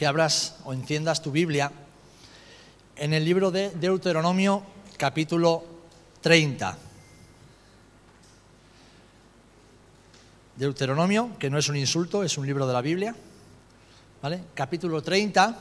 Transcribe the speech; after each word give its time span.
que 0.00 0.06
abras 0.06 0.56
o 0.64 0.72
enciendas 0.72 1.20
tu 1.20 1.30
Biblia 1.30 1.70
en 2.96 3.12
el 3.12 3.22
libro 3.22 3.50
de 3.50 3.68
Deuteronomio 3.68 4.62
capítulo 4.96 5.62
30. 6.22 6.78
Deuteronomio, 10.56 11.36
que 11.38 11.50
no 11.50 11.58
es 11.58 11.68
un 11.68 11.76
insulto, 11.76 12.24
es 12.24 12.38
un 12.38 12.46
libro 12.46 12.66
de 12.66 12.72
la 12.72 12.80
Biblia. 12.80 13.14
¿Vale? 14.22 14.44
Capítulo 14.54 15.02
30. 15.02 15.58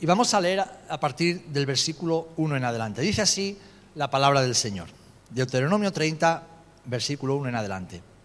Y 0.00 0.04
vamos 0.04 0.34
a 0.34 0.40
leer 0.42 0.60
a 0.60 1.00
partir 1.00 1.46
del 1.46 1.64
versículo 1.64 2.28
1 2.36 2.58
en 2.58 2.64
adelante. 2.64 3.00
Dice 3.00 3.22
así 3.22 3.58
la 3.94 4.10
palabra 4.10 4.42
del 4.42 4.54
Señor. 4.54 4.88
Deuteronomio 5.30 5.94
30, 5.94 6.42
versículo 6.84 7.36
1 7.36 7.48
en 7.48 7.54
adelante. 7.54 8.15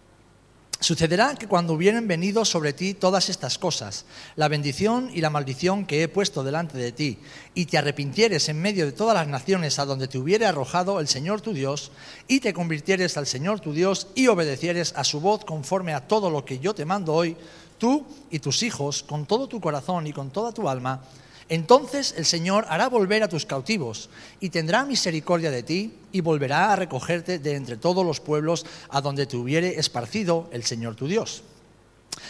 Sucederá 0.82 1.36
que 1.36 1.46
cuando 1.46 1.74
hubieren 1.74 2.08
venido 2.08 2.44
sobre 2.44 2.72
ti 2.72 2.92
todas 2.92 3.28
estas 3.28 3.56
cosas, 3.56 4.04
la 4.34 4.48
bendición 4.48 5.10
y 5.14 5.20
la 5.20 5.30
maldición 5.30 5.86
que 5.86 6.02
he 6.02 6.08
puesto 6.08 6.42
delante 6.42 6.76
de 6.76 6.90
ti, 6.90 7.20
y 7.54 7.66
te 7.66 7.78
arrepintieres 7.78 8.48
en 8.48 8.60
medio 8.60 8.84
de 8.84 8.90
todas 8.90 9.14
las 9.14 9.28
naciones 9.28 9.78
a 9.78 9.84
donde 9.84 10.08
te 10.08 10.18
hubiere 10.18 10.44
arrojado 10.44 10.98
el 10.98 11.06
Señor 11.06 11.40
tu 11.40 11.52
Dios, 11.52 11.92
y 12.26 12.40
te 12.40 12.52
convirtieres 12.52 13.16
al 13.16 13.28
Señor 13.28 13.60
tu 13.60 13.72
Dios 13.72 14.08
y 14.16 14.26
obedecieres 14.26 14.92
a 14.96 15.04
su 15.04 15.20
voz 15.20 15.44
conforme 15.44 15.94
a 15.94 16.08
todo 16.08 16.30
lo 16.30 16.44
que 16.44 16.58
yo 16.58 16.74
te 16.74 16.84
mando 16.84 17.14
hoy, 17.14 17.36
tú 17.78 18.04
y 18.32 18.40
tus 18.40 18.64
hijos, 18.64 19.04
con 19.04 19.24
todo 19.24 19.46
tu 19.46 19.60
corazón 19.60 20.08
y 20.08 20.12
con 20.12 20.30
toda 20.30 20.50
tu 20.50 20.68
alma, 20.68 21.00
entonces 21.54 22.14
el 22.16 22.24
Señor 22.24 22.64
hará 22.70 22.88
volver 22.88 23.22
a 23.22 23.28
tus 23.28 23.44
cautivos 23.44 24.08
y 24.40 24.48
tendrá 24.48 24.86
misericordia 24.86 25.50
de 25.50 25.62
ti 25.62 25.92
y 26.10 26.22
volverá 26.22 26.72
a 26.72 26.76
recogerte 26.76 27.38
de 27.38 27.56
entre 27.56 27.76
todos 27.76 28.06
los 28.06 28.20
pueblos 28.20 28.64
a 28.88 29.02
donde 29.02 29.26
te 29.26 29.36
hubiere 29.36 29.78
esparcido 29.78 30.48
el 30.52 30.64
Señor 30.64 30.94
tu 30.94 31.06
Dios. 31.06 31.42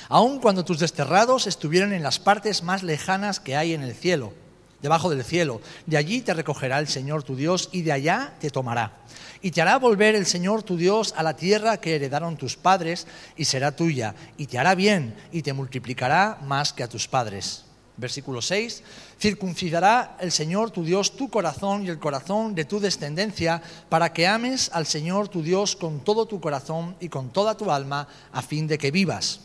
Aun 0.08 0.40
cuando 0.40 0.64
tus 0.64 0.80
desterrados 0.80 1.46
estuvieran 1.46 1.92
en 1.92 2.02
las 2.02 2.18
partes 2.18 2.64
más 2.64 2.82
lejanas 2.82 3.38
que 3.38 3.54
hay 3.54 3.74
en 3.74 3.82
el 3.82 3.94
cielo, 3.94 4.32
debajo 4.80 5.08
del 5.08 5.22
cielo, 5.22 5.60
de 5.86 5.98
allí 5.98 6.22
te 6.22 6.34
recogerá 6.34 6.80
el 6.80 6.88
Señor 6.88 7.22
tu 7.22 7.36
Dios 7.36 7.68
y 7.70 7.82
de 7.82 7.92
allá 7.92 8.34
te 8.40 8.50
tomará. 8.50 8.96
Y 9.40 9.52
te 9.52 9.62
hará 9.62 9.78
volver 9.78 10.16
el 10.16 10.26
Señor 10.26 10.64
tu 10.64 10.76
Dios 10.76 11.14
a 11.16 11.22
la 11.22 11.36
tierra 11.36 11.76
que 11.76 11.94
heredaron 11.94 12.36
tus 12.36 12.56
padres 12.56 13.06
y 13.36 13.44
será 13.44 13.76
tuya, 13.76 14.16
y 14.36 14.48
te 14.48 14.58
hará 14.58 14.74
bien 14.74 15.14
y 15.30 15.42
te 15.42 15.52
multiplicará 15.52 16.40
más 16.42 16.72
que 16.72 16.82
a 16.82 16.88
tus 16.88 17.06
padres. 17.06 17.66
Versículo 17.96 18.40
6, 18.40 18.82
circuncidará 19.22 20.16
el 20.18 20.32
Señor 20.32 20.72
tu 20.72 20.82
Dios 20.82 21.16
tu 21.16 21.30
corazón 21.30 21.86
y 21.86 21.88
el 21.88 22.00
corazón 22.00 22.56
de 22.56 22.64
tu 22.64 22.80
descendencia 22.80 23.62
para 23.88 24.12
que 24.12 24.26
ames 24.26 24.68
al 24.72 24.84
Señor 24.84 25.28
tu 25.28 25.44
Dios 25.44 25.76
con 25.76 26.00
todo 26.00 26.26
tu 26.26 26.40
corazón 26.40 26.96
y 26.98 27.08
con 27.08 27.30
toda 27.30 27.56
tu 27.56 27.70
alma 27.70 28.08
a 28.32 28.42
fin 28.42 28.66
de 28.66 28.78
que 28.78 28.90
vivas. 28.90 29.38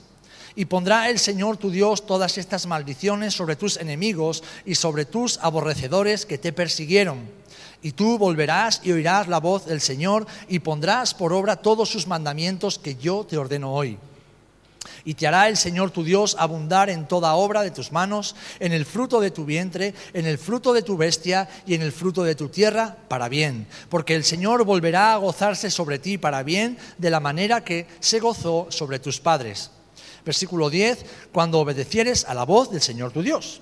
Y 0.56 0.66
pondrá 0.66 1.12
el 1.12 1.20
Señor 1.20 1.58
tu 1.58 1.70
Dios 1.70 2.08
todas 2.08 2.40
estas 2.40 2.66
maldiciones 2.66 3.36
sobre 3.36 3.56
tus 3.56 3.78
enemigos 3.78 4.44
y 4.66 4.74
sobre 4.74 5.06
tus 5.06 5.38
aborrecedores 5.44 6.26
que 6.26 6.40
te 6.40 6.52
persiguieron. 6.52 7.20
Y 7.84 7.92
tú 7.92 8.18
volverás 8.18 8.82
y 8.84 8.94
oirás 8.94 9.28
la 9.28 9.40
voz 9.40 9.68
del 9.68 9.82
Señor 9.82 10.26
y 10.48 10.58
pondrás 10.58 11.14
por 11.14 11.34
obra 11.34 11.58
todos 11.58 11.88
sus 11.88 12.08
mandamientos 12.08 12.80
que 12.80 12.96
yo 12.96 13.28
te 13.30 13.38
ordeno 13.38 13.72
hoy 13.76 14.00
y 15.06 15.14
te 15.14 15.28
hará 15.28 15.48
el 15.48 15.58
Señor 15.58 15.92
tu 15.92 16.04
Dios 16.04 16.36
abundar 16.40 16.90
en 16.90 17.08
toda 17.08 17.36
obra 17.36 17.62
de 17.62 17.72
tus 17.72 17.92
manos, 17.92 18.36
en 18.60 18.74
el 18.74 18.86
fruto 18.86 19.20
de 19.20 19.32
tu 19.32 19.46
vientre, 19.46 19.94
en 20.14 20.26
el 20.26 20.38
fruto 20.38 20.74
de 20.74 20.82
tu 20.82 20.98
bestia 20.98 21.48
y 21.66 21.74
en 21.74 21.82
el 21.82 21.92
fruto 21.92 22.24
de 22.24 22.36
tu 22.36 22.50
tierra, 22.50 22.98
para 23.08 23.30
bien. 23.30 23.68
Porque 23.90 24.16
el 24.16 24.24
Señor 24.24 24.64
volverá 24.66 25.14
a 25.14 25.18
gozarse 25.18 25.72
sobre 25.72 26.00
ti 26.00 26.18
para 26.18 26.44
bien, 26.44 26.78
de 26.98 27.10
la 27.10 27.20
manera 27.20 27.64
que 27.64 27.88
se 28.00 28.20
gozó 28.20 28.68
sobre 28.70 29.00
tus 29.00 29.20
padres. 29.20 29.72
Versículo 30.26 30.70
10, 30.70 31.06
cuando 31.32 31.60
obedecieres 31.60 32.26
a 32.26 32.34
la 32.34 32.44
voz 32.44 32.70
del 32.70 32.82
Señor 32.82 33.12
tu 33.12 33.22
Dios 33.22 33.62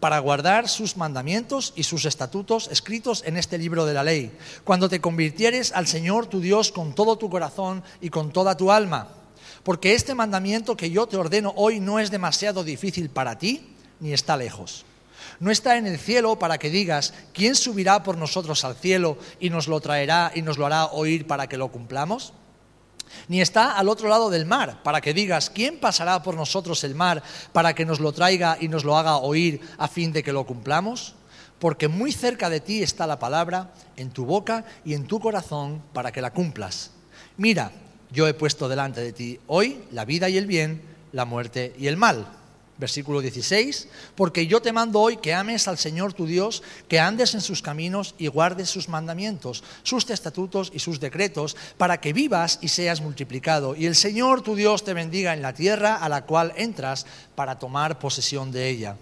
para 0.00 0.18
guardar 0.18 0.68
sus 0.68 0.96
mandamientos 0.96 1.72
y 1.76 1.82
sus 1.82 2.04
estatutos 2.04 2.68
escritos 2.70 3.22
en 3.26 3.36
este 3.36 3.58
libro 3.58 3.86
de 3.86 3.94
la 3.94 4.04
ley, 4.04 4.32
cuando 4.64 4.88
te 4.88 5.00
convirtieres 5.00 5.72
al 5.72 5.86
Señor 5.86 6.26
tu 6.26 6.40
Dios 6.40 6.72
con 6.72 6.94
todo 6.94 7.16
tu 7.16 7.30
corazón 7.30 7.82
y 8.00 8.10
con 8.10 8.32
toda 8.32 8.56
tu 8.56 8.70
alma 8.70 9.08
porque 9.66 9.94
este 9.94 10.14
mandamiento 10.14 10.76
que 10.76 10.92
yo 10.92 11.08
te 11.08 11.16
ordeno 11.16 11.52
hoy 11.56 11.80
no 11.80 11.98
es 11.98 12.12
demasiado 12.12 12.62
difícil 12.62 13.10
para 13.10 13.36
ti, 13.36 13.66
ni 13.98 14.12
está 14.12 14.36
lejos. 14.36 14.84
No 15.40 15.50
está 15.50 15.76
en 15.76 15.88
el 15.88 15.98
cielo 15.98 16.38
para 16.38 16.56
que 16.56 16.70
digas, 16.70 17.12
¿quién 17.32 17.56
subirá 17.56 18.04
por 18.04 18.16
nosotros 18.16 18.64
al 18.64 18.76
cielo 18.76 19.18
y 19.40 19.50
nos 19.50 19.66
lo 19.66 19.80
traerá 19.80 20.30
y 20.32 20.42
nos 20.42 20.56
lo 20.56 20.66
hará 20.66 20.84
oír 20.86 21.26
para 21.26 21.48
que 21.48 21.56
lo 21.56 21.72
cumplamos? 21.72 22.32
Ni 23.26 23.40
está 23.40 23.72
al 23.72 23.88
otro 23.88 24.08
lado 24.08 24.30
del 24.30 24.46
mar 24.46 24.84
para 24.84 25.00
que 25.00 25.12
digas, 25.12 25.50
¿quién 25.50 25.80
pasará 25.80 26.22
por 26.22 26.36
nosotros 26.36 26.84
el 26.84 26.94
mar 26.94 27.24
para 27.52 27.74
que 27.74 27.84
nos 27.84 27.98
lo 27.98 28.12
traiga 28.12 28.58
y 28.60 28.68
nos 28.68 28.84
lo 28.84 28.96
haga 28.96 29.16
oír 29.16 29.60
a 29.78 29.88
fin 29.88 30.12
de 30.12 30.22
que 30.22 30.32
lo 30.32 30.46
cumplamos? 30.46 31.16
Porque 31.58 31.88
muy 31.88 32.12
cerca 32.12 32.48
de 32.50 32.60
ti 32.60 32.84
está 32.84 33.04
la 33.08 33.18
palabra, 33.18 33.72
en 33.96 34.10
tu 34.10 34.26
boca 34.26 34.64
y 34.84 34.94
en 34.94 35.08
tu 35.08 35.18
corazón, 35.18 35.82
para 35.92 36.12
que 36.12 36.22
la 36.22 36.32
cumplas. 36.32 36.92
Mira, 37.36 37.72
yo 38.12 38.26
he 38.26 38.34
puesto 38.34 38.68
delante 38.68 39.00
de 39.00 39.12
ti 39.12 39.40
hoy 39.46 39.82
la 39.92 40.04
vida 40.04 40.28
y 40.28 40.36
el 40.36 40.46
bien, 40.46 40.82
la 41.12 41.24
muerte 41.24 41.74
y 41.78 41.86
el 41.86 41.96
mal. 41.96 42.26
Versículo 42.78 43.22
16, 43.22 43.88
porque 44.16 44.46
yo 44.46 44.60
te 44.60 44.70
mando 44.70 45.00
hoy 45.00 45.16
que 45.16 45.32
ames 45.32 45.66
al 45.66 45.78
Señor 45.78 46.12
tu 46.12 46.26
Dios, 46.26 46.62
que 46.88 47.00
andes 47.00 47.32
en 47.32 47.40
sus 47.40 47.62
caminos 47.62 48.14
y 48.18 48.26
guardes 48.26 48.68
sus 48.68 48.90
mandamientos, 48.90 49.64
sus 49.82 50.10
estatutos 50.10 50.70
y 50.74 50.78
sus 50.78 51.00
decretos, 51.00 51.56
para 51.78 52.02
que 52.02 52.12
vivas 52.12 52.58
y 52.60 52.68
seas 52.68 53.00
multiplicado. 53.00 53.74
Y 53.74 53.86
el 53.86 53.94
Señor 53.94 54.42
tu 54.42 54.54
Dios 54.54 54.84
te 54.84 54.92
bendiga 54.92 55.32
en 55.32 55.40
la 55.40 55.54
tierra 55.54 55.96
a 55.96 56.10
la 56.10 56.26
cual 56.26 56.52
entras 56.56 57.06
para 57.34 57.58
tomar 57.58 57.98
posesión 57.98 58.52
de 58.52 58.68
ella. 58.68 58.96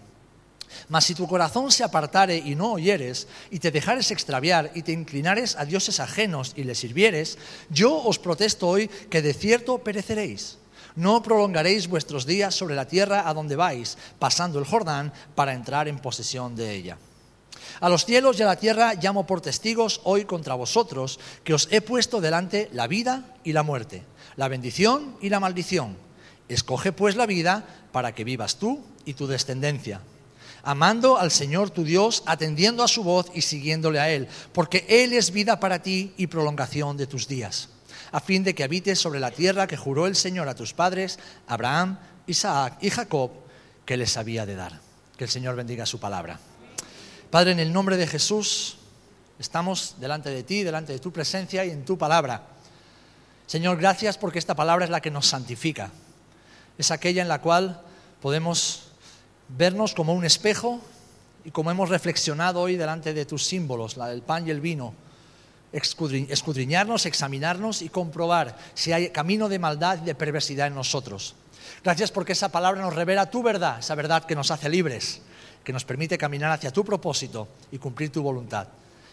Mas 0.88 1.04
si 1.04 1.14
tu 1.14 1.26
corazón 1.26 1.70
se 1.70 1.84
apartare 1.84 2.36
y 2.36 2.54
no 2.54 2.72
oyeres, 2.72 3.28
y 3.50 3.58
te 3.58 3.70
dejares 3.70 4.10
extraviar, 4.10 4.70
y 4.74 4.82
te 4.82 4.92
inclinares 4.92 5.56
a 5.56 5.64
dioses 5.64 6.00
ajenos 6.00 6.52
y 6.56 6.64
les 6.64 6.78
sirvieres, 6.78 7.38
yo 7.70 7.96
os 7.96 8.18
protesto 8.18 8.68
hoy 8.68 8.88
que 8.88 9.22
de 9.22 9.34
cierto 9.34 9.78
pereceréis. 9.78 10.58
No 10.96 11.22
prolongaréis 11.22 11.88
vuestros 11.88 12.24
días 12.24 12.54
sobre 12.54 12.76
la 12.76 12.86
tierra 12.86 13.28
a 13.28 13.34
donde 13.34 13.56
vais, 13.56 13.98
pasando 14.18 14.58
el 14.58 14.64
Jordán 14.64 15.12
para 15.34 15.54
entrar 15.54 15.88
en 15.88 15.98
posesión 15.98 16.54
de 16.54 16.72
ella. 16.72 16.98
A 17.80 17.88
los 17.88 18.04
cielos 18.04 18.38
y 18.38 18.42
a 18.42 18.46
la 18.46 18.56
tierra 18.56 18.94
llamo 18.94 19.26
por 19.26 19.40
testigos 19.40 20.00
hoy 20.04 20.24
contra 20.24 20.54
vosotros, 20.54 21.18
que 21.42 21.54
os 21.54 21.68
he 21.72 21.80
puesto 21.80 22.20
delante 22.20 22.70
la 22.72 22.86
vida 22.86 23.34
y 23.42 23.52
la 23.52 23.62
muerte, 23.62 24.04
la 24.36 24.48
bendición 24.48 25.16
y 25.20 25.30
la 25.30 25.40
maldición. 25.40 25.96
Escoge 26.48 26.92
pues 26.92 27.16
la 27.16 27.26
vida 27.26 27.64
para 27.90 28.14
que 28.14 28.22
vivas 28.22 28.56
tú 28.56 28.84
y 29.04 29.14
tu 29.14 29.26
descendencia 29.26 30.00
amando 30.64 31.18
al 31.18 31.30
Señor 31.30 31.70
tu 31.70 31.84
Dios, 31.84 32.22
atendiendo 32.26 32.82
a 32.82 32.88
su 32.88 33.04
voz 33.04 33.26
y 33.34 33.42
siguiéndole 33.42 34.00
a 34.00 34.10
Él, 34.10 34.28
porque 34.52 34.84
Él 34.88 35.12
es 35.12 35.30
vida 35.30 35.60
para 35.60 35.82
ti 35.82 36.12
y 36.16 36.26
prolongación 36.26 36.96
de 36.96 37.06
tus 37.06 37.28
días, 37.28 37.68
a 38.12 38.20
fin 38.20 38.42
de 38.42 38.54
que 38.54 38.64
habites 38.64 38.98
sobre 38.98 39.20
la 39.20 39.30
tierra 39.30 39.66
que 39.66 39.76
juró 39.76 40.06
el 40.06 40.16
Señor 40.16 40.48
a 40.48 40.54
tus 40.54 40.72
padres, 40.72 41.18
Abraham, 41.46 41.98
Isaac 42.26 42.78
y 42.80 42.90
Jacob, 42.90 43.30
que 43.84 43.96
les 43.96 44.16
había 44.16 44.46
de 44.46 44.56
dar. 44.56 44.80
Que 45.16 45.24
el 45.24 45.30
Señor 45.30 45.54
bendiga 45.54 45.86
su 45.86 46.00
palabra. 46.00 46.40
Padre, 47.30 47.52
en 47.52 47.60
el 47.60 47.72
nombre 47.72 47.96
de 47.96 48.06
Jesús, 48.06 48.78
estamos 49.38 49.96
delante 49.98 50.30
de 50.30 50.42
ti, 50.42 50.62
delante 50.62 50.92
de 50.92 50.98
tu 50.98 51.12
presencia 51.12 51.64
y 51.64 51.70
en 51.70 51.84
tu 51.84 51.98
palabra. 51.98 52.42
Señor, 53.46 53.76
gracias 53.76 54.16
porque 54.18 54.38
esta 54.38 54.54
palabra 54.54 54.84
es 54.84 54.90
la 54.90 55.00
que 55.00 55.10
nos 55.10 55.26
santifica. 55.26 55.90
Es 56.78 56.90
aquella 56.90 57.22
en 57.22 57.28
la 57.28 57.40
cual 57.40 57.80
podemos 58.20 58.83
vernos 59.48 59.94
como 59.94 60.14
un 60.14 60.24
espejo 60.24 60.80
y 61.44 61.50
como 61.50 61.70
hemos 61.70 61.88
reflexionado 61.88 62.60
hoy 62.60 62.76
delante 62.76 63.12
de 63.12 63.26
tus 63.26 63.44
símbolos, 63.44 63.96
la 63.96 64.08
del 64.08 64.22
pan 64.22 64.46
y 64.46 64.50
el 64.50 64.60
vino, 64.60 64.94
escudriñarnos, 65.72 67.06
examinarnos 67.06 67.82
y 67.82 67.88
comprobar 67.88 68.56
si 68.74 68.92
hay 68.92 69.10
camino 69.10 69.48
de 69.48 69.58
maldad 69.58 69.98
y 70.02 70.06
de 70.06 70.14
perversidad 70.14 70.68
en 70.68 70.74
nosotros. 70.74 71.34
Gracias 71.82 72.10
porque 72.10 72.32
esa 72.32 72.50
palabra 72.50 72.80
nos 72.80 72.94
revela 72.94 73.30
tu 73.30 73.42
verdad, 73.42 73.80
esa 73.80 73.94
verdad 73.94 74.24
que 74.24 74.34
nos 74.34 74.50
hace 74.50 74.68
libres, 74.68 75.20
que 75.62 75.72
nos 75.72 75.84
permite 75.84 76.16
caminar 76.16 76.50
hacia 76.50 76.70
tu 76.70 76.84
propósito 76.84 77.48
y 77.72 77.78
cumplir 77.78 78.10
tu 78.10 78.22
voluntad. 78.22 78.68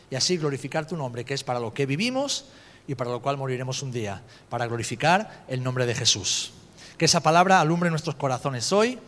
Y 0.09 0.15
así 0.15 0.37
glorificar 0.37 0.85
tu 0.85 0.95
nombre, 0.95 1.25
que 1.25 1.33
es 1.33 1.43
para 1.43 1.59
lo 1.59 1.73
que 1.73 1.85
vivimos 1.85 2.45
y 2.87 2.95
para 2.95 3.09
lo 3.09 3.21
cual 3.21 3.37
moriremos 3.37 3.81
un 3.81 3.91
día, 3.91 4.21
para 4.49 4.67
glorificar 4.67 5.45
el 5.47 5.63
nombre 5.63 5.85
de 5.85 5.95
Jesús. 5.95 6.51
Que 6.97 7.05
esa 7.05 7.21
palabra 7.21 7.59
alumbre 7.59 7.89
nuestros 7.89 8.15
corazones 8.15 8.71
hoy 8.71 8.99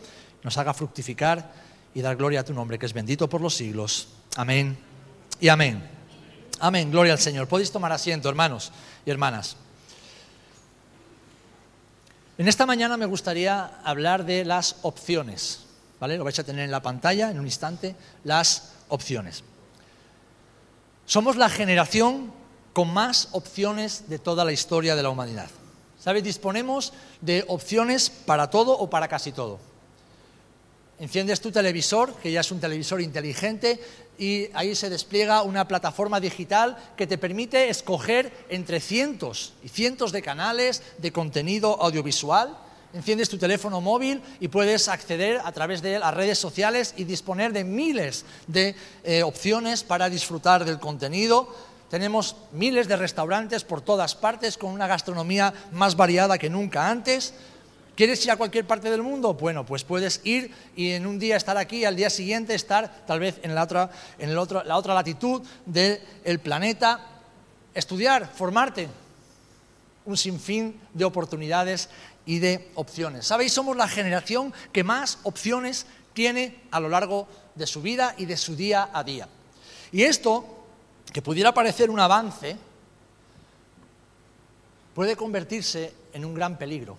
nos 0.44 0.56
haga 0.58 0.72
fructificar 0.72 1.52
y 1.94 2.02
dar 2.02 2.16
gloria 2.16 2.40
a 2.40 2.44
tu 2.44 2.54
nombre, 2.54 2.78
que 2.78 2.86
es 2.86 2.92
bendito 2.92 3.28
por 3.28 3.40
los 3.40 3.56
siglos. 3.56 4.08
Amén 4.36 4.78
y 5.40 5.48
amén. 5.48 5.90
Amén, 6.60 6.90
gloria 6.90 7.14
al 7.14 7.18
Señor. 7.18 7.48
Podéis 7.48 7.72
tomar 7.72 7.90
asiento, 7.90 8.28
hermanos 8.28 8.70
y 9.04 9.10
hermanas. 9.10 9.56
En 12.36 12.48
esta 12.48 12.66
mañana 12.66 12.96
me 12.96 13.06
gustaría 13.06 13.80
hablar 13.84 14.24
de 14.24 14.44
las 14.44 14.76
opciones. 14.82 15.60
¿Vale? 16.00 16.18
Lo 16.18 16.24
vais 16.24 16.38
a 16.38 16.44
tener 16.44 16.64
en 16.64 16.70
la 16.70 16.82
pantalla 16.82 17.30
en 17.30 17.38
un 17.38 17.46
instante, 17.46 17.96
las 18.24 18.72
opciones. 18.88 19.42
Somos 21.06 21.36
la 21.36 21.48
generación 21.48 22.32
con 22.72 22.92
más 22.92 23.28
opciones 23.32 24.08
de 24.08 24.18
toda 24.18 24.44
la 24.44 24.52
historia 24.52 24.96
de 24.96 25.02
la 25.02 25.10
humanidad. 25.10 25.48
¿Sabes? 25.98 26.24
Disponemos 26.24 26.92
de 27.20 27.44
opciones 27.48 28.10
para 28.10 28.50
todo 28.50 28.76
o 28.76 28.90
para 28.90 29.08
casi 29.08 29.32
todo. 29.32 29.58
Enciendes 30.98 31.40
tu 31.40 31.50
televisor, 31.50 32.14
que 32.16 32.30
ya 32.30 32.40
es 32.40 32.52
un 32.52 32.60
televisor 32.60 33.00
inteligente, 33.00 33.80
y 34.16 34.48
ahí 34.54 34.76
se 34.76 34.90
despliega 34.90 35.42
una 35.42 35.66
plataforma 35.66 36.20
digital 36.20 36.76
que 36.96 37.08
te 37.08 37.18
permite 37.18 37.68
escoger 37.68 38.32
entre 38.48 38.78
cientos 38.78 39.54
y 39.64 39.68
cientos 39.68 40.12
de 40.12 40.22
canales 40.22 40.82
de 40.98 41.12
contenido 41.12 41.82
audiovisual. 41.82 42.56
Enciendes 42.92 43.28
tu 43.28 43.38
teléfono 43.38 43.80
móvil 43.80 44.22
y 44.38 44.46
puedes 44.46 44.86
acceder 44.86 45.40
a 45.44 45.50
través 45.50 45.82
de 45.82 45.98
las 45.98 46.14
redes 46.14 46.38
sociales 46.38 46.94
y 46.96 47.02
disponer 47.02 47.52
de 47.52 47.64
miles 47.64 48.24
de 48.46 48.76
eh, 49.02 49.24
opciones 49.24 49.82
para 49.82 50.08
disfrutar 50.08 50.64
del 50.64 50.78
contenido. 50.78 51.52
Tenemos 51.90 52.36
miles 52.52 52.86
de 52.86 52.96
restaurantes 52.96 53.64
por 53.64 53.80
todas 53.80 54.14
partes 54.14 54.56
con 54.56 54.70
una 54.70 54.86
gastronomía 54.86 55.52
más 55.72 55.96
variada 55.96 56.38
que 56.38 56.50
nunca 56.50 56.88
antes. 56.88 57.34
¿Quieres 57.96 58.24
ir 58.24 58.32
a 58.32 58.36
cualquier 58.36 58.66
parte 58.66 58.90
del 58.90 59.02
mundo? 59.02 59.34
Bueno, 59.34 59.64
pues 59.64 59.84
puedes 59.84 60.20
ir 60.24 60.52
y 60.74 60.90
en 60.90 61.06
un 61.06 61.20
día 61.20 61.36
estar 61.36 61.56
aquí, 61.56 61.84
al 61.84 61.94
día 61.94 62.10
siguiente 62.10 62.54
estar 62.54 63.06
tal 63.06 63.20
vez 63.20 63.38
en 63.42 63.54
la 63.54 63.62
otra, 63.62 63.90
en 64.18 64.34
la 64.34 64.76
otra 64.76 64.94
latitud 64.94 65.42
del 65.64 66.40
planeta, 66.42 67.06
estudiar, 67.72 68.28
formarte, 68.34 68.88
un 70.06 70.16
sinfín 70.16 70.80
de 70.92 71.04
oportunidades 71.04 71.88
y 72.26 72.40
de 72.40 72.68
opciones. 72.74 73.26
¿Sabéis? 73.26 73.52
Somos 73.52 73.76
la 73.76 73.86
generación 73.86 74.52
que 74.72 74.82
más 74.82 75.18
opciones 75.22 75.86
tiene 76.14 76.62
a 76.72 76.80
lo 76.80 76.88
largo 76.88 77.28
de 77.54 77.66
su 77.66 77.80
vida 77.80 78.16
y 78.18 78.26
de 78.26 78.36
su 78.36 78.56
día 78.56 78.90
a 78.92 79.04
día. 79.04 79.28
Y 79.92 80.02
esto, 80.02 80.64
que 81.12 81.22
pudiera 81.22 81.54
parecer 81.54 81.90
un 81.90 82.00
avance, 82.00 82.56
puede 84.94 85.14
convertirse 85.14 85.94
en 86.12 86.24
un 86.24 86.34
gran 86.34 86.58
peligro 86.58 86.98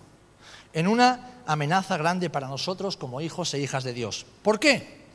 en 0.76 0.86
una 0.88 1.40
amenaza 1.46 1.96
grande 1.96 2.28
para 2.28 2.48
nosotros 2.48 2.98
como 2.98 3.22
hijos 3.22 3.54
e 3.54 3.58
hijas 3.58 3.82
de 3.82 3.94
Dios. 3.94 4.26
¿Por 4.42 4.60
qué? 4.60 5.06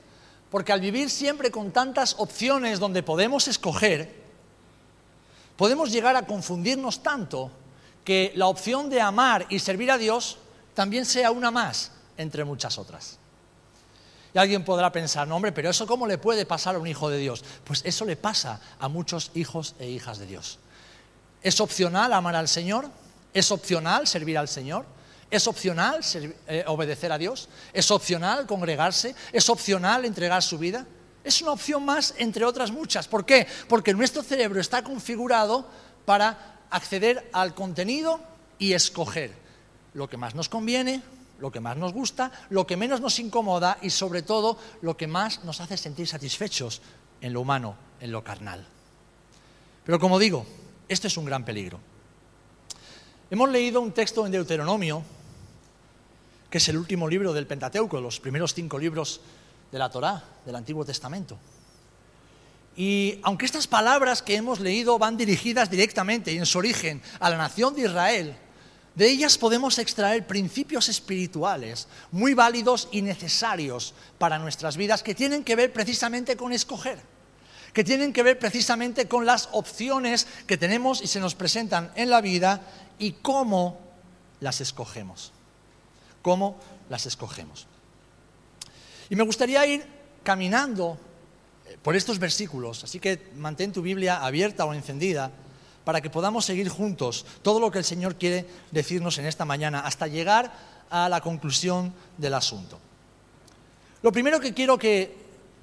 Porque 0.50 0.74
al 0.74 0.82
vivir 0.82 1.12
siempre 1.12 1.52
con 1.52 1.70
tantas 1.70 2.16
opciones 2.18 2.80
donde 2.80 3.04
podemos 3.04 3.48
escoger, 3.48 4.12
podemos 5.56 5.92
llegar 5.92 6.16
a 6.16 6.26
confundirnos 6.26 7.04
tanto 7.04 7.52
que 8.04 8.34
la 8.36 8.48
opción 8.48 8.90
de 8.90 9.02
amar 9.02 9.46
y 9.50 9.60
servir 9.60 9.92
a 9.92 10.00
Dios 10.00 10.40
también 10.74 11.06
sea 11.06 11.30
una 11.30 11.52
más 11.52 11.92
entre 12.18 12.44
muchas 12.44 12.80
otras. 12.80 13.20
Y 14.34 14.40
alguien 14.40 14.66
podrá 14.66 14.92
pensar, 14.92 15.28
no 15.28 15.36
hombre, 15.36 15.52
pero 15.52 15.70
eso 15.70 15.86
cómo 15.86 16.08
le 16.08 16.18
puede 16.18 16.48
pasar 16.48 16.74
a 16.74 16.80
un 16.80 16.88
hijo 16.88 17.08
de 17.12 17.20
Dios? 17.20 17.44
Pues 17.66 17.84
eso 17.86 18.04
le 18.06 18.16
pasa 18.16 18.60
a 18.80 18.88
muchos 18.88 19.30
hijos 19.36 19.76
e 19.78 19.92
hijas 19.92 20.18
de 20.18 20.26
Dios. 20.26 20.58
¿Es 21.44 21.62
opcional 21.62 22.14
amar 22.14 22.36
al 22.36 22.48
Señor? 22.48 22.90
¿Es 23.32 23.52
opcional 23.52 24.08
servir 24.08 24.40
al 24.40 24.48
Señor? 24.48 24.86
¿Es 25.32 25.48
opcional 25.48 26.02
eh, 26.48 26.66
obedecer 26.68 27.10
a 27.14 27.18
Dios? 27.18 27.48
¿Es 27.72 27.90
opcional 27.90 28.46
congregarse? 28.46 29.16
¿Es 29.32 29.48
opcional 29.50 30.04
entregar 30.04 30.44
su 30.44 30.58
vida? 30.58 30.86
Es 31.24 31.42
una 31.42 31.54
opción 31.54 31.86
más 31.86 32.14
entre 32.18 32.44
otras 32.44 32.70
muchas. 32.70 33.08
¿Por 33.08 33.26
qué? 33.26 33.48
Porque 33.70 33.94
nuestro 33.94 34.24
cerebro 34.24 34.60
está 34.60 34.84
configurado 34.84 35.66
para 36.04 36.60
acceder 36.70 37.30
al 37.32 37.56
contenido 37.56 38.20
y 38.60 38.74
escoger 38.74 39.32
lo 39.94 40.10
que 40.10 40.18
más 40.18 40.36
nos 40.36 40.50
conviene, 40.50 41.02
lo 41.40 41.50
que 41.50 41.62
más 41.62 41.78
nos 41.78 41.94
gusta, 41.94 42.32
lo 42.50 42.68
que 42.68 42.76
menos 42.76 43.00
nos 43.00 43.18
incomoda 43.18 43.78
y 43.82 43.90
sobre 43.90 44.24
todo 44.24 44.58
lo 44.82 44.98
que 44.98 45.08
más 45.08 45.46
nos 45.46 45.62
hace 45.62 45.78
sentir 45.78 46.08
satisfechos 46.08 46.82
en 47.22 47.32
lo 47.32 47.40
humano, 47.40 47.76
en 48.02 48.12
lo 48.12 48.22
carnal. 48.22 48.68
Pero 49.86 49.98
como 49.98 50.20
digo, 50.20 50.46
esto 50.90 51.08
es 51.08 51.16
un 51.16 51.24
gran 51.24 51.46
peligro. 51.46 51.80
Hemos 53.30 53.50
leído 53.50 53.80
un 53.80 53.94
texto 53.94 54.26
en 54.26 54.34
Deuteronomio 54.34 55.04
que 56.52 56.58
es 56.58 56.68
el 56.68 56.78
último 56.78 57.08
libro 57.08 57.32
del 57.32 57.48
Pentateuco, 57.48 58.02
los 58.02 58.20
primeros 58.20 58.54
cinco 58.54 58.78
libros 58.78 59.22
de 59.72 59.80
la 59.80 59.90
Torá, 59.90 60.22
del 60.46 60.58
Antiguo 60.58 60.84
Testamento. 60.84 61.40
Y 62.76 63.20
aunque 63.24 63.46
estas 63.46 63.68
palabras 63.68 64.22
que 64.22 64.36
hemos 64.36 64.60
leído 64.60 65.00
van 65.00 65.16
dirigidas 65.16 65.72
directamente 65.72 66.34
y 66.34 66.38
en 66.38 66.46
su 66.46 66.58
origen 66.58 67.02
a 67.22 67.30
la 67.30 67.38
nación 67.38 67.74
de 67.74 67.84
Israel, 67.84 68.36
de 68.96 69.10
ellas 69.10 69.38
podemos 69.38 69.80
extraer 69.80 70.28
principios 70.28 70.90
espirituales 70.90 71.88
muy 72.12 72.34
válidos 72.34 72.90
y 72.92 73.02
necesarios 73.02 73.94
para 74.18 74.38
nuestras 74.38 74.76
vidas 74.76 75.04
que 75.04 75.16
tienen 75.16 75.46
que 75.46 75.56
ver 75.56 75.72
precisamente 75.72 76.36
con 76.36 76.52
escoger, 76.52 77.00
que 77.72 77.86
tienen 77.86 78.12
que 78.12 78.24
ver 78.24 78.38
precisamente 78.38 79.08
con 79.08 79.26
las 79.26 79.48
opciones 79.54 80.28
que 80.48 80.58
tenemos 80.58 81.02
y 81.02 81.08
se 81.08 81.22
nos 81.22 81.34
presentan 81.34 81.94
en 81.96 82.10
la 82.10 82.20
vida 82.20 82.60
y 83.00 83.14
cómo 83.14 83.80
las 84.42 84.60
escogemos 84.60 85.32
cómo 86.22 86.58
las 86.90 87.06
escogemos. 87.06 87.68
Y 89.10 89.16
me 89.16 89.24
gustaría 89.24 89.66
ir 89.66 89.86
caminando 90.24 90.98
eh, 91.68 91.78
por 91.82 91.96
estos 91.96 92.20
versículos, 92.20 92.84
así 92.84 93.00
que 93.00 93.32
mantén 93.36 93.72
tu 93.72 93.82
Biblia 93.82 94.24
abierta 94.24 94.66
o 94.66 94.74
encendida 94.74 95.32
para 95.84 96.02
que 96.02 96.10
podamos 96.10 96.46
seguir 96.46 96.70
juntos 96.70 97.26
todo 97.42 97.60
lo 97.60 97.72
que 97.72 97.80
el 97.80 97.86
Señor 97.86 98.16
quiere 98.16 98.46
decirnos 98.72 99.18
en 99.18 99.26
esta 99.26 99.46
mañana 99.46 99.82
hasta 99.82 100.08
llegar 100.08 100.52
a 100.90 101.10
la 101.10 101.22
conclusión 101.22 101.94
del 102.18 102.36
asunto. 102.36 102.80
Lo 104.04 104.12
primero 104.12 104.40
que 104.40 104.54
quiero 104.54 104.78
que 104.78 105.16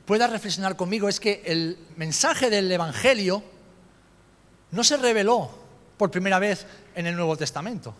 puedas 0.06 0.30
reflexionar 0.30 0.76
conmigo 0.76 1.08
es 1.08 1.20
que 1.20 1.42
el 1.44 1.78
mensaje 1.96 2.50
del 2.50 2.70
Evangelio 2.70 3.42
no 4.70 4.84
se 4.84 4.96
reveló 4.96 5.50
por 5.96 6.10
primera 6.10 6.38
vez 6.38 6.66
en 6.94 7.06
el 7.06 7.16
Nuevo 7.16 7.36
Testamento. 7.36 7.94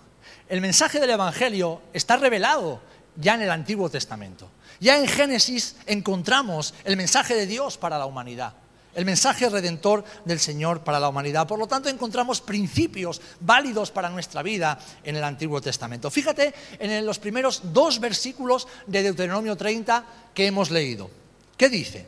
El 0.49 0.61
mensaje 0.61 1.01
del 1.01 1.11
Evangelio 1.11 1.83
está 1.93 2.17
revelado 2.17 2.81
ya 3.17 3.35
en 3.35 3.43
el 3.43 3.51
Antiguo 3.51 3.91
Testamento. 3.91 4.51
Ya 4.81 4.99
en 4.99 5.09
Génesis 5.09 5.77
encontramos 5.87 6.75
el 6.85 6.97
mensaje 6.97 7.35
de 7.35 7.47
Dios 7.47 7.77
para 7.77 7.99
la 7.99 8.07
humanidad, 8.07 8.55
el 8.95 9.05
mensaje 9.05 9.49
redentor 9.49 10.05
del 10.25 10.39
Señor 10.39 10.85
para 10.85 11.01
la 11.01 11.09
humanidad. 11.09 11.47
Por 11.47 11.59
lo 11.59 11.67
tanto, 11.67 11.89
encontramos 11.89 12.41
principios 12.41 13.21
válidos 13.41 13.91
para 13.91 14.09
nuestra 14.09 14.43
vida 14.43 14.79
en 15.03 15.17
el 15.17 15.25
Antiguo 15.25 15.61
Testamento. 15.61 16.11
Fíjate 16.11 16.55
en 16.79 17.05
los 17.05 17.19
primeros 17.19 17.61
dos 17.73 17.99
versículos 18.01 18.69
de 18.87 19.03
Deuteronomio 19.03 19.57
30 19.57 20.05
que 20.33 20.47
hemos 20.47 20.71
leído. 20.71 21.11
¿Qué 21.57 21.69
dice? 21.69 22.07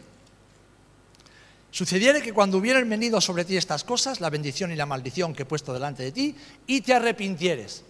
Sucediere 1.73 2.23
que 2.23 2.33
cuando 2.33 2.59
hubieran 2.59 2.89
venido 2.89 3.21
sobre 3.21 3.45
ti 3.45 3.57
estas 3.57 3.85
cosas, 3.85 4.21
la 4.21 4.31
bendición 4.31 4.73
y 4.73 4.77
la 4.77 4.87
maldición 4.87 5.35
que 5.35 5.43
he 5.43 5.47
puesto 5.47 5.73
delante 5.73 6.03
de 6.03 6.13
ti, 6.13 6.37
y 6.67 6.81
te 6.81 6.95
arrepintieres 6.95 7.85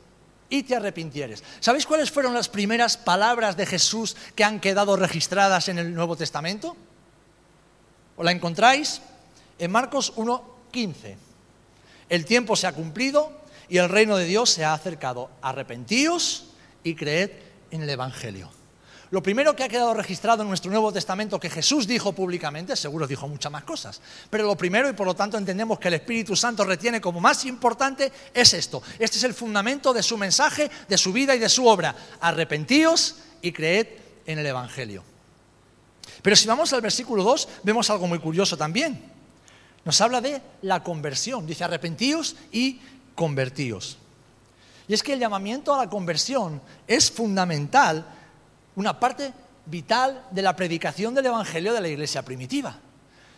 y 0.50 0.64
te 0.64 0.76
arrepintieres. 0.76 1.42
¿Sabéis 1.60 1.86
cuáles 1.86 2.10
fueron 2.10 2.34
las 2.34 2.48
primeras 2.48 2.96
palabras 2.96 3.56
de 3.56 3.64
Jesús 3.64 4.16
que 4.34 4.44
han 4.44 4.60
quedado 4.60 4.96
registradas 4.96 5.68
en 5.68 5.78
el 5.78 5.94
Nuevo 5.94 6.16
Testamento? 6.16 6.76
¿O 8.16 8.22
la 8.22 8.32
encontráis? 8.32 9.00
En 9.58 9.70
Marcos 9.70 10.14
1.15. 10.16 11.16
El 12.08 12.24
tiempo 12.26 12.56
se 12.56 12.66
ha 12.66 12.72
cumplido 12.72 13.32
y 13.68 13.78
el 13.78 13.88
reino 13.88 14.16
de 14.16 14.24
Dios 14.24 14.50
se 14.50 14.64
ha 14.64 14.74
acercado. 14.74 15.30
Arrepentíos 15.40 16.48
y 16.82 16.96
creed 16.96 17.30
en 17.70 17.82
el 17.82 17.90
Evangelio. 17.90 18.50
Lo 19.10 19.22
primero 19.22 19.56
que 19.56 19.64
ha 19.64 19.68
quedado 19.68 19.92
registrado 19.92 20.42
en 20.42 20.48
nuestro 20.48 20.70
Nuevo 20.70 20.92
Testamento 20.92 21.40
que 21.40 21.50
Jesús 21.50 21.88
dijo 21.88 22.12
públicamente, 22.12 22.76
seguro 22.76 23.08
dijo 23.08 23.26
muchas 23.26 23.50
más 23.50 23.64
cosas, 23.64 24.00
pero 24.30 24.46
lo 24.46 24.56
primero 24.56 24.88
y 24.88 24.92
por 24.92 25.06
lo 25.06 25.14
tanto 25.14 25.36
entendemos 25.36 25.80
que 25.80 25.88
el 25.88 25.94
Espíritu 25.94 26.36
Santo 26.36 26.64
retiene 26.64 27.00
como 27.00 27.20
más 27.20 27.44
importante 27.44 28.12
es 28.32 28.54
esto. 28.54 28.80
Este 29.00 29.18
es 29.18 29.24
el 29.24 29.34
fundamento 29.34 29.92
de 29.92 30.04
su 30.04 30.16
mensaje, 30.16 30.70
de 30.88 30.96
su 30.96 31.12
vida 31.12 31.34
y 31.34 31.40
de 31.40 31.48
su 31.48 31.66
obra. 31.66 31.94
Arrepentíos 32.20 33.16
y 33.42 33.50
creed 33.50 33.88
en 34.26 34.38
el 34.38 34.46
Evangelio. 34.46 35.02
Pero 36.22 36.36
si 36.36 36.46
vamos 36.46 36.72
al 36.72 36.80
versículo 36.80 37.24
2, 37.24 37.48
vemos 37.64 37.90
algo 37.90 38.06
muy 38.06 38.20
curioso 38.20 38.56
también. 38.56 39.02
Nos 39.84 40.00
habla 40.00 40.20
de 40.20 40.40
la 40.62 40.84
conversión. 40.84 41.46
Dice 41.46 41.64
arrepentíos 41.64 42.36
y 42.52 42.80
convertíos. 43.16 43.98
Y 44.86 44.94
es 44.94 45.02
que 45.02 45.14
el 45.14 45.20
llamamiento 45.20 45.74
a 45.74 45.78
la 45.78 45.90
conversión 45.90 46.60
es 46.86 47.10
fundamental 47.10 48.06
una 48.76 48.98
parte 48.98 49.32
vital 49.66 50.26
de 50.30 50.42
la 50.42 50.56
predicación 50.56 51.14
del 51.14 51.26
Evangelio 51.26 51.72
de 51.72 51.80
la 51.80 51.88
iglesia 51.88 52.22
primitiva. 52.22 52.78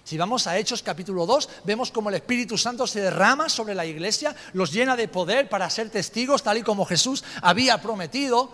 Si 0.04 0.18
vamos 0.18 0.46
a 0.46 0.58
Hechos 0.58 0.82
capítulo 0.82 1.26
2, 1.26 1.48
vemos 1.64 1.92
como 1.92 2.08
el 2.08 2.16
Espíritu 2.16 2.58
Santo 2.58 2.86
se 2.86 3.00
derrama 3.00 3.48
sobre 3.48 3.74
la 3.74 3.86
iglesia, 3.86 4.34
los 4.52 4.72
llena 4.72 4.96
de 4.96 5.06
poder 5.06 5.48
para 5.48 5.70
ser 5.70 5.90
testigos, 5.90 6.42
tal 6.42 6.58
y 6.58 6.62
como 6.62 6.84
Jesús 6.84 7.22
había 7.40 7.80
prometido. 7.80 8.50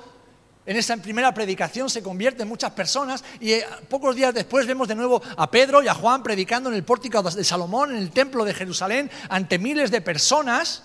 En 0.66 0.76
esa 0.76 0.94
primera 0.98 1.32
predicación 1.32 1.88
se 1.88 2.02
convierten 2.02 2.46
muchas 2.46 2.72
personas 2.72 3.24
y 3.40 3.52
eh, 3.52 3.64
pocos 3.88 4.14
días 4.14 4.34
después 4.34 4.66
vemos 4.66 4.86
de 4.86 4.94
nuevo 4.94 5.22
a 5.38 5.50
Pedro 5.50 5.82
y 5.82 5.88
a 5.88 5.94
Juan 5.94 6.22
predicando 6.22 6.68
en 6.68 6.76
el 6.76 6.84
pórtico 6.84 7.22
de 7.22 7.42
Salomón, 7.42 7.92
en 7.92 7.96
el 7.96 8.10
templo 8.10 8.44
de 8.44 8.52
Jerusalén, 8.52 9.10
ante 9.30 9.58
miles 9.58 9.90
de 9.90 10.02
personas. 10.02 10.82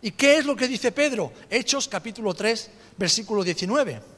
¿Y 0.00 0.12
qué 0.12 0.38
es 0.38 0.46
lo 0.46 0.56
que 0.56 0.66
dice 0.66 0.90
Pedro? 0.92 1.30
Hechos 1.50 1.86
capítulo 1.86 2.32
3, 2.32 2.70
versículo 2.96 3.44
19. 3.44 4.11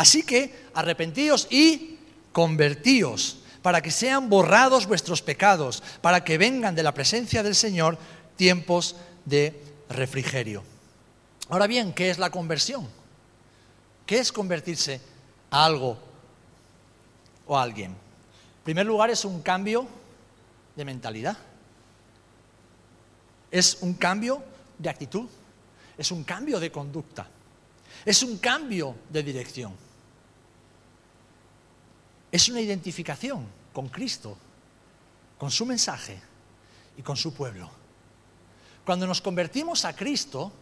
Así 0.00 0.22
que 0.22 0.70
arrepentíos 0.72 1.46
y 1.50 1.98
convertíos, 2.32 3.40
para 3.60 3.82
que 3.82 3.90
sean 3.90 4.30
borrados 4.30 4.86
vuestros 4.86 5.20
pecados, 5.20 5.82
para 6.00 6.24
que 6.24 6.38
vengan 6.38 6.74
de 6.74 6.82
la 6.82 6.94
presencia 6.94 7.42
del 7.42 7.54
Señor 7.54 7.98
tiempos 8.34 8.96
de 9.26 9.62
refrigerio. 9.90 10.62
Ahora 11.50 11.66
bien, 11.66 11.92
¿qué 11.92 12.08
es 12.08 12.18
la 12.18 12.30
conversión? 12.30 12.88
¿Qué 14.06 14.18
es 14.20 14.32
convertirse 14.32 15.02
a 15.50 15.66
algo 15.66 15.98
o 17.46 17.58
a 17.58 17.62
alguien? 17.62 17.90
En 17.90 18.64
primer 18.64 18.86
lugar, 18.86 19.10
es 19.10 19.26
un 19.26 19.42
cambio 19.42 19.86
de 20.76 20.84
mentalidad. 20.86 21.36
Es 23.50 23.76
un 23.82 23.92
cambio 23.92 24.42
de 24.78 24.88
actitud. 24.88 25.28
Es 25.98 26.10
un 26.10 26.24
cambio 26.24 26.58
de 26.58 26.72
conducta. 26.72 27.28
Es 28.06 28.22
un 28.22 28.38
cambio 28.38 28.96
de 29.10 29.22
dirección. 29.22 29.89
Es 32.32 32.48
una 32.48 32.60
identificación 32.60 33.46
con 33.72 33.88
Cristo, 33.88 34.36
con 35.38 35.50
su 35.50 35.66
mensaje 35.66 36.20
y 36.96 37.02
con 37.02 37.16
su 37.16 37.34
pueblo. 37.34 37.70
Cuando 38.84 39.06
nos 39.06 39.20
convertimos 39.20 39.84
a 39.84 39.94
Cristo, 39.94 40.52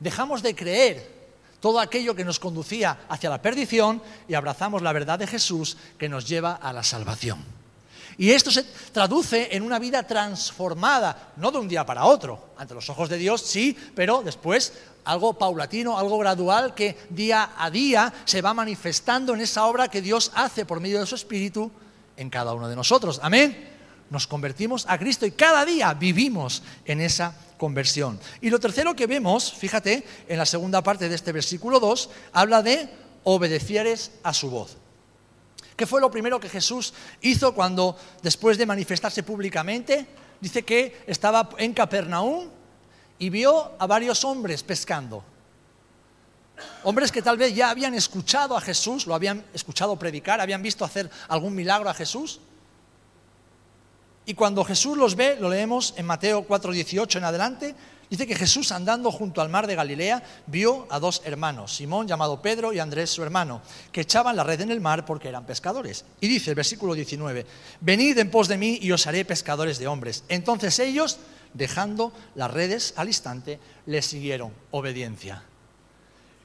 dejamos 0.00 0.42
de 0.42 0.54
creer 0.54 1.18
todo 1.60 1.80
aquello 1.80 2.14
que 2.14 2.24
nos 2.24 2.38
conducía 2.38 3.06
hacia 3.08 3.30
la 3.30 3.42
perdición 3.42 4.02
y 4.28 4.34
abrazamos 4.34 4.82
la 4.82 4.92
verdad 4.92 5.18
de 5.18 5.26
Jesús 5.26 5.76
que 5.98 6.08
nos 6.08 6.26
lleva 6.26 6.54
a 6.54 6.72
la 6.72 6.82
salvación. 6.82 7.44
Y 8.16 8.32
esto 8.32 8.50
se 8.50 8.64
traduce 8.92 9.54
en 9.54 9.62
una 9.62 9.78
vida 9.78 10.02
transformada, 10.02 11.32
no 11.36 11.52
de 11.52 11.58
un 11.58 11.68
día 11.68 11.86
para 11.86 12.04
otro, 12.04 12.50
ante 12.56 12.74
los 12.74 12.90
ojos 12.90 13.08
de 13.08 13.16
Dios 13.16 13.42
sí, 13.42 13.76
pero 13.94 14.22
después 14.22 14.72
algo 15.04 15.34
paulatino, 15.34 15.98
algo 15.98 16.18
gradual 16.18 16.74
que 16.74 16.96
día 17.10 17.52
a 17.56 17.70
día 17.70 18.12
se 18.24 18.42
va 18.42 18.54
manifestando 18.54 19.34
en 19.34 19.40
esa 19.40 19.66
obra 19.66 19.88
que 19.88 20.02
Dios 20.02 20.30
hace 20.34 20.66
por 20.66 20.80
medio 20.80 21.00
de 21.00 21.06
su 21.06 21.14
Espíritu 21.14 21.70
en 22.16 22.30
cada 22.30 22.52
uno 22.54 22.68
de 22.68 22.76
nosotros. 22.76 23.20
Amén. 23.22 23.68
Nos 24.10 24.26
convertimos 24.26 24.86
a 24.88 24.98
Cristo 24.98 25.26
y 25.26 25.32
cada 25.32 25.64
día 25.64 25.92
vivimos 25.94 26.62
en 26.84 27.00
esa 27.00 27.34
conversión. 27.58 28.18
Y 28.40 28.50
lo 28.50 28.58
tercero 28.58 28.94
que 28.94 29.06
vemos, 29.06 29.52
fíjate, 29.52 30.04
en 30.28 30.38
la 30.38 30.46
segunda 30.46 30.82
parte 30.82 31.08
de 31.08 31.14
este 31.14 31.32
versículo 31.32 31.78
2, 31.80 32.10
habla 32.32 32.62
de 32.62 32.88
obedecieres 33.24 34.12
a 34.22 34.32
su 34.32 34.50
voz. 34.50 34.76
¿Qué 35.76 35.86
fue 35.86 36.00
lo 36.00 36.10
primero 36.10 36.40
que 36.40 36.48
Jesús 36.48 36.92
hizo 37.20 37.54
cuando, 37.54 37.96
después 38.22 38.58
de 38.58 38.66
manifestarse 38.66 39.22
públicamente, 39.22 40.06
dice 40.40 40.64
que 40.64 41.02
estaba 41.06 41.50
en 41.58 41.72
Capernaum 41.72 42.48
y 43.18 43.30
vio 43.30 43.72
a 43.78 43.86
varios 43.86 44.24
hombres 44.24 44.62
pescando? 44.62 45.24
Hombres 46.82 47.12
que 47.12 47.22
tal 47.22 47.36
vez 47.36 47.54
ya 47.54 47.70
habían 47.70 47.94
escuchado 47.94 48.56
a 48.56 48.60
Jesús, 48.60 49.06
lo 49.06 49.14
habían 49.14 49.44
escuchado 49.54 49.96
predicar, 49.96 50.40
habían 50.40 50.62
visto 50.62 50.84
hacer 50.84 51.10
algún 51.28 51.54
milagro 51.54 51.88
a 51.88 51.94
Jesús, 51.94 52.40
y 54.28 54.34
cuando 54.34 54.62
Jesús 54.62 54.98
los 54.98 55.16
ve, 55.16 55.38
lo 55.40 55.48
leemos 55.48 55.94
en 55.96 56.04
Mateo 56.04 56.46
4:18 56.46 57.16
en 57.16 57.24
adelante, 57.24 57.74
dice 58.10 58.26
que 58.26 58.34
Jesús 58.34 58.72
andando 58.72 59.10
junto 59.10 59.40
al 59.40 59.48
mar 59.48 59.66
de 59.66 59.74
Galilea 59.74 60.22
vio 60.46 60.86
a 60.90 61.00
dos 61.00 61.22
hermanos, 61.24 61.74
Simón 61.74 62.06
llamado 62.06 62.42
Pedro 62.42 62.74
y 62.74 62.78
Andrés 62.78 63.08
su 63.08 63.22
hermano, 63.22 63.62
que 63.90 64.02
echaban 64.02 64.36
la 64.36 64.44
red 64.44 64.60
en 64.60 64.70
el 64.70 64.82
mar 64.82 65.06
porque 65.06 65.30
eran 65.30 65.46
pescadores. 65.46 66.04
Y 66.20 66.28
dice 66.28 66.50
el 66.50 66.56
versículo 66.56 66.92
19, 66.92 67.46
venid 67.80 68.18
en 68.18 68.30
pos 68.30 68.48
de 68.48 68.58
mí 68.58 68.78
y 68.82 68.92
os 68.92 69.06
haré 69.06 69.24
pescadores 69.24 69.78
de 69.78 69.86
hombres. 69.86 70.22
Entonces 70.28 70.78
ellos, 70.78 71.16
dejando 71.54 72.12
las 72.34 72.50
redes 72.50 72.94
al 72.96 73.08
instante, 73.08 73.58
les 73.86 74.06
siguieron 74.06 74.52
obediencia. 74.70 75.42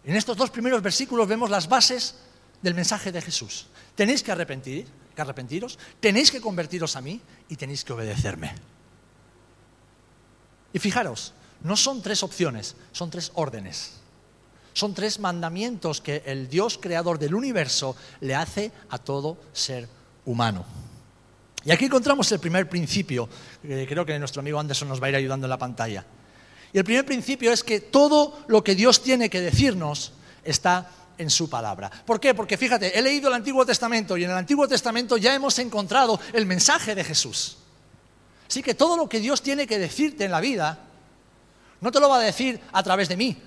En 0.03 0.15
estos 0.15 0.35
dos 0.35 0.49
primeros 0.49 0.81
versículos 0.81 1.27
vemos 1.27 1.49
las 1.49 1.67
bases 1.67 2.15
del 2.61 2.75
mensaje 2.75 3.11
de 3.11 3.21
Jesús. 3.21 3.67
Tenéis 3.95 4.23
que 4.23 4.31
arrepentir, 4.31 4.85
que 5.15 5.21
arrepentiros, 5.21 5.77
tenéis 5.99 6.31
que 6.31 6.41
convertiros 6.41 6.95
a 6.95 7.01
mí 7.01 7.21
y 7.49 7.55
tenéis 7.55 7.83
que 7.83 7.93
obedecerme. 7.93 8.53
Y 10.73 10.79
fijaros, 10.79 11.33
no 11.61 11.77
son 11.77 12.01
tres 12.01 12.23
opciones, 12.23 12.75
son 12.91 13.09
tres 13.09 13.31
órdenes. 13.35 13.93
Son 14.73 14.93
tres 14.95 15.19
mandamientos 15.19 16.01
que 16.01 16.23
el 16.25 16.49
Dios 16.49 16.79
creador 16.81 17.19
del 17.19 17.35
universo 17.35 17.95
le 18.21 18.33
hace 18.33 18.71
a 18.89 18.97
todo 18.97 19.37
ser 19.53 19.87
humano. 20.25 20.65
Y 21.65 21.71
aquí 21.71 21.85
encontramos 21.85 22.31
el 22.31 22.39
primer 22.39 22.67
principio, 22.67 23.29
que 23.61 23.87
creo 23.87 24.05
que 24.05 24.17
nuestro 24.19 24.41
amigo 24.41 24.59
Anderson 24.59 24.89
nos 24.89 25.01
va 25.01 25.07
a 25.07 25.09
ir 25.09 25.15
ayudando 25.15 25.45
en 25.45 25.49
la 25.49 25.57
pantalla. 25.57 26.05
Y 26.73 26.77
el 26.77 26.83
primer 26.83 27.05
principio 27.05 27.53
es 27.53 27.63
que 27.63 27.79
todo 27.79 28.43
lo 28.47 28.63
que 28.63 28.75
Dios 28.75 29.01
tiene 29.01 29.29
que 29.29 29.39
decirnos 29.39 30.13
está 30.43 30.89
en 31.17 31.29
su 31.29 31.49
palabra. 31.49 31.89
¿Por 32.05 32.19
qué? 32.19 32.33
Porque 32.33 32.57
fíjate, 32.57 32.97
he 32.97 33.01
leído 33.01 33.29
el 33.29 33.35
Antiguo 33.35 33.65
Testamento 33.65 34.17
y 34.17 34.23
en 34.23 34.31
el 34.31 34.37
Antiguo 34.37 34.67
Testamento 34.67 35.15
ya 35.17 35.33
hemos 35.33 35.57
encontrado 35.59 36.19
el 36.33 36.45
mensaje 36.45 36.95
de 36.95 37.03
Jesús. 37.03 37.57
Así 38.49 38.61
que 38.61 38.73
todo 38.73 38.97
lo 38.97 39.07
que 39.07 39.19
Dios 39.19 39.41
tiene 39.41 39.67
que 39.67 39.79
decirte 39.79 40.25
en 40.25 40.31
la 40.31 40.41
vida, 40.41 40.79
no 41.79 41.91
te 41.91 41.99
lo 41.99 42.09
va 42.09 42.17
a 42.17 42.21
decir 42.21 42.59
a 42.71 42.83
través 42.83 43.07
de 43.07 43.17
mí. 43.17 43.37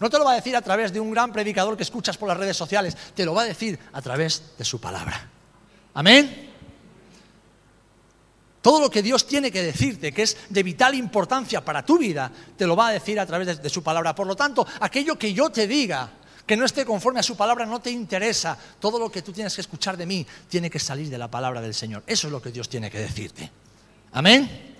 No 0.00 0.10
te 0.10 0.18
lo 0.18 0.24
va 0.24 0.32
a 0.32 0.34
decir 0.34 0.56
a 0.56 0.62
través 0.62 0.92
de 0.92 0.98
un 0.98 1.12
gran 1.12 1.32
predicador 1.32 1.76
que 1.76 1.84
escuchas 1.84 2.18
por 2.18 2.28
las 2.28 2.36
redes 2.36 2.56
sociales. 2.56 2.96
Te 3.14 3.24
lo 3.24 3.34
va 3.34 3.42
a 3.42 3.46
decir 3.46 3.78
a 3.92 4.02
través 4.02 4.54
de 4.58 4.64
su 4.64 4.80
palabra. 4.80 5.30
Amén. 5.94 6.51
Todo 8.62 8.80
lo 8.80 8.90
que 8.90 9.02
Dios 9.02 9.26
tiene 9.26 9.50
que 9.50 9.60
decirte, 9.60 10.12
que 10.12 10.22
es 10.22 10.36
de 10.48 10.62
vital 10.62 10.94
importancia 10.94 11.64
para 11.64 11.84
tu 11.84 11.98
vida, 11.98 12.30
te 12.56 12.64
lo 12.64 12.76
va 12.76 12.88
a 12.88 12.92
decir 12.92 13.18
a 13.18 13.26
través 13.26 13.60
de, 13.60 13.68
su 13.68 13.82
palabra. 13.82 14.14
Por 14.14 14.28
lo 14.28 14.36
tanto, 14.36 14.64
aquello 14.80 15.18
que 15.18 15.34
yo 15.34 15.50
te 15.50 15.66
diga, 15.66 16.08
que 16.46 16.56
no 16.56 16.64
esté 16.64 16.84
conforme 16.84 17.18
a 17.18 17.24
su 17.24 17.36
palabra 17.36 17.66
no 17.66 17.80
te 17.80 17.90
interesa. 17.90 18.56
Todo 18.78 19.00
lo 19.00 19.10
que 19.10 19.20
tú 19.20 19.32
tienes 19.32 19.54
que 19.54 19.60
escuchar 19.60 19.96
de 19.96 20.06
mí 20.06 20.24
tiene 20.48 20.70
que 20.70 20.78
salir 20.78 21.10
de 21.10 21.18
la 21.18 21.28
palabra 21.28 21.60
del 21.60 21.74
Señor. 21.74 22.04
Eso 22.06 22.28
es 22.28 22.32
lo 22.32 22.40
que 22.40 22.52
Dios 22.52 22.68
tiene 22.68 22.88
que 22.88 23.00
decirte. 23.00 23.50
Amén. 24.12 24.74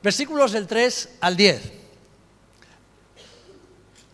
Versículos 0.00 0.52
del 0.52 0.68
3 0.68 1.08
al 1.22 1.36
10. 1.36 1.85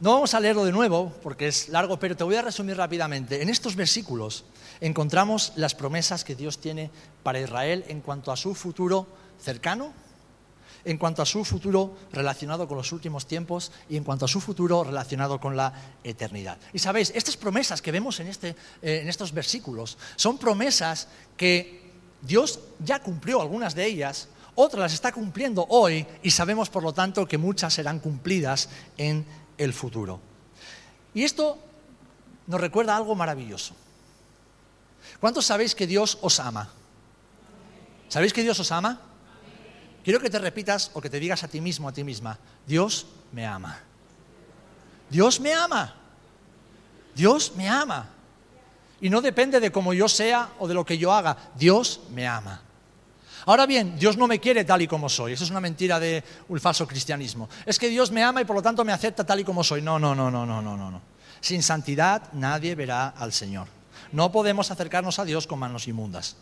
No 0.02 0.14
vamos 0.14 0.34
a 0.34 0.40
leerlo 0.40 0.64
de 0.64 0.72
nuevo 0.72 1.12
porque 1.22 1.46
es 1.46 1.68
largo, 1.68 1.96
pero 1.96 2.16
te 2.16 2.24
voy 2.24 2.34
a 2.34 2.42
resumir 2.42 2.76
rápidamente. 2.76 3.40
En 3.40 3.48
estos 3.48 3.76
versículos 3.76 4.44
encontramos 4.80 5.52
las 5.54 5.76
promesas 5.76 6.24
que 6.24 6.34
Dios 6.34 6.58
tiene 6.58 6.90
para 7.22 7.38
Israel 7.38 7.84
en 7.86 8.00
cuanto 8.00 8.32
a 8.32 8.36
su 8.36 8.56
futuro 8.56 9.06
cercano 9.40 9.92
en 10.84 10.98
cuanto 10.98 11.22
a 11.22 11.26
su 11.26 11.44
futuro 11.44 11.96
relacionado 12.10 12.66
con 12.66 12.76
los 12.76 12.90
últimos 12.90 13.26
tiempos 13.26 13.70
y 13.88 13.96
en 13.96 14.02
cuanto 14.02 14.24
a 14.24 14.28
su 14.28 14.40
futuro 14.40 14.82
relacionado 14.82 15.38
con 15.38 15.56
la 15.56 15.72
eternidad. 16.02 16.58
Y 16.72 16.80
sabéis, 16.80 17.12
estas 17.14 17.36
promesas 17.36 17.80
que 17.80 17.92
vemos 17.92 18.18
en, 18.18 18.26
este, 18.26 18.56
eh, 18.82 18.98
en 19.02 19.08
estos 19.08 19.32
versículos 19.32 19.96
son 20.16 20.36
promesas 20.38 21.06
que 21.36 21.92
Dios 22.20 22.58
ya 22.80 23.00
cumplió 23.00 23.40
algunas 23.40 23.76
de 23.76 23.86
ellas, 23.86 24.26
otras 24.56 24.80
las 24.80 24.94
está 24.94 25.12
cumpliendo 25.12 25.64
hoy 25.68 26.04
y 26.24 26.32
sabemos 26.32 26.68
por 26.68 26.82
lo 26.82 26.92
tanto 26.92 27.26
que 27.28 27.38
muchas 27.38 27.72
serán 27.72 28.00
cumplidas 28.00 28.68
en 28.98 29.24
el 29.62 29.72
futuro. 29.72 30.20
Y 31.14 31.24
esto 31.24 31.58
nos 32.46 32.60
recuerda 32.60 32.96
algo 32.96 33.14
maravilloso. 33.14 33.74
¿Cuántos 35.20 35.46
sabéis 35.46 35.74
que 35.74 35.86
Dios 35.86 36.18
os 36.22 36.40
ama? 36.40 36.70
¿Sabéis 38.08 38.32
que 38.32 38.42
Dios 38.42 38.58
os 38.60 38.72
ama? 38.72 39.00
Quiero 40.04 40.20
que 40.20 40.30
te 40.30 40.38
repitas 40.38 40.90
o 40.94 41.00
que 41.00 41.10
te 41.10 41.20
digas 41.20 41.44
a 41.44 41.48
ti 41.48 41.60
mismo, 41.60 41.88
a 41.88 41.92
ti 41.92 42.02
misma, 42.02 42.38
Dios 42.66 43.06
me 43.30 43.46
ama. 43.46 43.78
Dios 45.08 45.40
me 45.40 45.54
ama. 45.54 45.94
Dios 47.14 47.52
me 47.54 47.68
ama. 47.68 48.08
Y 49.00 49.10
no 49.10 49.20
depende 49.20 49.60
de 49.60 49.70
cómo 49.70 49.92
yo 49.92 50.08
sea 50.08 50.50
o 50.58 50.66
de 50.66 50.74
lo 50.74 50.84
que 50.84 50.98
yo 50.98 51.12
haga. 51.12 51.36
Dios 51.54 52.00
me 52.10 52.26
ama. 52.26 52.62
Ahora 53.46 53.66
bien, 53.66 53.98
Dios 53.98 54.16
no 54.16 54.26
me 54.26 54.38
quiere 54.38 54.64
tal 54.64 54.82
y 54.82 54.86
como 54.86 55.08
soy. 55.08 55.32
Eso 55.32 55.44
es 55.44 55.50
una 55.50 55.60
mentira 55.60 55.98
de 55.98 56.22
un 56.48 56.60
falso 56.60 56.86
cristianismo. 56.86 57.48
Es 57.66 57.78
que 57.78 57.88
Dios 57.88 58.10
me 58.10 58.22
ama 58.22 58.40
y 58.40 58.44
por 58.44 58.56
lo 58.56 58.62
tanto 58.62 58.84
me 58.84 58.92
acepta 58.92 59.24
tal 59.24 59.40
y 59.40 59.44
como 59.44 59.64
soy. 59.64 59.82
No, 59.82 59.98
no, 59.98 60.14
no, 60.14 60.30
no, 60.30 60.46
no, 60.46 60.62
no, 60.62 60.76
no. 60.76 61.00
Sin 61.40 61.62
santidad 61.62 62.32
nadie 62.32 62.74
verá 62.74 63.08
al 63.08 63.32
Señor. 63.32 63.66
No 64.12 64.30
podemos 64.30 64.70
acercarnos 64.70 65.18
a 65.18 65.24
Dios 65.24 65.46
con 65.46 65.58
manos 65.58 65.88
inmundas. 65.88 66.36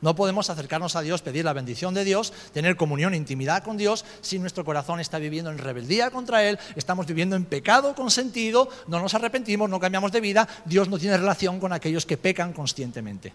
No 0.00 0.14
podemos 0.14 0.50
acercarnos 0.50 0.94
a 0.94 1.00
Dios, 1.00 1.22
pedir 1.22 1.44
la 1.44 1.54
bendición 1.54 1.94
de 1.94 2.04
Dios, 2.04 2.32
tener 2.52 2.76
comunión 2.76 3.14
e 3.14 3.16
intimidad 3.16 3.62
con 3.62 3.78
Dios 3.78 4.04
si 4.20 4.38
nuestro 4.38 4.64
corazón 4.64 5.00
está 5.00 5.18
viviendo 5.18 5.50
en 5.50 5.58
rebeldía 5.58 6.10
contra 6.10 6.44
Él, 6.44 6.58
estamos 6.76 7.06
viviendo 7.06 7.34
en 7.34 7.46
pecado 7.46 7.94
consentido, 7.94 8.68
no 8.88 9.00
nos 9.00 9.14
arrepentimos, 9.14 9.70
no 9.70 9.80
cambiamos 9.80 10.12
de 10.12 10.20
vida, 10.20 10.46
Dios 10.66 10.88
no 10.88 10.98
tiene 10.98 11.16
relación 11.16 11.58
con 11.58 11.72
aquellos 11.72 12.04
que 12.04 12.18
pecan 12.18 12.52
conscientemente. 12.52 13.32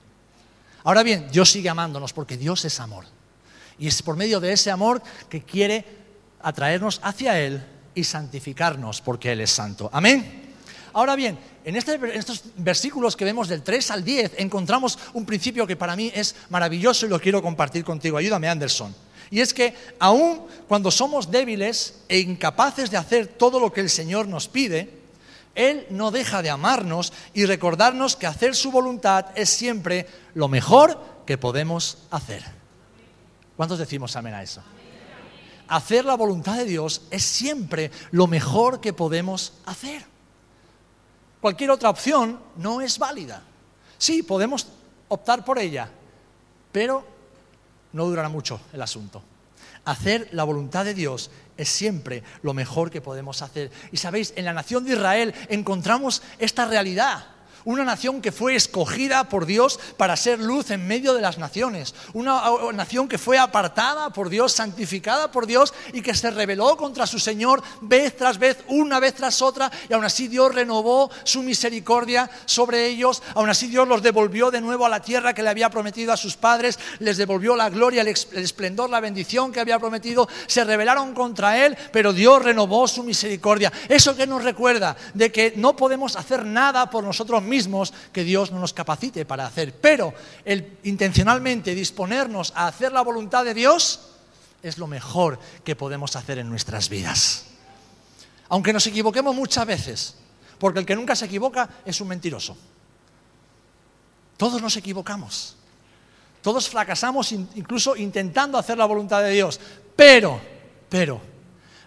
Ahora 0.83 1.03
bien, 1.03 1.27
Dios 1.31 1.51
sigue 1.51 1.69
amándonos 1.69 2.13
porque 2.13 2.37
Dios 2.37 2.65
es 2.65 2.79
amor. 2.79 3.05
Y 3.77 3.87
es 3.87 4.01
por 4.01 4.15
medio 4.15 4.39
de 4.39 4.53
ese 4.53 4.71
amor 4.71 5.01
que 5.29 5.43
quiere 5.43 5.85
atraernos 6.41 6.99
hacia 7.03 7.39
Él 7.39 7.63
y 7.95 8.03
santificarnos 8.03 9.01
porque 9.01 9.31
Él 9.31 9.41
es 9.41 9.51
santo. 9.51 9.89
Amén. 9.93 10.53
Ahora 10.93 11.15
bien, 11.15 11.37
este, 11.63 11.93
en, 11.93 12.05
estos 12.05 12.43
versículos 12.57 13.15
que 13.15 13.25
vemos 13.25 13.47
del 13.47 13.61
3 13.61 13.91
al 13.91 14.03
10 14.03 14.33
encontramos 14.37 14.97
un 15.13 15.25
principio 15.25 15.65
que 15.65 15.75
para 15.75 15.95
mí 15.95 16.11
es 16.13 16.35
maravilloso 16.49 17.05
y 17.05 17.09
lo 17.09 17.19
quiero 17.19 17.41
compartir 17.41 17.83
contigo. 17.83 18.17
Ayúdame, 18.17 18.49
Anderson. 18.49 18.93
Y 19.29 19.39
es 19.39 19.53
que 19.53 19.73
aun 19.99 20.41
cuando 20.67 20.91
somos 20.91 21.31
débiles 21.31 22.01
e 22.09 22.19
incapaces 22.19 22.91
de 22.91 22.97
hacer 22.97 23.27
todo 23.27 23.59
lo 23.59 23.71
que 23.71 23.79
el 23.79 23.89
Señor 23.89 24.27
nos 24.27 24.49
pide, 24.49 25.00
Él 25.55 25.85
no 25.89 26.11
deja 26.11 26.41
de 26.41 26.49
amarnos 26.49 27.11
y 27.33 27.45
recordarnos 27.45 28.15
que 28.15 28.27
hacer 28.27 28.55
su 28.55 28.71
voluntad 28.71 29.27
es 29.35 29.49
siempre 29.49 30.07
lo 30.33 30.47
mejor 30.47 30.99
que 31.25 31.37
podemos 31.37 31.99
hacer. 32.09 32.43
¿Cuántos 33.57 33.79
decimos 33.79 34.15
amén 34.15 34.33
a 34.33 34.43
eso? 34.43 34.63
hacer 35.71 36.03
la 36.03 36.15
voluntad 36.15 36.57
de 36.57 36.65
Dios 36.65 37.03
es 37.11 37.23
siempre 37.23 37.91
lo 38.11 38.27
mejor 38.27 38.81
que 38.81 38.91
podemos 38.91 39.53
hacer. 39.65 40.05
Cualquier 41.39 41.71
otra 41.71 41.89
opción 41.89 42.39
no 42.57 42.81
es 42.81 42.99
válida. 42.99 43.41
Sí, 43.97 44.21
podemos 44.21 44.67
optar 45.07 45.45
por 45.45 45.57
ella, 45.59 45.89
pero 46.73 47.05
no 47.93 48.05
durará 48.05 48.27
mucho 48.27 48.59
el 48.73 48.81
asunto. 48.81 49.23
Hacer 49.85 50.29
la 50.31 50.43
voluntad 50.43 50.85
de 50.85 50.93
Dios 50.93 51.31
es 51.57 51.69
siempre 51.69 52.23
lo 52.43 52.53
mejor 52.53 52.91
que 52.91 53.01
podemos 53.01 53.41
hacer. 53.41 53.71
Y 53.91 53.97
sabéis, 53.97 54.33
en 54.35 54.45
la 54.45 54.53
nación 54.53 54.85
de 54.85 54.93
Israel 54.93 55.33
encontramos 55.49 56.21
esta 56.39 56.65
realidad. 56.65 57.25
Una 57.63 57.83
nación 57.83 58.21
que 58.21 58.31
fue 58.31 58.55
escogida 58.55 59.25
por 59.25 59.45
Dios 59.45 59.79
para 59.97 60.17
ser 60.17 60.39
luz 60.39 60.71
en 60.71 60.87
medio 60.87 61.13
de 61.13 61.21
las 61.21 61.37
naciones. 61.37 61.93
Una 62.13 62.41
nación 62.73 63.07
que 63.07 63.19
fue 63.19 63.37
apartada 63.37 64.09
por 64.09 64.29
Dios, 64.29 64.53
santificada 64.53 65.31
por 65.31 65.45
Dios 65.45 65.73
y 65.93 66.01
que 66.01 66.15
se 66.15 66.31
rebeló 66.31 66.75
contra 66.75 67.05
su 67.05 67.19
Señor 67.19 67.61
vez 67.81 68.17
tras 68.17 68.39
vez, 68.39 68.57
una 68.67 68.99
vez 68.99 69.13
tras 69.13 69.43
otra. 69.43 69.71
Y 69.89 69.93
aún 69.93 70.03
así 70.03 70.27
Dios 70.27 70.55
renovó 70.55 71.11
su 71.23 71.43
misericordia 71.43 72.29
sobre 72.45 72.87
ellos. 72.87 73.21
Aún 73.35 73.49
así 73.49 73.67
Dios 73.67 73.87
los 73.87 74.01
devolvió 74.01 74.49
de 74.49 74.61
nuevo 74.61 74.87
a 74.87 74.89
la 74.89 75.01
tierra 75.01 75.35
que 75.35 75.43
le 75.43 75.49
había 75.49 75.69
prometido 75.69 76.11
a 76.11 76.17
sus 76.17 76.35
padres. 76.35 76.79
Les 76.97 77.17
devolvió 77.17 77.55
la 77.55 77.69
gloria, 77.69 78.01
el 78.01 78.07
esplendor, 78.07 78.89
la 78.89 78.99
bendición 78.99 79.51
que 79.51 79.59
había 79.59 79.77
prometido. 79.77 80.27
Se 80.47 80.63
rebelaron 80.63 81.13
contra 81.13 81.63
Él, 81.63 81.77
pero 81.91 82.11
Dios 82.11 82.41
renovó 82.41 82.87
su 82.87 83.03
misericordia. 83.03 83.71
Eso 83.87 84.15
que 84.15 84.25
nos 84.25 84.43
recuerda 84.43 84.97
de 85.13 85.31
que 85.31 85.53
no 85.57 85.75
podemos 85.75 86.15
hacer 86.15 86.43
nada 86.43 86.89
por 86.89 87.03
nosotros 87.03 87.43
mismos 87.43 87.50
mismos 87.51 87.93
que 88.11 88.23
Dios 88.23 88.51
no 88.51 88.59
nos 88.59 88.73
capacite 88.73 89.25
para 89.25 89.45
hacer. 89.45 89.75
Pero 89.79 90.13
el 90.43 90.79
intencionalmente 90.83 91.75
disponernos 91.75 92.51
a 92.55 92.65
hacer 92.65 92.91
la 92.91 93.01
voluntad 93.01 93.45
de 93.45 93.53
Dios 93.53 93.99
es 94.63 94.77
lo 94.77 94.87
mejor 94.87 95.39
que 95.63 95.75
podemos 95.75 96.15
hacer 96.15 96.39
en 96.39 96.49
nuestras 96.49 96.89
vidas. 96.89 97.45
Aunque 98.49 98.73
nos 98.73 98.87
equivoquemos 98.87 99.35
muchas 99.35 99.65
veces, 99.65 100.15
porque 100.57 100.79
el 100.79 100.85
que 100.85 100.95
nunca 100.95 101.15
se 101.15 101.25
equivoca 101.25 101.69
es 101.85 101.99
un 102.01 102.07
mentiroso. 102.07 102.57
Todos 104.37 104.61
nos 104.61 104.75
equivocamos. 104.77 105.55
Todos 106.41 106.67
fracasamos 106.69 107.31
incluso 107.31 107.95
intentando 107.95 108.57
hacer 108.57 108.77
la 108.77 108.85
voluntad 108.85 109.21
de 109.21 109.31
Dios. 109.31 109.59
Pero, 109.95 110.41
pero, 110.89 111.21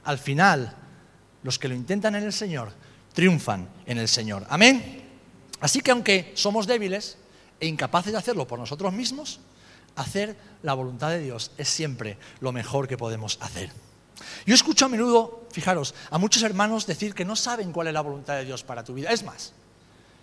al 0.05 0.19
final, 0.19 0.77
los 1.43 1.59
que 1.59 1.69
lo 1.69 1.75
intentan 1.75 2.15
en 2.15 2.25
el 2.25 2.33
Señor 2.33 2.73
triunfan 3.13 3.69
en 3.87 3.99
el 3.99 4.09
Señor. 4.09 4.47
Amén. 4.49 5.04
Así 5.65 5.81
que 5.81 5.93
aunque 5.93 6.31
somos 6.37 6.67
débiles 6.67 7.17
e 7.59 7.65
incapaces 7.67 8.13
de 8.13 8.19
hacerlo 8.19 8.47
por 8.47 8.59
nosotros 8.59 8.93
mismos, 8.93 9.41
hacer 9.97 10.37
la 10.63 10.75
voluntad 10.75 11.09
de 11.09 11.21
Dios 11.21 11.53
es 11.57 11.71
siempre 11.71 12.19
lo 12.41 12.53
mejor 12.53 12.87
que 12.87 12.99
podemos 12.99 13.39
hacer. 13.41 13.73
Yo 14.45 14.55
escucho 14.55 14.85
a 14.85 14.89
menudo, 14.91 15.49
fijaros, 15.53 15.95
a 16.11 16.19
muchos 16.19 16.43
hermanos 16.43 16.87
decir 16.87 17.15
que 17.15 17.25
no 17.25 17.35
saben 17.35 17.73
cuál 17.73 17.87
es 17.87 17.95
la 17.95 18.03
voluntad 18.03 18.37
de 18.37 18.45
Dios 18.45 18.63
para 18.63 18.85
tu 18.85 18.93
vida. 18.93 19.09
Es 19.09 19.25
más, 19.25 19.55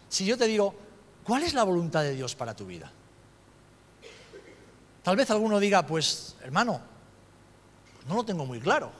si 0.10 0.26
yo 0.26 0.38
te 0.38 0.46
digo, 0.46 0.76
¿cuál 1.24 1.42
es 1.42 1.56
la 1.56 1.64
voluntad 1.64 2.04
de 2.04 2.14
Dios 2.14 2.36
para 2.36 2.56
tu 2.56 2.68
vida? 2.68 2.92
Tal 5.02 5.16
vez 5.16 5.32
alguno 5.32 5.60
diga, 5.60 5.88
pues 5.88 6.36
hermano, 6.44 6.80
no 8.08 8.14
lo 8.14 8.24
tengo 8.24 8.46
muy 8.46 8.60
claro. 8.60 8.92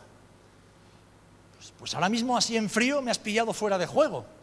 Pues, 1.56 1.72
pues 1.78 1.94
ahora 1.94 2.10
mismo 2.10 2.36
así 2.36 2.58
en 2.58 2.68
frío 2.68 3.00
me 3.04 3.12
has 3.12 3.20
pillado 3.20 3.54
fuera 3.54 3.78
de 3.78 3.86
juego. 3.86 4.41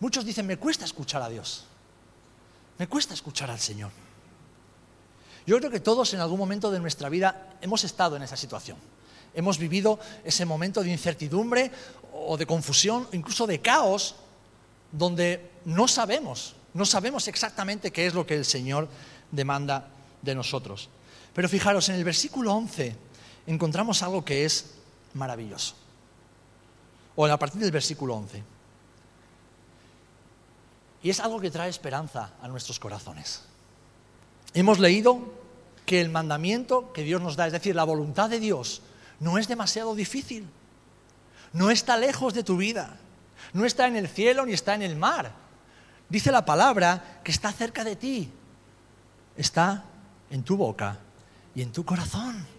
Muchos 0.00 0.24
dicen, 0.24 0.46
me 0.46 0.56
cuesta 0.56 0.84
escuchar 0.84 1.22
a 1.22 1.28
Dios, 1.28 1.64
me 2.78 2.86
cuesta 2.86 3.14
escuchar 3.14 3.50
al 3.50 3.58
Señor. 3.58 3.90
Yo 5.46 5.58
creo 5.58 5.70
que 5.70 5.80
todos 5.80 6.12
en 6.14 6.20
algún 6.20 6.38
momento 6.38 6.70
de 6.70 6.78
nuestra 6.78 7.08
vida 7.08 7.56
hemos 7.60 7.82
estado 7.84 8.16
en 8.16 8.22
esa 8.22 8.36
situación. 8.36 8.76
Hemos 9.34 9.58
vivido 9.58 9.98
ese 10.24 10.44
momento 10.44 10.82
de 10.82 10.90
incertidumbre 10.90 11.70
o 12.12 12.36
de 12.36 12.46
confusión, 12.46 13.08
incluso 13.12 13.46
de 13.46 13.60
caos, 13.60 14.16
donde 14.92 15.50
no 15.64 15.88
sabemos, 15.88 16.54
no 16.74 16.84
sabemos 16.84 17.28
exactamente 17.28 17.90
qué 17.90 18.06
es 18.06 18.14
lo 18.14 18.26
que 18.26 18.34
el 18.34 18.44
Señor 18.44 18.88
demanda 19.30 19.88
de 20.22 20.34
nosotros. 20.34 20.88
Pero 21.34 21.48
fijaros, 21.48 21.88
en 21.88 21.96
el 21.96 22.04
versículo 22.04 22.52
11 22.54 22.96
encontramos 23.46 24.02
algo 24.02 24.24
que 24.24 24.44
es 24.44 24.74
maravilloso. 25.14 25.74
O 27.16 27.26
a 27.26 27.38
partir 27.38 27.60
del 27.60 27.72
versículo 27.72 28.14
11. 28.14 28.57
Y 31.02 31.10
es 31.10 31.20
algo 31.20 31.40
que 31.40 31.50
trae 31.50 31.70
esperanza 31.70 32.30
a 32.42 32.48
nuestros 32.48 32.78
corazones. 32.78 33.42
Hemos 34.54 34.78
leído 34.78 35.20
que 35.86 36.00
el 36.00 36.10
mandamiento 36.10 36.92
que 36.92 37.02
Dios 37.02 37.20
nos 37.22 37.36
da, 37.36 37.46
es 37.46 37.52
decir, 37.52 37.74
la 37.74 37.84
voluntad 37.84 38.28
de 38.28 38.40
Dios, 38.40 38.82
no 39.20 39.38
es 39.38 39.48
demasiado 39.48 39.94
difícil. 39.94 40.48
No 41.52 41.70
está 41.70 41.96
lejos 41.96 42.34
de 42.34 42.44
tu 42.44 42.56
vida. 42.56 42.96
No 43.52 43.64
está 43.64 43.86
en 43.86 43.96
el 43.96 44.08
cielo 44.08 44.44
ni 44.44 44.52
está 44.52 44.74
en 44.74 44.82
el 44.82 44.96
mar. 44.96 45.32
Dice 46.08 46.32
la 46.32 46.44
palabra 46.44 47.20
que 47.22 47.30
está 47.30 47.52
cerca 47.52 47.84
de 47.84 47.96
ti. 47.96 48.30
Está 49.36 49.84
en 50.30 50.42
tu 50.42 50.56
boca 50.56 50.98
y 51.54 51.62
en 51.62 51.72
tu 51.72 51.84
corazón. 51.84 52.57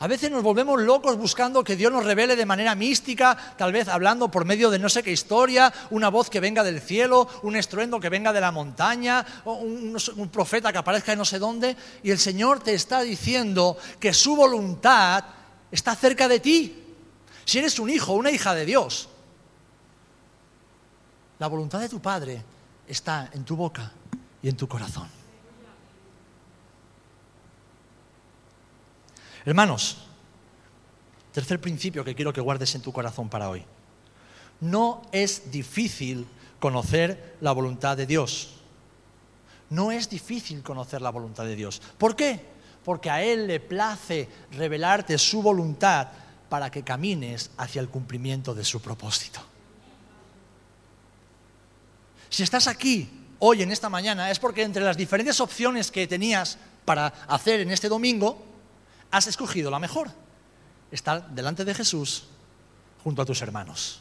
A 0.00 0.06
veces 0.08 0.30
nos 0.30 0.42
volvemos 0.42 0.80
locos 0.82 1.16
buscando 1.16 1.62
que 1.62 1.76
Dios 1.76 1.92
nos 1.92 2.04
revele 2.04 2.34
de 2.34 2.46
manera 2.46 2.74
mística, 2.74 3.36
tal 3.56 3.72
vez 3.72 3.88
hablando 3.88 4.30
por 4.30 4.44
medio 4.44 4.68
de 4.70 4.78
no 4.78 4.88
sé 4.88 5.02
qué 5.02 5.12
historia, 5.12 5.72
una 5.90 6.08
voz 6.08 6.28
que 6.28 6.40
venga 6.40 6.64
del 6.64 6.80
cielo, 6.80 7.28
un 7.42 7.54
estruendo 7.56 8.00
que 8.00 8.08
venga 8.08 8.32
de 8.32 8.40
la 8.40 8.50
montaña, 8.50 9.24
un, 9.44 9.96
un, 10.16 10.28
profeta 10.28 10.72
que 10.72 10.78
aparezca 10.78 11.12
de 11.12 11.16
no 11.16 11.24
sé 11.24 11.38
dónde, 11.38 11.76
y 12.02 12.10
el 12.10 12.18
Señor 12.18 12.60
te 12.60 12.74
está 12.74 13.02
diciendo 13.02 13.76
que 14.00 14.12
su 14.12 14.34
voluntad 14.34 15.24
está 15.70 15.94
cerca 15.94 16.26
de 16.26 16.40
ti. 16.40 16.82
Si 17.44 17.58
eres 17.58 17.78
un 17.78 17.88
hijo, 17.88 18.14
una 18.14 18.30
hija 18.30 18.54
de 18.54 18.64
Dios, 18.64 19.08
la 21.38 21.46
voluntad 21.46 21.80
de 21.80 21.88
tu 21.88 22.00
Padre 22.00 22.42
está 22.86 23.30
en 23.32 23.44
tu 23.44 23.56
boca 23.56 23.92
y 24.42 24.48
en 24.48 24.56
tu 24.56 24.66
corazón. 24.66 25.23
Hermanos, 29.46 29.98
tercer 31.32 31.60
principio 31.60 32.04
que 32.04 32.14
quiero 32.14 32.32
que 32.32 32.40
guardes 32.40 32.74
en 32.74 32.80
tu 32.80 32.92
corazón 32.92 33.28
para 33.28 33.50
hoy. 33.50 33.64
No 34.60 35.02
es 35.12 35.50
difícil 35.50 36.26
conocer 36.58 37.36
la 37.42 37.52
voluntad 37.52 37.96
de 37.96 38.06
Dios. 38.06 38.54
No 39.68 39.92
es 39.92 40.08
difícil 40.08 40.62
conocer 40.62 41.02
la 41.02 41.10
voluntad 41.10 41.44
de 41.44 41.56
Dios. 41.56 41.82
¿Por 41.98 42.16
qué? 42.16 42.40
Porque 42.84 43.10
a 43.10 43.22
Él 43.22 43.46
le 43.46 43.60
place 43.60 44.28
revelarte 44.52 45.18
su 45.18 45.42
voluntad 45.42 46.08
para 46.48 46.70
que 46.70 46.82
camines 46.82 47.50
hacia 47.58 47.80
el 47.80 47.88
cumplimiento 47.88 48.54
de 48.54 48.64
su 48.64 48.80
propósito. 48.80 49.40
Si 52.30 52.42
estás 52.42 52.66
aquí 52.66 53.10
hoy, 53.40 53.62
en 53.62 53.72
esta 53.72 53.88
mañana, 53.88 54.30
es 54.30 54.38
porque 54.38 54.62
entre 54.62 54.84
las 54.84 54.96
diferentes 54.96 55.38
opciones 55.40 55.90
que 55.90 56.06
tenías 56.06 56.58
para 56.84 57.08
hacer 57.28 57.60
en 57.60 57.70
este 57.70 57.88
domingo, 57.88 58.53
has 59.14 59.28
escogido 59.28 59.70
la 59.70 59.78
mejor, 59.78 60.10
estar 60.90 61.30
delante 61.30 61.64
de 61.64 61.72
Jesús 61.72 62.24
junto 63.04 63.22
a 63.22 63.24
tus 63.24 63.40
hermanos. 63.42 64.00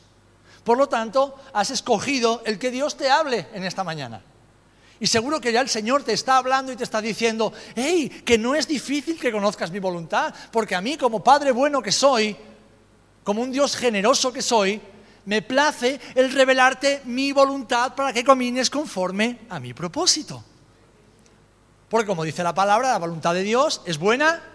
Por 0.63 0.76
lo 0.76 0.89
tanto, 0.89 1.39
has 1.54 1.69
escogido 1.69 2.41
el 2.45 2.58
que 2.58 2.71
Dios 2.71 2.97
te 2.97 3.12
hable 3.12 3.47
en 3.54 3.63
esta 3.63 3.84
mañana. 3.84 4.23
Y 4.99 5.06
seguro 5.06 5.39
que 5.39 5.54
ya 5.54 5.62
el 5.62 5.69
Señor 5.69 6.02
te 6.02 6.13
está 6.13 6.38
hablando 6.38 6.71
y 6.71 6.76
te 6.76 6.84
está 6.84 6.99
diciendo, 6.99 7.54
hey, 7.76 8.23
que 8.26 8.39
no 8.39 8.56
es 8.56 8.67
difícil 8.67 9.19
que 9.19 9.32
conozcas 9.32 9.69
mi 9.69 9.78
voluntad, 9.78 10.34
porque 10.52 10.73
a 10.73 10.82
mí 10.82 10.97
como 10.97 11.23
Padre 11.23 11.52
bueno 11.52 11.80
que 11.84 11.91
soy, 11.91 12.36
como 13.23 13.43
un 13.43 13.52
Dios 13.52 13.76
generoso 13.76 14.34
que 14.34 14.41
soy, 14.41 14.82
me 15.26 15.43
place 15.43 15.99
el 16.15 16.34
revelarte 16.34 17.02
mi 17.06 17.32
voluntad 17.34 17.93
para 17.93 18.12
que 18.12 18.23
camines 18.23 18.71
conforme 18.71 19.41
a 19.49 19.60
mi 19.60 19.76
propósito. 19.76 20.43
Porque 21.88 22.08
como 22.08 22.23
dice 22.23 22.41
la 22.41 22.56
palabra, 22.56 22.93
la 22.93 22.97
voluntad 22.97 23.36
de 23.36 23.43
Dios 23.43 23.82
es 23.86 23.99
buena, 23.99 24.52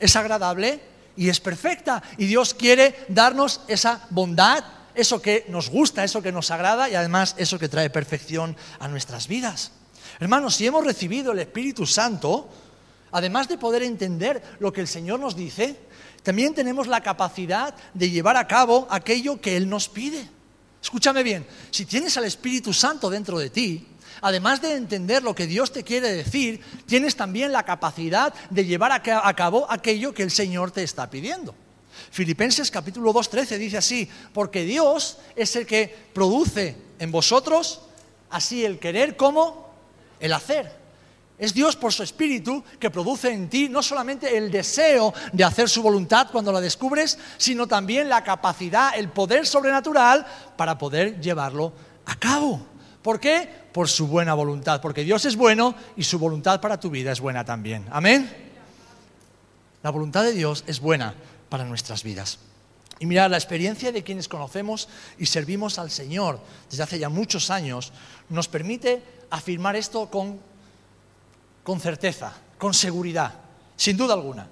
es 0.00 0.16
agradable 0.16 0.80
y 1.16 1.28
es 1.28 1.40
perfecta. 1.40 2.02
Y 2.18 2.26
Dios 2.26 2.54
quiere 2.54 3.04
darnos 3.08 3.60
esa 3.68 4.06
bondad, 4.10 4.64
eso 4.94 5.22
que 5.22 5.46
nos 5.48 5.68
gusta, 5.68 6.02
eso 6.02 6.22
que 6.22 6.32
nos 6.32 6.50
agrada 6.50 6.88
y 6.88 6.94
además 6.94 7.34
eso 7.38 7.58
que 7.58 7.68
trae 7.68 7.90
perfección 7.90 8.56
a 8.78 8.88
nuestras 8.88 9.28
vidas. 9.28 9.72
Hermanos, 10.18 10.56
si 10.56 10.66
hemos 10.66 10.84
recibido 10.84 11.32
el 11.32 11.38
Espíritu 11.38 11.86
Santo, 11.86 12.48
además 13.12 13.48
de 13.48 13.58
poder 13.58 13.82
entender 13.82 14.42
lo 14.58 14.72
que 14.72 14.80
el 14.80 14.88
Señor 14.88 15.20
nos 15.20 15.36
dice, 15.36 15.76
también 16.22 16.54
tenemos 16.54 16.86
la 16.86 17.02
capacidad 17.02 17.74
de 17.94 18.10
llevar 18.10 18.36
a 18.36 18.46
cabo 18.46 18.86
aquello 18.90 19.40
que 19.40 19.56
Él 19.56 19.68
nos 19.68 19.88
pide. 19.88 20.28
Escúchame 20.82 21.22
bien, 21.22 21.46
si 21.70 21.84
tienes 21.84 22.16
al 22.16 22.24
Espíritu 22.24 22.72
Santo 22.72 23.10
dentro 23.10 23.38
de 23.38 23.50
ti, 23.50 23.86
además 24.20 24.60
de 24.62 24.74
entender 24.74 25.22
lo 25.22 25.34
que 25.34 25.46
Dios 25.46 25.72
te 25.72 25.84
quiere 25.84 26.12
decir, 26.12 26.60
tienes 26.86 27.16
también 27.16 27.52
la 27.52 27.64
capacidad 27.64 28.34
de 28.50 28.64
llevar 28.64 28.92
a 28.92 29.34
cabo 29.34 29.66
aquello 29.70 30.14
que 30.14 30.22
el 30.22 30.30
Señor 30.30 30.70
te 30.70 30.82
está 30.82 31.10
pidiendo. 31.10 31.54
Filipenses 32.10 32.70
capítulo 32.70 33.12
2.13 33.12 33.58
dice 33.58 33.78
así, 33.78 34.08
porque 34.32 34.64
Dios 34.64 35.18
es 35.36 35.54
el 35.56 35.66
que 35.66 35.94
produce 36.12 36.76
en 36.98 37.10
vosotros 37.10 37.82
así 38.30 38.64
el 38.64 38.78
querer 38.78 39.16
como 39.16 39.68
el 40.20 40.32
hacer 40.32 40.70
Es 41.38 41.54
Dios 41.54 41.76
por 41.76 41.92
su 41.92 42.02
espíritu 42.02 42.62
que 42.78 42.90
produce 42.90 43.32
en 43.32 43.48
ti 43.48 43.68
no 43.68 43.82
solamente 43.82 44.36
el 44.36 44.50
deseo 44.50 45.14
de 45.32 45.44
hacer 45.44 45.68
su 45.68 45.82
voluntad 45.82 46.28
cuando 46.30 46.52
la 46.52 46.60
descubres, 46.60 47.18
sino 47.38 47.66
también 47.66 48.08
la 48.08 48.22
capacidad, 48.22 48.92
el 48.96 49.08
poder 49.08 49.46
sobrenatural 49.46 50.26
para 50.56 50.76
poder 50.76 51.20
llevarlo 51.20 51.72
a 52.06 52.14
cabo. 52.16 52.60
¿Por 53.02 53.18
qué? 53.18 53.48
Por 53.72 53.88
su 53.88 54.06
buena 54.06 54.34
voluntad, 54.34 54.80
porque 54.80 55.04
Dios 55.04 55.24
es 55.24 55.36
bueno 55.36 55.74
y 55.96 56.04
su 56.04 56.18
voluntad 56.18 56.60
para 56.60 56.78
tu 56.78 56.90
vida 56.90 57.12
es 57.12 57.20
buena 57.20 57.44
también. 57.44 57.86
Amén. 57.90 58.30
La 59.82 59.90
voluntad 59.90 60.22
de 60.22 60.32
Dios 60.32 60.64
es 60.66 60.80
buena 60.80 61.14
para 61.48 61.64
nuestras 61.64 62.02
vidas. 62.02 62.38
Y 62.98 63.06
mirad, 63.06 63.30
la 63.30 63.38
experiencia 63.38 63.92
de 63.92 64.04
quienes 64.04 64.28
conocemos 64.28 64.88
y 65.18 65.26
servimos 65.26 65.78
al 65.78 65.90
Señor 65.90 66.40
desde 66.68 66.82
hace 66.82 66.98
ya 66.98 67.08
muchos 67.08 67.50
años 67.50 67.92
nos 68.28 68.46
permite 68.46 69.02
afirmar 69.30 69.74
esto 69.76 70.10
con 70.10 70.50
con 71.62 71.80
certeza, 71.80 72.32
con 72.58 72.74
seguridad, 72.74 73.34
sin 73.76 73.96
duda 73.96 74.14
alguna. 74.14 74.48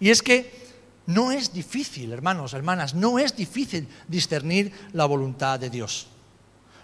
Y 0.00 0.10
es 0.10 0.22
que 0.22 0.64
no 1.06 1.32
es 1.32 1.52
difícil, 1.52 2.12
hermanos, 2.12 2.54
hermanas, 2.54 2.94
no 2.94 3.18
es 3.18 3.36
difícil 3.36 3.88
discernir 4.08 4.72
la 4.92 5.06
voluntad 5.06 5.58
de 5.58 5.70
Dios. 5.70 6.06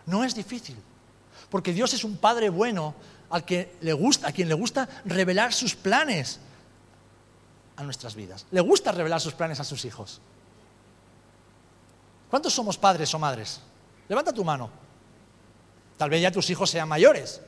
No 0.07 0.25
es 0.25 0.35
difícil, 0.35 0.77
porque 1.51 1.73
Dios 1.73 1.93
es 1.95 2.05
un 2.05 2.17
Padre 2.17 2.49
bueno 2.49 2.95
al 3.31 3.45
que 3.45 3.77
le 3.81 3.93
gusta, 3.93 4.29
a 4.29 4.33
quien 4.33 4.49
le 4.49 4.55
gusta 4.55 4.89
revelar 5.05 5.53
sus 5.53 5.75
planes 5.75 6.41
a 7.77 7.83
nuestras 7.83 8.15
vidas. 8.15 8.47
Le 8.51 8.61
gusta 8.61 8.93
revelar 8.93 9.21
sus 9.21 9.35
planes 9.35 9.61
a 9.61 9.65
sus 9.65 9.85
hijos. 9.85 10.21
¿Cuántos 12.29 12.53
somos 12.53 12.79
padres 12.79 13.13
o 13.15 13.19
madres? 13.19 13.61
Levanta 14.09 14.33
tu 14.33 14.45
mano. 14.45 14.71
Tal 15.97 16.11
vez 16.11 16.23
ya 16.23 16.31
tus 16.31 16.49
hijos 16.51 16.71
sean 16.71 16.89
mayores, 16.89 17.41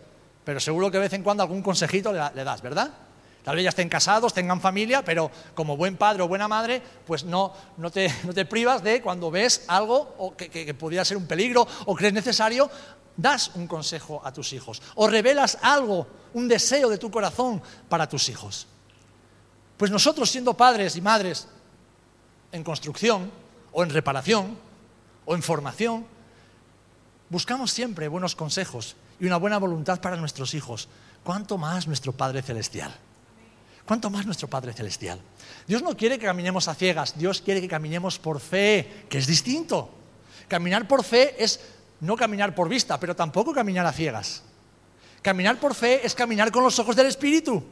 pero 0.45 0.61
seguro 0.61 0.91
que 0.91 0.99
de 0.99 1.05
vez 1.05 1.13
en 1.13 1.23
cuando 1.23 1.43
algún 1.43 1.63
consejito 1.63 2.13
le, 2.13 2.45
das, 2.45 2.61
¿verdad? 2.63 2.91
Tal 3.43 3.57
vez 3.57 3.65
ya 3.65 3.71
estén 3.71 3.89
casados, 3.89 4.33
tengan 4.33 4.61
familia, 4.61 5.05
pero 5.05 5.31
como 5.55 5.77
buen 5.77 5.97
padre 5.97 6.23
o 6.23 6.29
buena 6.29 6.47
madre, 6.47 6.81
pues 7.05 7.25
no, 7.25 7.53
no, 7.77 7.91
te, 7.91 8.09
privas 8.49 8.83
de 8.83 9.03
cuando 9.03 9.31
ves 9.31 9.65
algo 9.67 10.35
que, 10.37 10.49
que, 10.49 10.75
pudiera 10.75 11.05
ser 11.05 11.17
un 11.17 11.27
peligro 11.27 11.67
o 11.87 11.95
crees 11.97 12.15
necesario, 12.15 12.71
das 13.17 13.51
un 13.55 13.67
consejo 13.67 14.23
a 14.25 14.33
tus 14.33 14.53
hijos 14.53 14.81
o 14.95 15.09
revelas 15.09 15.59
algo, 15.61 16.07
un 16.35 16.47
deseo 16.47 16.89
de 16.89 16.99
tu 16.99 17.11
corazón 17.11 17.61
para 17.89 18.09
tus 18.09 18.29
hijos. 18.29 18.67
Pues 19.77 19.91
nosotros 19.91 20.31
siendo 20.31 20.55
padres 20.55 20.95
y 20.95 21.01
madres 21.01 21.49
en 22.53 22.63
construcción 22.63 23.31
o 23.73 23.83
en 23.83 23.91
reparación 23.91 24.57
o 25.25 25.35
en 25.35 25.43
formación, 25.43 26.07
buscamos 27.29 27.73
siempre 27.73 28.07
buenos 28.07 28.37
consejos 28.37 28.95
y 29.19 29.27
una 29.27 29.37
buena 29.37 29.59
voluntad 29.59 30.01
para 30.01 30.17
nuestros 30.17 30.55
hijos, 30.55 30.89
¿cuánto 31.25 31.59
más 31.59 31.89
nuestro 31.89 32.13
Padre 32.13 32.43
Celestial? 32.43 32.95
¿Cuánto 33.87 34.11
más 34.11 34.27
nuestro 34.27 34.49
Padre 34.49 34.73
Celestial? 34.73 35.21
Dios 35.67 35.83
no 35.83 35.97
quiere 35.97 36.19
que 36.19 36.27
caminemos 36.27 36.69
a 36.69 36.75
ciegas, 36.75 37.19
Dios 37.19 37.41
quiere 37.41 37.61
que 37.61 37.69
caminemos 37.69 38.19
por 38.19 38.41
fe, 38.41 39.07
que 39.09 39.19
es 39.19 39.27
distinto. 39.27 39.91
Caminar 40.49 40.87
por 40.87 41.05
fe 41.05 41.43
es 41.43 41.61
no 42.01 42.17
caminar 42.17 42.55
por 42.55 42.69
vista, 42.69 42.99
pero 42.99 43.17
tampoco 43.17 43.53
caminar 43.53 43.87
a 43.87 43.93
ciegas. 43.93 44.43
Caminar 45.23 45.59
por 45.59 45.75
fe 45.75 46.05
es 46.05 46.15
caminar 46.15 46.51
con 46.51 46.65
los 46.65 46.79
ojos 46.79 46.97
del 46.97 47.07
Espíritu, 47.07 47.63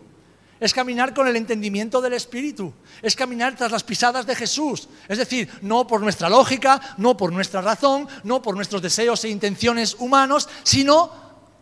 es 0.60 0.72
caminar 0.72 1.12
con 1.14 1.26
el 1.26 1.36
entendimiento 1.36 2.00
del 2.00 2.12
Espíritu, 2.12 2.72
es 3.02 3.16
caminar 3.16 3.56
tras 3.56 3.72
las 3.72 3.82
pisadas 3.82 4.26
de 4.26 4.36
Jesús. 4.36 4.88
Es 5.08 5.18
decir, 5.18 5.50
no 5.62 5.86
por 5.86 6.00
nuestra 6.00 6.28
lógica, 6.28 6.80
no 6.96 7.16
por 7.16 7.32
nuestra 7.32 7.60
razón, 7.60 8.06
no 8.22 8.40
por 8.40 8.54
nuestros 8.54 8.82
deseos 8.82 9.24
e 9.24 9.28
intenciones 9.28 9.96
humanos, 9.98 10.48
sino 10.62 11.10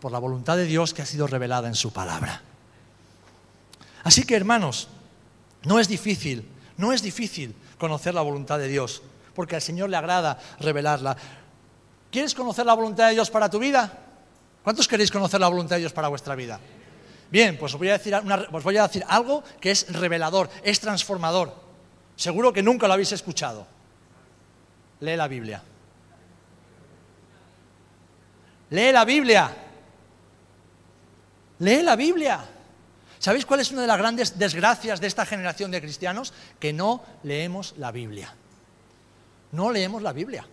por 0.00 0.12
la 0.12 0.18
voluntad 0.18 0.56
de 0.56 0.66
Dios 0.66 0.92
que 0.92 1.02
ha 1.02 1.06
sido 1.06 1.26
revelada 1.26 1.68
en 1.68 1.74
su 1.74 1.92
palabra. 1.92 2.42
Así 4.04 4.24
que 4.24 4.36
hermanos, 4.36 4.88
no 5.64 5.78
es 5.78 5.88
difícil, 5.88 6.48
no 6.76 6.92
es 6.92 7.02
difícil 7.02 7.54
conocer 7.78 8.14
la 8.14 8.22
voluntad 8.22 8.58
de 8.58 8.68
Dios, 8.68 9.02
porque 9.34 9.56
al 9.56 9.62
Señor 9.62 9.90
le 9.90 9.96
agrada 9.96 10.38
revelarla. 10.60 11.16
¿Quieres 12.10 12.34
conocer 12.34 12.66
la 12.66 12.74
voluntad 12.74 13.08
de 13.08 13.14
Dios 13.14 13.30
para 13.30 13.50
tu 13.50 13.58
vida? 13.58 13.92
¿Cuántos 14.62 14.88
queréis 14.88 15.10
conocer 15.10 15.40
la 15.40 15.48
voluntad 15.48 15.76
de 15.76 15.80
Dios 15.80 15.92
para 15.92 16.08
vuestra 16.08 16.34
vida? 16.34 16.60
Bien, 17.30 17.58
pues 17.58 17.74
os 17.74 17.78
voy 17.78 17.90
a 17.90 17.92
decir, 17.92 18.14
voy 18.50 18.76
a 18.76 18.82
decir 18.82 19.04
algo 19.06 19.44
que 19.60 19.70
es 19.70 19.92
revelador, 19.92 20.48
es 20.62 20.80
transformador. 20.80 21.54
Seguro 22.16 22.52
que 22.52 22.62
nunca 22.62 22.86
lo 22.86 22.94
habéis 22.94 23.12
escuchado. 23.12 23.66
Lee 25.00 25.16
la 25.16 25.28
Biblia. 25.28 25.62
Lee 28.70 28.92
la 28.92 29.04
Biblia. 29.04 29.56
Lee 31.60 31.82
la 31.82 31.96
Biblia. 31.96 32.40
¿Sabéis 33.18 33.46
cuál 33.46 33.60
es 33.60 33.70
una 33.70 33.82
de 33.82 33.86
las 33.88 33.98
grandes 33.98 34.38
desgracias 34.38 35.00
de 35.00 35.06
esta 35.06 35.26
generación 35.26 35.70
de 35.70 35.80
cristianos? 35.80 36.32
Que 36.60 36.72
no 36.72 37.02
leemos 37.22 37.74
la 37.78 37.90
Biblia. 37.90 38.34
No 39.52 39.70
leemos 39.72 40.02
la 40.02 40.12
Biblia. 40.12 40.46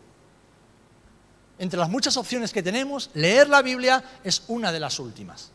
Entre 1.58 1.80
las 1.80 1.90
muchas 1.90 2.18
opciones 2.18 2.52
que 2.52 2.64
tenemos, 2.64 3.12
leer 3.14 3.48
la 3.50 3.62
Biblia 3.62 4.04
es 4.24 4.44
una 4.48 4.72
de 4.72 4.80
las 4.80 5.00
últimas. 5.00 5.52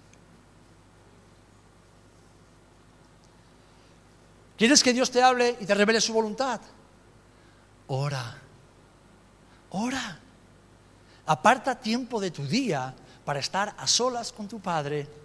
¿Quieres 4.56 4.82
que 4.82 4.92
Dios 4.92 5.10
te 5.10 5.22
hable 5.22 5.56
y 5.60 5.66
te 5.66 5.74
revele 5.74 6.00
su 6.00 6.12
voluntad? 6.12 6.60
Ora. 7.88 8.38
Ora. 9.70 10.18
Aparta 11.26 11.80
tiempo 11.80 12.20
de 12.20 12.30
tu 12.30 12.46
día 12.46 12.94
para 13.24 13.40
estar 13.40 13.74
a 13.76 13.86
solas 13.86 14.32
con 14.32 14.48
tu 14.48 14.60
Padre 14.60 15.20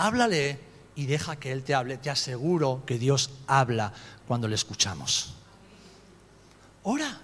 háblale 0.00 0.58
y 1.00 1.06
deja 1.06 1.36
que 1.36 1.50
Él 1.50 1.62
te 1.62 1.74
hable. 1.74 1.96
Te 1.96 2.10
aseguro 2.10 2.82
que 2.84 2.98
Dios 2.98 3.30
habla 3.46 3.90
cuando 4.28 4.46
le 4.48 4.54
escuchamos. 4.54 5.32
Ora. 6.82 7.20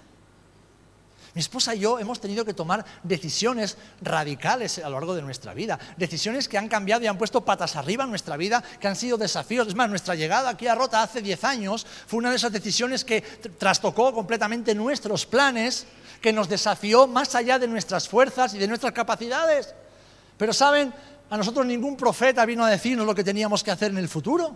Mi 1.35 1.41
esposa 1.41 1.75
y 1.75 1.79
yo 1.81 1.99
hemos 1.99 2.19
tenido 2.19 2.43
que 2.43 2.55
tomar 2.55 2.83
decisiones 3.03 3.77
radicales 4.01 4.79
a 4.79 4.89
lo 4.89 4.95
largo 4.95 5.13
de 5.13 5.21
nuestra 5.21 5.53
vida, 5.53 5.77
decisiones 5.95 6.49
que 6.49 6.57
han 6.57 6.67
cambiado 6.67 7.03
y 7.03 7.07
han 7.07 7.19
puesto 7.19 7.45
patas 7.45 7.75
arriba 7.75 8.05
en 8.05 8.09
nuestra 8.09 8.35
vida, 8.35 8.63
que 8.79 8.87
han 8.87 8.95
sido 8.95 9.19
desafíos. 9.19 9.67
Es 9.67 9.75
más, 9.75 9.87
nuestra 9.87 10.15
llegada 10.15 10.49
aquí 10.49 10.65
a 10.65 10.73
Rota 10.73 11.03
hace 11.03 11.21
10 11.21 11.43
años 11.43 11.85
fue 12.07 12.17
una 12.17 12.31
de 12.31 12.37
esas 12.37 12.51
decisiones 12.51 13.05
que 13.05 13.21
trastocó 13.21 14.11
completamente 14.11 14.73
nuestros 14.73 15.27
planes, 15.27 15.85
que 16.19 16.33
nos 16.33 16.49
desafió 16.49 17.05
más 17.05 17.35
allá 17.35 17.59
de 17.59 17.67
nuestras 17.67 18.09
fuerzas 18.09 18.55
y 18.55 18.57
de 18.57 18.67
nuestras 18.67 18.93
capacidades. 18.93 19.75
Pero 20.39 20.53
saben, 20.53 20.91
a 21.29 21.37
nosotros 21.37 21.65
ningún 21.65 21.97
profeta 21.97 22.45
vino 22.45 22.63
a 22.63 22.69
decirnos 22.69 23.05
lo 23.05 23.15
que 23.15 23.23
teníamos 23.23 23.63
que 23.63 23.71
hacer 23.71 23.91
en 23.91 23.97
el 23.97 24.07
futuro. 24.07 24.55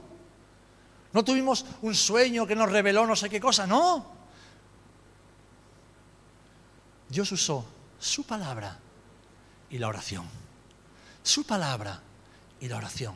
No 1.13 1.23
tuvimos 1.23 1.65
un 1.81 1.93
sueño 1.93 2.47
que 2.47 2.55
nos 2.55 2.71
reveló 2.71 3.05
no 3.05 3.15
sé 3.15 3.29
qué 3.29 3.39
cosa, 3.39 3.67
no. 3.67 4.21
Dios 7.09 7.29
usó 7.31 7.65
su 7.99 8.23
palabra 8.23 8.79
y 9.69 9.77
la 9.77 9.89
oración. 9.89 10.25
Su 11.23 11.45
palabra 11.45 12.01
y 12.61 12.69
la 12.69 12.77
oración. 12.77 13.15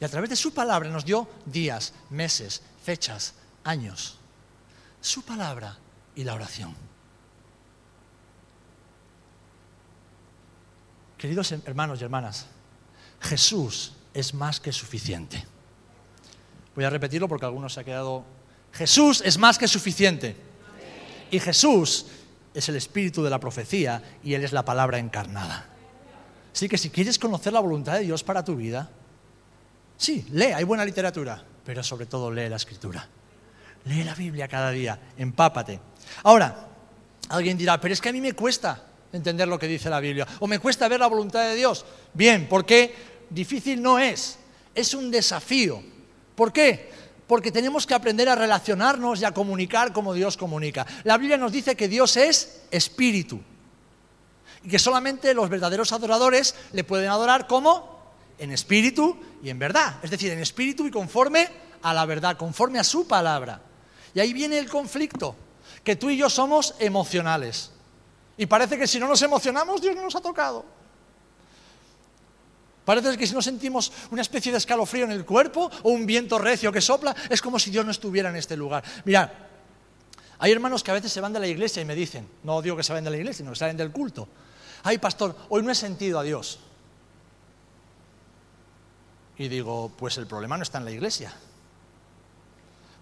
Y 0.00 0.04
a 0.04 0.08
través 0.08 0.30
de 0.30 0.36
su 0.36 0.54
palabra 0.54 0.88
nos 0.88 1.04
dio 1.04 1.28
días, 1.46 1.92
meses, 2.10 2.62
fechas, 2.84 3.34
años. 3.64 4.18
Su 5.00 5.22
palabra 5.22 5.76
y 6.14 6.22
la 6.22 6.34
oración. 6.34 6.83
Queridos 11.24 11.52
hermanos 11.52 11.98
y 11.98 12.04
hermanas, 12.04 12.44
Jesús 13.18 13.94
es 14.12 14.34
más 14.34 14.60
que 14.60 14.70
suficiente. 14.70 15.42
Voy 16.74 16.84
a 16.84 16.90
repetirlo 16.90 17.26
porque 17.28 17.46
algunos 17.46 17.72
se 17.72 17.80
ha 17.80 17.84
quedado... 17.84 18.26
Jesús 18.74 19.22
es 19.24 19.38
más 19.38 19.56
que 19.56 19.66
suficiente. 19.66 20.36
Y 21.30 21.40
Jesús 21.40 22.08
es 22.52 22.68
el 22.68 22.76
espíritu 22.76 23.24
de 23.24 23.30
la 23.30 23.40
profecía 23.40 24.02
y 24.22 24.34
Él 24.34 24.44
es 24.44 24.52
la 24.52 24.66
palabra 24.66 24.98
encarnada. 24.98 25.66
Así 26.52 26.68
que 26.68 26.76
si 26.76 26.90
quieres 26.90 27.18
conocer 27.18 27.54
la 27.54 27.60
voluntad 27.60 27.94
de 27.94 28.00
Dios 28.00 28.22
para 28.22 28.44
tu 28.44 28.54
vida, 28.54 28.90
sí, 29.96 30.26
lee, 30.30 30.52
hay 30.52 30.64
buena 30.64 30.84
literatura, 30.84 31.42
pero 31.64 31.82
sobre 31.82 32.04
todo 32.04 32.30
lee 32.30 32.50
la 32.50 32.56
escritura. 32.56 33.08
Lee 33.86 34.04
la 34.04 34.14
Biblia 34.14 34.46
cada 34.46 34.70
día, 34.72 35.00
empápate. 35.16 35.80
Ahora, 36.22 36.68
alguien 37.30 37.56
dirá, 37.56 37.80
pero 37.80 37.94
es 37.94 38.02
que 38.02 38.10
a 38.10 38.12
mí 38.12 38.20
me 38.20 38.34
cuesta 38.34 38.88
entender 39.14 39.48
lo 39.48 39.58
que 39.58 39.66
dice 39.66 39.88
la 39.88 40.00
Biblia. 40.00 40.26
O 40.40 40.46
me 40.46 40.58
cuesta 40.58 40.88
ver 40.88 41.00
la 41.00 41.06
voluntad 41.06 41.42
de 41.42 41.54
Dios. 41.54 41.84
Bien, 42.12 42.46
porque 42.48 42.94
difícil 43.30 43.80
no 43.80 43.98
es, 43.98 44.38
es 44.74 44.94
un 44.94 45.10
desafío. 45.10 45.82
¿Por 46.34 46.52
qué? 46.52 46.90
Porque 47.26 47.52
tenemos 47.52 47.86
que 47.86 47.94
aprender 47.94 48.28
a 48.28 48.34
relacionarnos 48.34 49.20
y 49.20 49.24
a 49.24 49.32
comunicar 49.32 49.92
como 49.92 50.12
Dios 50.12 50.36
comunica. 50.36 50.86
La 51.04 51.16
Biblia 51.16 51.36
nos 51.36 51.52
dice 51.52 51.76
que 51.76 51.88
Dios 51.88 52.16
es 52.16 52.62
espíritu 52.70 53.40
y 54.62 54.68
que 54.68 54.78
solamente 54.78 55.32
los 55.32 55.48
verdaderos 55.48 55.92
adoradores 55.92 56.54
le 56.72 56.84
pueden 56.84 57.10
adorar 57.10 57.46
como 57.46 57.94
en 58.38 58.50
espíritu 58.50 59.16
y 59.42 59.50
en 59.50 59.58
verdad, 59.58 59.96
es 60.02 60.10
decir, 60.10 60.32
en 60.32 60.40
espíritu 60.40 60.86
y 60.86 60.90
conforme 60.90 61.48
a 61.82 61.94
la 61.94 62.04
verdad, 62.06 62.36
conforme 62.36 62.78
a 62.78 62.84
su 62.84 63.06
palabra. 63.06 63.60
Y 64.14 64.20
ahí 64.20 64.32
viene 64.32 64.58
el 64.58 64.68
conflicto, 64.68 65.36
que 65.82 65.96
tú 65.96 66.10
y 66.10 66.16
yo 66.16 66.30
somos 66.30 66.74
emocionales. 66.78 67.73
Y 68.36 68.46
parece 68.46 68.78
que 68.78 68.86
si 68.86 68.98
no 68.98 69.08
nos 69.08 69.22
emocionamos, 69.22 69.80
Dios 69.80 69.94
no 69.94 70.02
nos 70.02 70.16
ha 70.16 70.20
tocado. 70.20 70.64
Parece 72.84 73.16
que 73.16 73.26
si 73.26 73.34
no 73.34 73.40
sentimos 73.40 73.92
una 74.10 74.20
especie 74.20 74.52
de 74.52 74.58
escalofrío 74.58 75.04
en 75.04 75.12
el 75.12 75.24
cuerpo 75.24 75.70
o 75.82 75.90
un 75.90 76.04
viento 76.04 76.38
recio 76.38 76.70
que 76.70 76.80
sopla, 76.80 77.14
es 77.30 77.40
como 77.40 77.58
si 77.58 77.70
Dios 77.70 77.84
no 77.84 77.90
estuviera 77.90 78.28
en 78.28 78.36
este 78.36 78.56
lugar. 78.56 78.84
Mirad, 79.04 79.30
hay 80.38 80.52
hermanos 80.52 80.82
que 80.82 80.90
a 80.90 80.94
veces 80.94 81.10
se 81.10 81.20
van 81.20 81.32
de 81.32 81.40
la 81.40 81.46
iglesia 81.46 81.80
y 81.80 81.86
me 81.86 81.94
dicen, 81.94 82.28
no 82.42 82.60
digo 82.60 82.76
que 82.76 82.82
se 82.82 82.92
vayan 82.92 83.04
de 83.04 83.10
la 83.10 83.16
iglesia, 83.16 83.38
sino 83.38 83.52
que 83.52 83.58
salen 83.58 83.76
del 83.76 83.90
culto. 83.90 84.28
Ay, 84.82 84.98
pastor, 84.98 85.34
hoy 85.48 85.62
no 85.62 85.70
he 85.70 85.74
sentido 85.74 86.18
a 86.18 86.22
Dios. 86.22 86.60
Y 89.38 89.48
digo, 89.48 89.90
pues 89.96 90.18
el 90.18 90.26
problema 90.26 90.58
no 90.58 90.62
está 90.62 90.78
en 90.78 90.84
la 90.84 90.90
iglesia. 90.90 91.32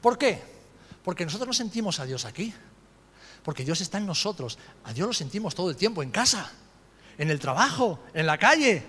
¿Por 0.01 0.17
qué? 0.17 0.41
Porque 1.03 1.25
nosotros 1.25 1.49
no 1.49 1.53
sentimos 1.53 1.99
a 1.99 2.05
Dios 2.05 2.25
aquí. 2.25 2.55
Porque 3.43 3.65
Dios 3.65 3.81
está 3.81 3.99
en 3.99 4.07
nosotros. 4.07 4.59
A 4.85 4.93
Dios 4.93 5.07
lo 5.07 5.13
sentimos 5.13 5.55
todo 5.55 5.71
el 5.71 5.77
tiempo, 5.77 6.03
en 6.03 6.11
casa, 6.11 6.51
en 7.19 7.31
el 7.31 7.41
trabajo, 7.41 8.01
en 8.15 8.27
la 8.27 8.39
calle. 8.39 8.85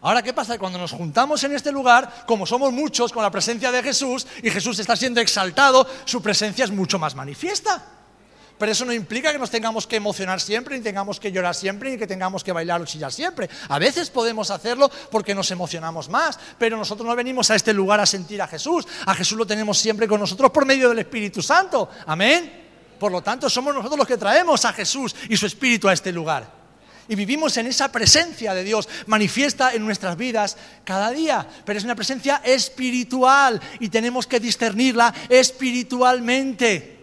Ahora, 0.00 0.20
¿qué 0.20 0.32
pasa? 0.32 0.58
Cuando 0.58 0.78
nos 0.78 0.90
juntamos 0.90 1.44
en 1.44 1.52
este 1.52 1.70
lugar, 1.70 2.24
como 2.26 2.44
somos 2.44 2.72
muchos 2.72 3.12
con 3.12 3.22
la 3.22 3.30
presencia 3.30 3.70
de 3.70 3.84
Jesús 3.84 4.26
y 4.42 4.50
Jesús 4.50 4.78
está 4.80 4.96
siendo 4.96 5.20
exaltado, 5.20 5.86
su 6.04 6.20
presencia 6.20 6.64
es 6.64 6.72
mucho 6.72 6.98
más 6.98 7.14
manifiesta. 7.14 7.84
Pero 8.58 8.72
eso 8.72 8.84
no 8.84 8.92
implica 8.92 9.32
que 9.32 9.38
nos 9.38 9.50
tengamos 9.50 9.86
que 9.86 9.96
emocionar 9.96 10.40
siempre, 10.40 10.76
ni 10.76 10.82
tengamos 10.82 11.20
que 11.20 11.30
llorar 11.30 11.54
siempre, 11.54 11.90
ni 11.90 11.98
que 11.98 12.06
tengamos 12.06 12.42
que 12.42 12.52
bailar 12.52 12.80
o 12.80 12.84
chillar 12.84 13.12
siempre. 13.12 13.48
A 13.68 13.78
veces 13.78 14.10
podemos 14.10 14.50
hacerlo 14.50 14.90
porque 15.10 15.34
nos 15.34 15.50
emocionamos 15.50 16.08
más, 16.08 16.38
pero 16.58 16.76
nosotros 16.76 17.06
no 17.06 17.14
venimos 17.14 17.50
a 17.50 17.54
este 17.54 17.72
lugar 17.72 18.00
a 18.00 18.06
sentir 18.06 18.42
a 18.42 18.48
Jesús. 18.48 18.86
A 19.06 19.14
Jesús 19.14 19.38
lo 19.38 19.46
tenemos 19.46 19.78
siempre 19.78 20.08
con 20.08 20.20
nosotros 20.20 20.50
por 20.50 20.66
medio 20.66 20.88
del 20.88 21.00
Espíritu 21.00 21.42
Santo. 21.42 21.88
Amén. 22.06 22.61
Por 23.02 23.10
lo 23.10 23.20
tanto, 23.20 23.50
somos 23.50 23.74
nosotros 23.74 23.98
los 23.98 24.06
que 24.06 24.16
traemos 24.16 24.64
a 24.64 24.72
Jesús 24.72 25.16
y 25.28 25.36
su 25.36 25.44
Espíritu 25.44 25.88
a 25.88 25.92
este 25.92 26.12
lugar. 26.12 26.48
Y 27.08 27.16
vivimos 27.16 27.56
en 27.56 27.66
esa 27.66 27.90
presencia 27.90 28.54
de 28.54 28.62
Dios, 28.62 28.88
manifiesta 29.06 29.74
en 29.74 29.84
nuestras 29.84 30.16
vidas 30.16 30.56
cada 30.84 31.10
día. 31.10 31.44
Pero 31.64 31.80
es 31.80 31.84
una 31.84 31.96
presencia 31.96 32.40
espiritual 32.44 33.60
y 33.80 33.88
tenemos 33.88 34.28
que 34.28 34.38
discernirla 34.38 35.12
espiritualmente. 35.28 37.00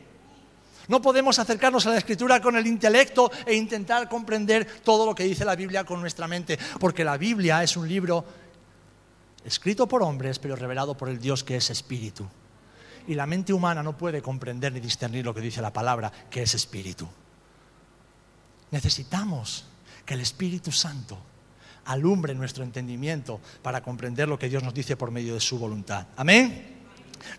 No 0.88 1.02
podemos 1.02 1.38
acercarnos 1.38 1.86
a 1.86 1.90
la 1.90 1.98
escritura 1.98 2.42
con 2.42 2.56
el 2.56 2.66
intelecto 2.66 3.30
e 3.46 3.54
intentar 3.54 4.08
comprender 4.08 4.80
todo 4.86 5.06
lo 5.06 5.14
que 5.14 5.26
dice 5.26 5.44
la 5.44 5.58
Biblia 5.58 5.84
con 5.84 6.00
nuestra 6.00 6.30
mente, 6.30 6.58
porque 6.80 7.04
la 7.04 7.18
Biblia 7.18 7.62
es 7.62 7.76
un 7.76 7.90
libro 7.90 8.24
escrito 9.44 9.86
por 9.86 10.02
hombres, 10.02 10.40
pero 10.40 10.56
revelado 10.56 10.96
por 10.96 11.10
el 11.10 11.20
Dios 11.20 11.44
que 11.44 11.58
es 11.58 11.70
espíritu. 11.70 12.26
Y 13.10 13.16
la 13.16 13.26
mente 13.26 13.52
humana 13.54 13.82
no 13.82 13.98
puede 13.98 14.22
comprender 14.22 14.72
ni 14.72 14.80
discernir 14.80 15.26
lo 15.26 15.34
que 15.34 15.42
dice 15.42 15.64
la 15.64 15.74
palabra, 15.74 16.12
que 16.30 16.44
es 16.44 16.54
espíritu. 16.54 17.10
Necesitamos 18.70 19.66
que 20.06 20.14
el 20.14 20.22
Espíritu 20.22 20.72
Santo 20.72 21.18
alumbre 21.86 22.36
nuestro 22.36 22.64
entendimiento 22.64 23.42
para 23.64 23.82
comprender 23.82 24.28
lo 24.28 24.38
que 24.38 24.48
Dios 24.48 24.62
nos 24.62 24.76
dice 24.76 24.96
por 24.96 25.10
medio 25.10 25.34
de 25.34 25.40
su 25.40 25.58
voluntad. 25.58 26.06
Amén. 26.18 26.78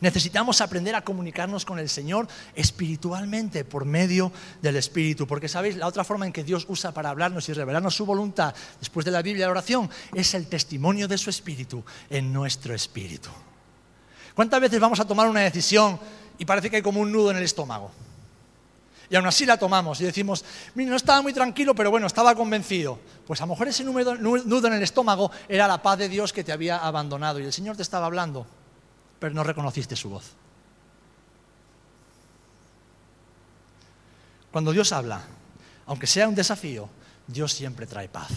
Necesitamos 0.01 0.61
aprender 0.61 0.97
a 0.97 1.05
comunicarnos 1.05 1.65
con 1.65 1.79
el 1.79 1.89
Señor 1.89 2.27
espiritualmente 2.57 3.65
por 3.65 3.85
medio 3.85 4.33
del 4.61 4.75
Espíritu, 4.75 5.25
porque 5.25 5.49
sabéis, 5.49 5.77
la 5.77 5.87
otra 5.87 6.03
forma 6.03 6.27
en 6.27 6.33
que 6.33 6.43
Dios 6.43 6.67
usa 6.69 6.93
para 6.93 7.11
hablarnos 7.11 7.49
y 7.49 7.53
revelarnos 7.53 7.95
su 7.95 8.05
voluntad 8.05 8.57
después 8.81 9.07
de 9.07 9.13
la 9.13 9.23
Biblia 9.23 9.45
y 9.45 9.47
la 9.47 9.53
oración 9.53 9.89
es 10.15 10.35
el 10.35 10.49
testimonio 10.49 11.07
de 11.07 11.17
su 11.17 11.31
Espíritu 11.31 11.85
en 12.11 12.33
nuestro 12.33 12.75
espíritu. 12.75 13.31
¿Cuántas 14.35 14.61
veces 14.61 14.81
vamos 14.81 15.01
a 15.01 15.05
tomar 15.05 15.29
una 15.29 15.41
decisión 15.41 15.99
y 16.39 16.45
parece 16.45 16.71
que 16.71 16.77
hay 16.77 16.83
como 16.83 17.01
un 17.01 17.13
nudo 17.13 17.31
en 17.31 17.37
el 17.37 17.43
estómago? 17.43 17.91
Y 19.09 19.17
aún 19.17 19.27
así 19.27 19.45
la 19.45 19.57
tomamos 19.57 20.01
y 20.01 20.05
decimos, 20.05 20.45
no 20.75 20.95
estaba 20.97 21.21
muy 21.21 21.33
tranquilo, 21.33 21.75
pero 21.75 21.91
bueno, 21.91 22.07
estaba 22.07 22.35
convencido. 22.35 22.99
Pues 23.27 23.41
a 23.41 23.45
lo 23.45 23.55
mejor 23.55 23.69
ese 23.69 23.83
nudo 23.83 24.67
en 24.67 24.75
el 24.75 24.83
estómago 24.83 25.31
era 25.49 25.67
la 25.67 25.83
paz 25.83 25.99
de 25.99 26.09
Dios 26.09 26.33
que 26.33 26.45
te 26.45 26.53
había 26.53 26.79
abandonado 26.79 27.41
y 27.41 27.45
el 27.45 27.53
Señor 27.53 27.77
te 27.77 27.83
estaba 27.83 28.07
hablando 28.07 28.47
pero 29.21 29.35
no 29.35 29.45
reconociste 29.45 29.95
su 29.95 30.09
voz. 30.09 30.33
Cuando 34.51 34.73
Dios 34.73 34.91
habla, 34.91 35.23
aunque 35.87 36.09
sea 36.09 36.27
un 36.27 36.35
desafío, 36.35 36.89
Dios 37.27 37.53
siempre 37.53 37.87
trae 37.87 38.09
paz. 38.09 38.31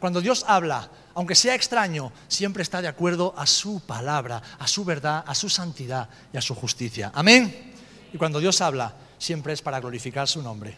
Cuando 0.00 0.22
Dios 0.22 0.44
habla, 0.48 0.88
aunque 1.14 1.34
sea 1.34 1.54
extraño, 1.54 2.10
siempre 2.26 2.62
está 2.62 2.80
de 2.80 2.88
acuerdo 2.88 3.34
a 3.36 3.46
su 3.46 3.80
palabra, 3.80 4.42
a 4.58 4.66
su 4.66 4.84
verdad, 4.84 5.22
a 5.26 5.34
su 5.34 5.50
santidad 5.50 6.08
y 6.32 6.38
a 6.38 6.40
su 6.40 6.54
justicia. 6.54 7.12
Amén. 7.14 7.74
Y 8.12 8.16
cuando 8.16 8.40
Dios 8.40 8.60
habla, 8.62 8.94
siempre 9.18 9.52
es 9.52 9.60
para 9.60 9.78
glorificar 9.78 10.26
su 10.26 10.42
nombre 10.42 10.76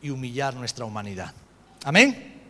y 0.00 0.08
humillar 0.08 0.54
nuestra 0.54 0.86
humanidad. 0.86 1.32
Amén. 1.84 2.40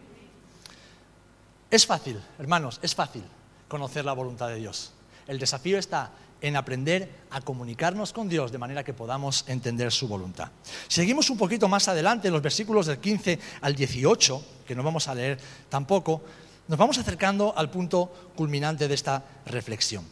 Es 1.68 1.87
fácil, 1.87 2.20
hermanos, 2.38 2.78
es 2.82 2.94
fácil 2.94 3.24
conocer 3.66 4.04
la 4.04 4.12
voluntad 4.12 4.48
de 4.48 4.56
Dios. 4.56 4.92
El 5.26 5.38
desafío 5.38 5.78
está 5.78 6.12
en 6.42 6.56
aprender 6.56 7.08
a 7.30 7.40
comunicarnos 7.40 8.12
con 8.12 8.28
Dios 8.28 8.52
de 8.52 8.58
manera 8.58 8.85
que 8.85 8.92
podamos 8.92 9.44
entender 9.46 9.90
su 9.92 10.08
voluntad. 10.08 10.50
Seguimos 10.88 11.30
un 11.30 11.38
poquito 11.38 11.68
más 11.68 11.88
adelante, 11.88 12.28
en 12.28 12.35
los 12.35 12.42
versículos 12.42 12.87
del 12.87 12.98
15 12.98 13.38
al 13.62 13.74
18, 13.74 14.44
que 14.72 14.76
no 14.76 14.82
vamos 14.82 15.06
a 15.06 15.14
leer 15.14 15.38
tampoco, 15.68 16.22
nos 16.66 16.78
vamos 16.78 16.96
acercando 16.96 17.52
al 17.54 17.68
punto 17.68 18.11
culminante 18.35 18.88
de 18.88 18.94
esta 18.94 19.22
reflexión. 19.44 20.02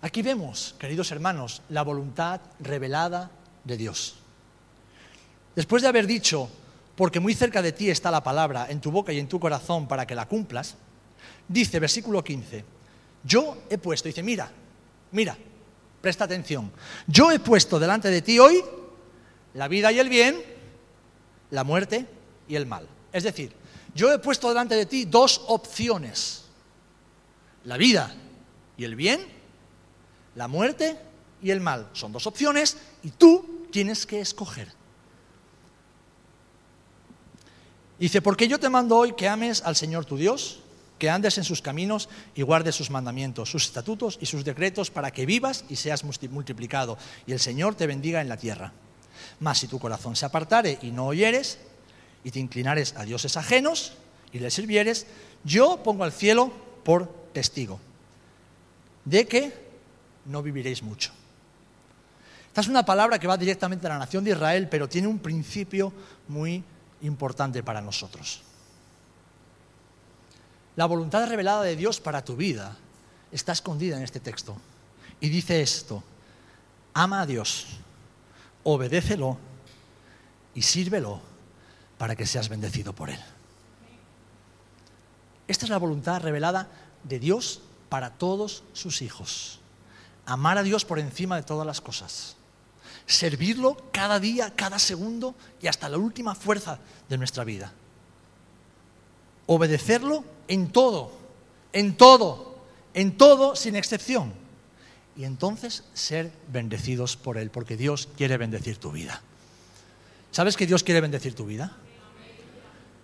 Aquí 0.00 0.22
vemos, 0.22 0.74
queridos 0.78 1.12
hermanos, 1.12 1.60
la 1.68 1.82
voluntad 1.82 2.40
revelada 2.60 3.30
de 3.62 3.76
Dios. 3.76 4.14
Después 5.54 5.82
de 5.82 5.88
haber 5.88 6.06
dicho, 6.06 6.48
porque 6.96 7.20
muy 7.20 7.34
cerca 7.34 7.60
de 7.60 7.72
ti 7.72 7.90
está 7.90 8.10
la 8.10 8.24
palabra, 8.24 8.68
en 8.70 8.80
tu 8.80 8.90
boca 8.90 9.12
y 9.12 9.18
en 9.18 9.28
tu 9.28 9.38
corazón 9.38 9.86
para 9.86 10.06
que 10.06 10.14
la 10.14 10.26
cumplas, 10.26 10.74
dice, 11.46 11.78
versículo 11.80 12.24
15, 12.24 12.64
yo 13.22 13.58
he 13.68 13.76
puesto, 13.76 14.08
dice, 14.08 14.22
mira, 14.22 14.50
mira, 15.12 15.36
presta 16.00 16.24
atención, 16.24 16.72
yo 17.06 17.30
he 17.30 17.38
puesto 17.38 17.78
delante 17.78 18.08
de 18.08 18.22
ti 18.22 18.38
hoy 18.38 18.64
la 19.52 19.68
vida 19.68 19.92
y 19.92 19.98
el 19.98 20.08
bien, 20.08 20.42
la 21.50 21.64
muerte 21.64 22.06
y 22.48 22.54
el 22.54 22.64
mal. 22.64 22.88
Es 23.14 23.22
decir, 23.22 23.52
yo 23.94 24.12
he 24.12 24.18
puesto 24.18 24.48
delante 24.48 24.74
de 24.74 24.86
ti 24.86 25.04
dos 25.04 25.42
opciones, 25.46 26.42
la 27.62 27.76
vida 27.76 28.12
y 28.76 28.82
el 28.82 28.96
bien, 28.96 29.24
la 30.34 30.48
muerte 30.48 30.98
y 31.40 31.52
el 31.52 31.60
mal. 31.60 31.88
Son 31.92 32.10
dos 32.10 32.26
opciones 32.26 32.76
y 33.04 33.10
tú 33.10 33.68
tienes 33.70 34.04
que 34.04 34.20
escoger. 34.20 34.72
Dice, 38.00 38.20
porque 38.20 38.48
yo 38.48 38.58
te 38.58 38.68
mando 38.68 38.96
hoy 38.96 39.12
que 39.12 39.28
ames 39.28 39.62
al 39.62 39.76
Señor 39.76 40.06
tu 40.06 40.16
Dios, 40.16 40.58
que 40.98 41.08
andes 41.08 41.38
en 41.38 41.44
sus 41.44 41.62
caminos 41.62 42.08
y 42.34 42.42
guardes 42.42 42.74
sus 42.74 42.90
mandamientos, 42.90 43.48
sus 43.48 43.66
estatutos 43.66 44.18
y 44.20 44.26
sus 44.26 44.44
decretos 44.44 44.90
para 44.90 45.12
que 45.12 45.24
vivas 45.24 45.64
y 45.68 45.76
seas 45.76 46.02
multiplicado 46.02 46.98
y 47.28 47.32
el 47.32 47.38
Señor 47.38 47.76
te 47.76 47.86
bendiga 47.86 48.20
en 48.20 48.28
la 48.28 48.38
tierra. 48.38 48.72
Mas 49.38 49.58
si 49.58 49.68
tu 49.68 49.78
corazón 49.78 50.16
se 50.16 50.26
apartare 50.26 50.80
y 50.82 50.90
no 50.90 51.06
oyeres 51.06 51.60
y 52.24 52.30
te 52.30 52.40
inclinares 52.40 52.96
a 52.96 53.04
dioses 53.04 53.36
ajenos 53.36 53.92
y 54.32 54.40
les 54.40 54.52
sirvieres, 54.52 55.06
yo 55.44 55.82
pongo 55.84 56.02
al 56.02 56.12
cielo 56.12 56.50
por 56.82 57.08
testigo 57.32 57.78
de 59.04 59.26
que 59.26 59.52
no 60.24 60.42
viviréis 60.42 60.82
mucho. 60.82 61.12
Esta 62.48 62.62
es 62.62 62.68
una 62.68 62.84
palabra 62.84 63.18
que 63.18 63.26
va 63.26 63.36
directamente 63.36 63.86
a 63.86 63.90
la 63.90 63.98
nación 63.98 64.24
de 64.24 64.30
Israel, 64.30 64.68
pero 64.70 64.88
tiene 64.88 65.08
un 65.08 65.18
principio 65.18 65.92
muy 66.28 66.64
importante 67.02 67.62
para 67.62 67.80
nosotros. 67.80 68.42
La 70.76 70.86
voluntad 70.86 71.28
revelada 71.28 71.62
de 71.62 71.76
Dios 71.76 72.00
para 72.00 72.24
tu 72.24 72.36
vida 72.36 72.76
está 73.30 73.52
escondida 73.52 73.96
en 73.96 74.02
este 74.02 74.20
texto. 74.20 74.56
Y 75.20 75.28
dice 75.28 75.60
esto, 75.60 76.02
ama 76.94 77.22
a 77.22 77.26
Dios, 77.26 77.66
obedécelo 78.62 79.36
y 80.54 80.62
sírvelo 80.62 81.33
para 81.98 82.16
que 82.16 82.26
seas 82.26 82.48
bendecido 82.48 82.92
por 82.92 83.10
Él. 83.10 83.20
Esta 85.46 85.66
es 85.66 85.70
la 85.70 85.78
voluntad 85.78 86.20
revelada 86.20 86.68
de 87.02 87.18
Dios 87.18 87.60
para 87.88 88.10
todos 88.10 88.64
sus 88.72 89.02
hijos. 89.02 89.60
Amar 90.26 90.58
a 90.58 90.62
Dios 90.62 90.84
por 90.84 90.98
encima 90.98 91.36
de 91.36 91.42
todas 91.42 91.66
las 91.66 91.80
cosas. 91.80 92.36
Servirlo 93.06 93.76
cada 93.92 94.18
día, 94.18 94.54
cada 94.56 94.78
segundo 94.78 95.34
y 95.60 95.66
hasta 95.66 95.88
la 95.88 95.98
última 95.98 96.34
fuerza 96.34 96.78
de 97.08 97.18
nuestra 97.18 97.44
vida. 97.44 97.72
Obedecerlo 99.46 100.24
en 100.48 100.72
todo, 100.72 101.12
en 101.74 101.96
todo, 101.96 102.56
en 102.94 103.16
todo 103.16 103.54
sin 103.54 103.76
excepción. 103.76 104.32
Y 105.16 105.24
entonces 105.24 105.84
ser 105.92 106.32
bendecidos 106.48 107.16
por 107.16 107.36
Él, 107.36 107.50
porque 107.50 107.76
Dios 107.76 108.08
quiere 108.16 108.38
bendecir 108.38 108.78
tu 108.78 108.90
vida. 108.90 109.20
¿Sabes 110.32 110.56
que 110.56 110.66
Dios 110.66 110.82
quiere 110.82 111.02
bendecir 111.02 111.34
tu 111.34 111.44
vida? 111.46 111.76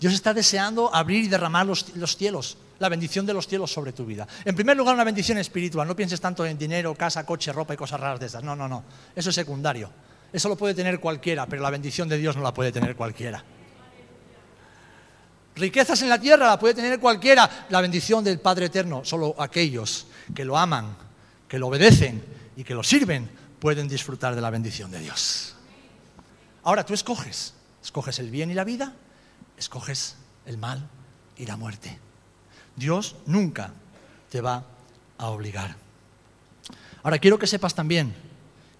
Dios 0.00 0.14
está 0.14 0.32
deseando 0.32 0.92
abrir 0.94 1.24
y 1.24 1.28
derramar 1.28 1.66
los, 1.66 1.84
cielos, 2.16 2.56
la 2.78 2.88
bendición 2.88 3.26
de 3.26 3.34
los 3.34 3.46
cielos 3.46 3.70
sobre 3.70 3.92
tu 3.92 4.06
vida. 4.06 4.26
En 4.46 4.54
primer 4.54 4.74
lugar, 4.74 4.94
una 4.94 5.04
bendición 5.04 5.36
espiritual. 5.36 5.86
No 5.86 5.94
pienses 5.94 6.20
tanto 6.20 6.46
en 6.46 6.56
dinero, 6.56 6.94
casa, 6.94 7.26
coche, 7.26 7.52
ropa 7.52 7.74
y 7.74 7.76
cosas 7.76 8.00
raras 8.00 8.18
de 8.18 8.26
esas. 8.26 8.42
No, 8.42 8.56
no, 8.56 8.66
no. 8.66 8.82
Eso 9.14 9.28
es 9.28 9.34
secundario. 9.34 9.90
Eso 10.32 10.48
lo 10.48 10.56
puede 10.56 10.72
tener 10.72 11.00
cualquiera, 11.00 11.44
pero 11.46 11.60
la 11.62 11.68
bendición 11.68 12.08
de 12.08 12.16
Dios 12.16 12.34
no 12.34 12.42
la 12.42 12.54
puede 12.54 12.72
tener 12.72 12.96
cualquiera. 12.96 13.44
Riquezas 15.56 16.00
en 16.00 16.08
la 16.08 16.18
tierra 16.18 16.46
la 16.46 16.58
puede 16.58 16.72
tener 16.72 16.98
cualquiera. 16.98 17.66
La 17.68 17.82
bendición 17.82 18.24
del 18.24 18.40
Padre 18.40 18.66
Eterno, 18.66 19.04
solo 19.04 19.34
aquellos 19.38 20.06
que 20.34 20.46
lo 20.46 20.56
aman, 20.56 20.96
que 21.46 21.58
lo 21.58 21.66
obedecen 21.66 22.24
y 22.56 22.64
que 22.64 22.74
lo 22.74 22.82
sirven, 22.82 23.28
pueden 23.58 23.86
disfrutar 23.86 24.34
de 24.34 24.40
la 24.40 24.48
bendición 24.48 24.90
de 24.90 25.00
Dios. 25.00 25.54
Ahora 26.62 26.86
tú 26.86 26.94
escoges, 26.94 27.52
escoges 27.82 28.18
el 28.18 28.30
bien 28.30 28.50
y 28.50 28.54
la 28.54 28.64
vida, 28.64 28.94
escoges 29.60 30.16
el 30.46 30.58
mal 30.58 30.88
y 31.36 31.46
la 31.46 31.56
muerte. 31.56 31.98
Dios 32.74 33.14
nunca 33.26 33.72
te 34.30 34.40
va 34.40 34.64
a 35.18 35.28
obligar. 35.28 35.76
Ahora 37.02 37.18
quiero 37.18 37.38
que 37.38 37.46
sepas 37.46 37.74
también 37.74 38.14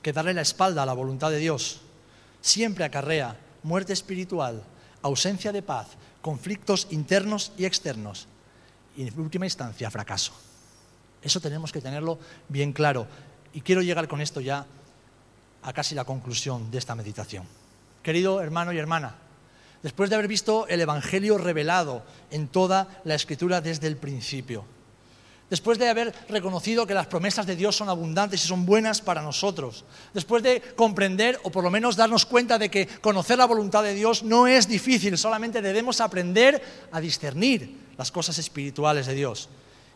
que 0.03 0.13
darle 0.13 0.35
la 0.35 0.41
espalda 0.41 0.83
a 0.83 0.87
la 0.87 0.95
voluntad 0.95 1.31
de 1.31 1.39
Dios 1.39 1.83
siempre 2.41 2.85
acarrea 2.85 3.37
muerte 3.63 3.93
espiritual, 3.93 4.65
ausencia 5.03 5.53
de 5.53 5.63
paz, 5.63 5.89
conflictos 6.23 6.89
internos 6.91 7.53
y 7.59 7.67
externos 7.67 8.27
y 8.97 9.07
en 9.07 9.21
última 9.21 9.45
instancia 9.45 9.91
fracaso. 9.91 10.33
Eso 11.23 11.41
tenemos 11.41 11.73
que 11.73 11.83
tenerlo 11.83 12.19
bien 12.49 12.73
claro. 12.73 13.07
Y 13.53 13.61
quiero 13.61 13.83
llegar 13.83 14.09
con 14.09 14.23
esto 14.23 14.41
ya 14.41 14.67
a 15.63 15.73
casi 15.75 15.95
la 15.95 16.05
conclusión 16.05 16.71
de 16.71 16.79
esta 16.79 16.95
meditación. 16.95 17.45
Querido 18.03 18.41
hermano 18.41 18.73
y 18.73 18.79
hermana, 18.79 19.17
después 19.83 20.11
de 20.11 20.17
haber 20.17 20.29
visto 20.29 20.67
el 20.69 20.81
Evangelio 20.81 21.39
revelado 21.39 22.03
en 22.31 22.49
toda 22.49 23.01
la 23.05 23.15
Escritura 23.15 23.61
desde 23.61 23.87
el 23.87 23.97
principio, 23.97 24.65
después 25.49 25.79
de 25.79 25.89
haber 25.89 26.15
reconocido 26.29 26.87
que 26.87 26.95
las 26.95 27.09
promesas 27.09 27.47
de 27.47 27.57
Dios 27.57 27.77
son 27.77 27.89
abundantes 27.89 28.45
y 28.45 28.49
son 28.49 28.67
buenas 28.67 29.01
para 29.01 29.23
nosotros, 29.23 29.85
después 30.15 30.43
de 30.43 30.61
comprender 30.77 31.39
o 31.43 31.51
por 31.51 31.65
lo 31.65 31.71
menos 31.71 31.97
darnos 31.97 32.27
cuenta 32.27 32.59
de 32.59 32.71
que 32.71 32.87
conocer 32.87 33.39
la 33.39 33.47
voluntad 33.47 33.83
de 33.83 33.95
Dios 33.95 34.23
no 34.23 34.47
es 34.47 34.69
difícil, 34.69 35.19
solamente 35.19 35.61
debemos 35.61 36.01
aprender 36.01 36.63
a 36.93 37.01
discernir 37.01 37.91
las 37.99 38.11
cosas 38.11 38.39
espirituales 38.39 39.07
de 39.07 39.15
Dios. 39.15 39.49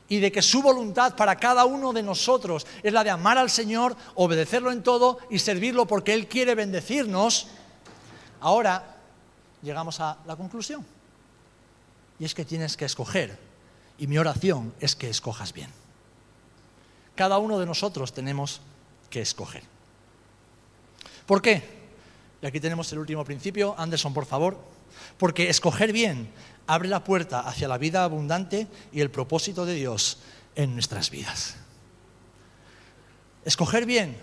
Y 0.06 0.20
de 0.20 0.30
que 0.30 0.42
su 0.42 0.60
voluntad 0.60 1.16
para 1.16 1.36
cada 1.36 1.64
uno 1.64 1.94
de 1.94 2.02
nosotros 2.02 2.66
es 2.82 2.92
la 2.92 3.04
de 3.04 3.08
amar 3.08 3.38
al 3.38 3.48
Señor, 3.48 3.96
obedecerlo 4.16 4.70
en 4.70 4.82
todo 4.82 5.18
y 5.30 5.38
servirlo 5.38 5.86
porque 5.86 6.12
Él 6.12 6.28
quiere 6.28 6.54
bendecirnos, 6.54 7.46
ahora 8.40 8.93
llegamos 9.64 10.00
a 10.00 10.18
la 10.26 10.36
conclusión. 10.36 10.84
Y 12.18 12.24
es 12.24 12.34
que 12.34 12.44
tienes 12.44 12.76
que 12.76 12.84
escoger 12.84 13.38
y 13.98 14.06
mi 14.06 14.18
oración 14.18 14.72
es 14.80 14.94
que 14.94 15.10
escojas 15.10 15.52
bien. 15.52 15.70
Cada 17.14 17.38
uno 17.38 17.58
de 17.58 17.66
nosotros 17.66 18.12
tenemos 18.12 18.60
que 19.10 19.20
escoger. 19.20 19.62
¿Por 21.26 21.40
qué? 21.40 21.62
Y 22.42 22.46
aquí 22.46 22.60
tenemos 22.60 22.92
el 22.92 22.98
último 22.98 23.24
principio. 23.24 23.74
Anderson, 23.78 24.12
por 24.12 24.26
favor. 24.26 24.58
Porque 25.18 25.48
escoger 25.48 25.92
bien 25.92 26.28
abre 26.66 26.88
la 26.88 27.02
puerta 27.02 27.40
hacia 27.40 27.68
la 27.68 27.78
vida 27.78 28.04
abundante 28.04 28.66
y 28.92 29.00
el 29.00 29.10
propósito 29.10 29.64
de 29.64 29.74
Dios 29.74 30.18
en 30.54 30.74
nuestras 30.74 31.10
vidas. 31.10 31.56
Escoger 33.44 33.86
bien 33.86 34.16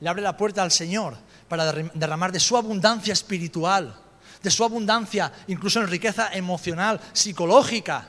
le 0.00 0.08
abre 0.08 0.22
la 0.22 0.36
puerta 0.36 0.62
al 0.62 0.70
Señor 0.70 1.16
para 1.48 1.72
derramar 1.72 2.32
de 2.32 2.40
su 2.40 2.56
abundancia 2.56 3.12
espiritual, 3.12 3.98
de 4.42 4.50
su 4.50 4.64
abundancia 4.64 5.32
incluso 5.46 5.80
en 5.80 5.88
riqueza 5.88 6.32
emocional, 6.32 7.00
psicológica, 7.12 8.08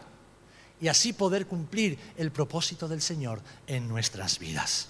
y 0.79 0.87
así 0.87 1.13
poder 1.13 1.47
cumplir 1.47 1.97
el 2.17 2.31
propósito 2.31 2.87
del 2.87 3.01
Señor 3.01 3.41
en 3.65 3.87
nuestras 3.87 4.39
vidas. 4.39 4.89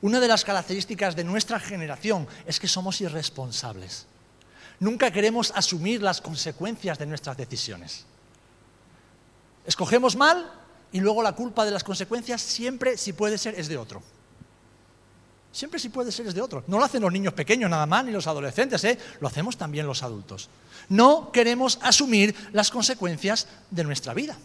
Una 0.00 0.20
de 0.20 0.28
las 0.28 0.44
características 0.44 1.16
de 1.16 1.24
nuestra 1.24 1.58
generación 1.58 2.26
es 2.46 2.60
que 2.60 2.68
somos 2.68 3.00
irresponsables. 3.00 4.06
Nunca 4.80 5.10
queremos 5.10 5.52
asumir 5.54 6.02
las 6.02 6.20
consecuencias 6.20 6.98
de 6.98 7.06
nuestras 7.06 7.36
decisiones. 7.36 8.06
Escogemos 9.66 10.16
mal 10.16 10.50
y 10.92 11.00
luego 11.00 11.22
la 11.22 11.32
culpa 11.32 11.64
de 11.64 11.72
las 11.72 11.84
consecuencias 11.84 12.40
siempre, 12.40 12.96
si 12.96 13.12
puede 13.12 13.38
ser, 13.38 13.58
es 13.58 13.68
de 13.68 13.76
otro. 13.76 14.02
Siempre 15.52 15.80
si 15.80 15.88
puede 15.88 16.12
ser 16.12 16.32
de 16.32 16.40
otro. 16.40 16.62
No 16.66 16.78
lo 16.78 16.84
hacen 16.84 17.02
los 17.02 17.12
niños 17.12 17.32
pequeños 17.32 17.70
nada 17.70 17.86
más, 17.86 18.04
ni 18.04 18.12
los 18.12 18.26
adolescentes, 18.26 18.84
¿eh? 18.84 18.98
lo 19.20 19.28
hacemos 19.28 19.56
también 19.56 19.86
los 19.86 20.02
adultos. 20.02 20.48
No 20.88 21.32
queremos 21.32 21.78
asumir 21.82 22.34
las 22.52 22.70
consecuencias 22.70 23.48
de 23.70 23.84
nuestra 23.84 24.14
vida 24.14 24.36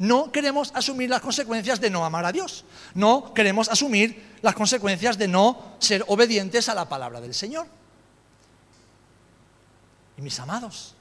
no 0.00 0.32
queremos 0.32 0.72
asumir 0.74 1.10
las 1.10 1.20
consecuencias 1.20 1.78
de 1.78 1.90
no 1.90 2.06
amar 2.06 2.24
a 2.24 2.32
Dios. 2.32 2.64
No 2.94 3.34
queremos 3.34 3.68
asumir 3.68 4.38
las 4.40 4.54
consecuencias 4.54 5.18
de 5.18 5.28
no 5.28 5.76
ser 5.78 6.04
obedientes 6.08 6.70
a 6.70 6.74
la 6.74 6.88
palabra 6.88 7.20
del 7.20 7.34
Señor. 7.34 7.66
Y 10.16 10.22
mis 10.22 10.40
amados, 10.40 10.94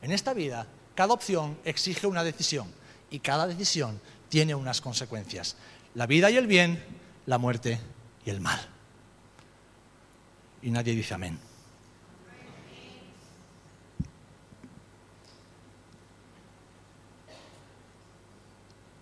en 0.00 0.12
esta 0.12 0.32
vida 0.32 0.66
cada 0.94 1.12
opción 1.12 1.58
exige 1.66 2.06
una 2.06 2.24
decisión 2.24 2.72
y 3.10 3.18
cada 3.18 3.46
decisión 3.46 4.00
tiene 4.30 4.54
unas 4.54 4.80
consecuencias. 4.80 5.56
La 5.94 6.06
vida 6.06 6.30
y 6.30 6.38
el 6.38 6.46
bien, 6.46 6.82
la 7.26 7.36
muerte 7.36 7.80
y 8.24 8.30
el 8.30 8.40
mal. 8.40 8.60
Y 10.62 10.70
nadie 10.70 10.94
dice 10.94 11.14
amén. 11.14 11.38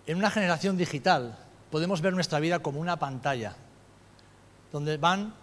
En 0.07 0.17
una 0.17 0.31
generación 0.31 0.77
digital 0.77 1.37
podemos 1.69 2.01
ver 2.01 2.13
nuestra 2.13 2.39
vida 2.39 2.59
como 2.59 2.79
una 2.79 2.97
pantalla 2.97 3.55
donde 4.71 4.97
van 4.97 5.33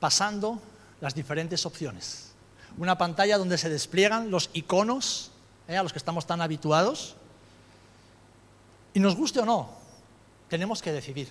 pasando 0.00 0.60
las 1.00 1.14
diferentes 1.14 1.66
opciones. 1.66 2.32
Una 2.78 2.96
pantalla 2.96 3.38
donde 3.38 3.58
se 3.58 3.68
despliegan 3.68 4.30
los 4.30 4.50
iconos 4.52 5.32
¿eh? 5.68 5.76
a 5.76 5.82
los 5.82 5.92
que 5.92 5.98
estamos 5.98 6.26
tan 6.26 6.40
habituados. 6.40 7.16
Y 8.94 9.00
nos 9.00 9.16
guste 9.16 9.40
o 9.40 9.44
no, 9.44 9.70
tenemos 10.48 10.80
que 10.80 10.92
decidir. 10.92 11.30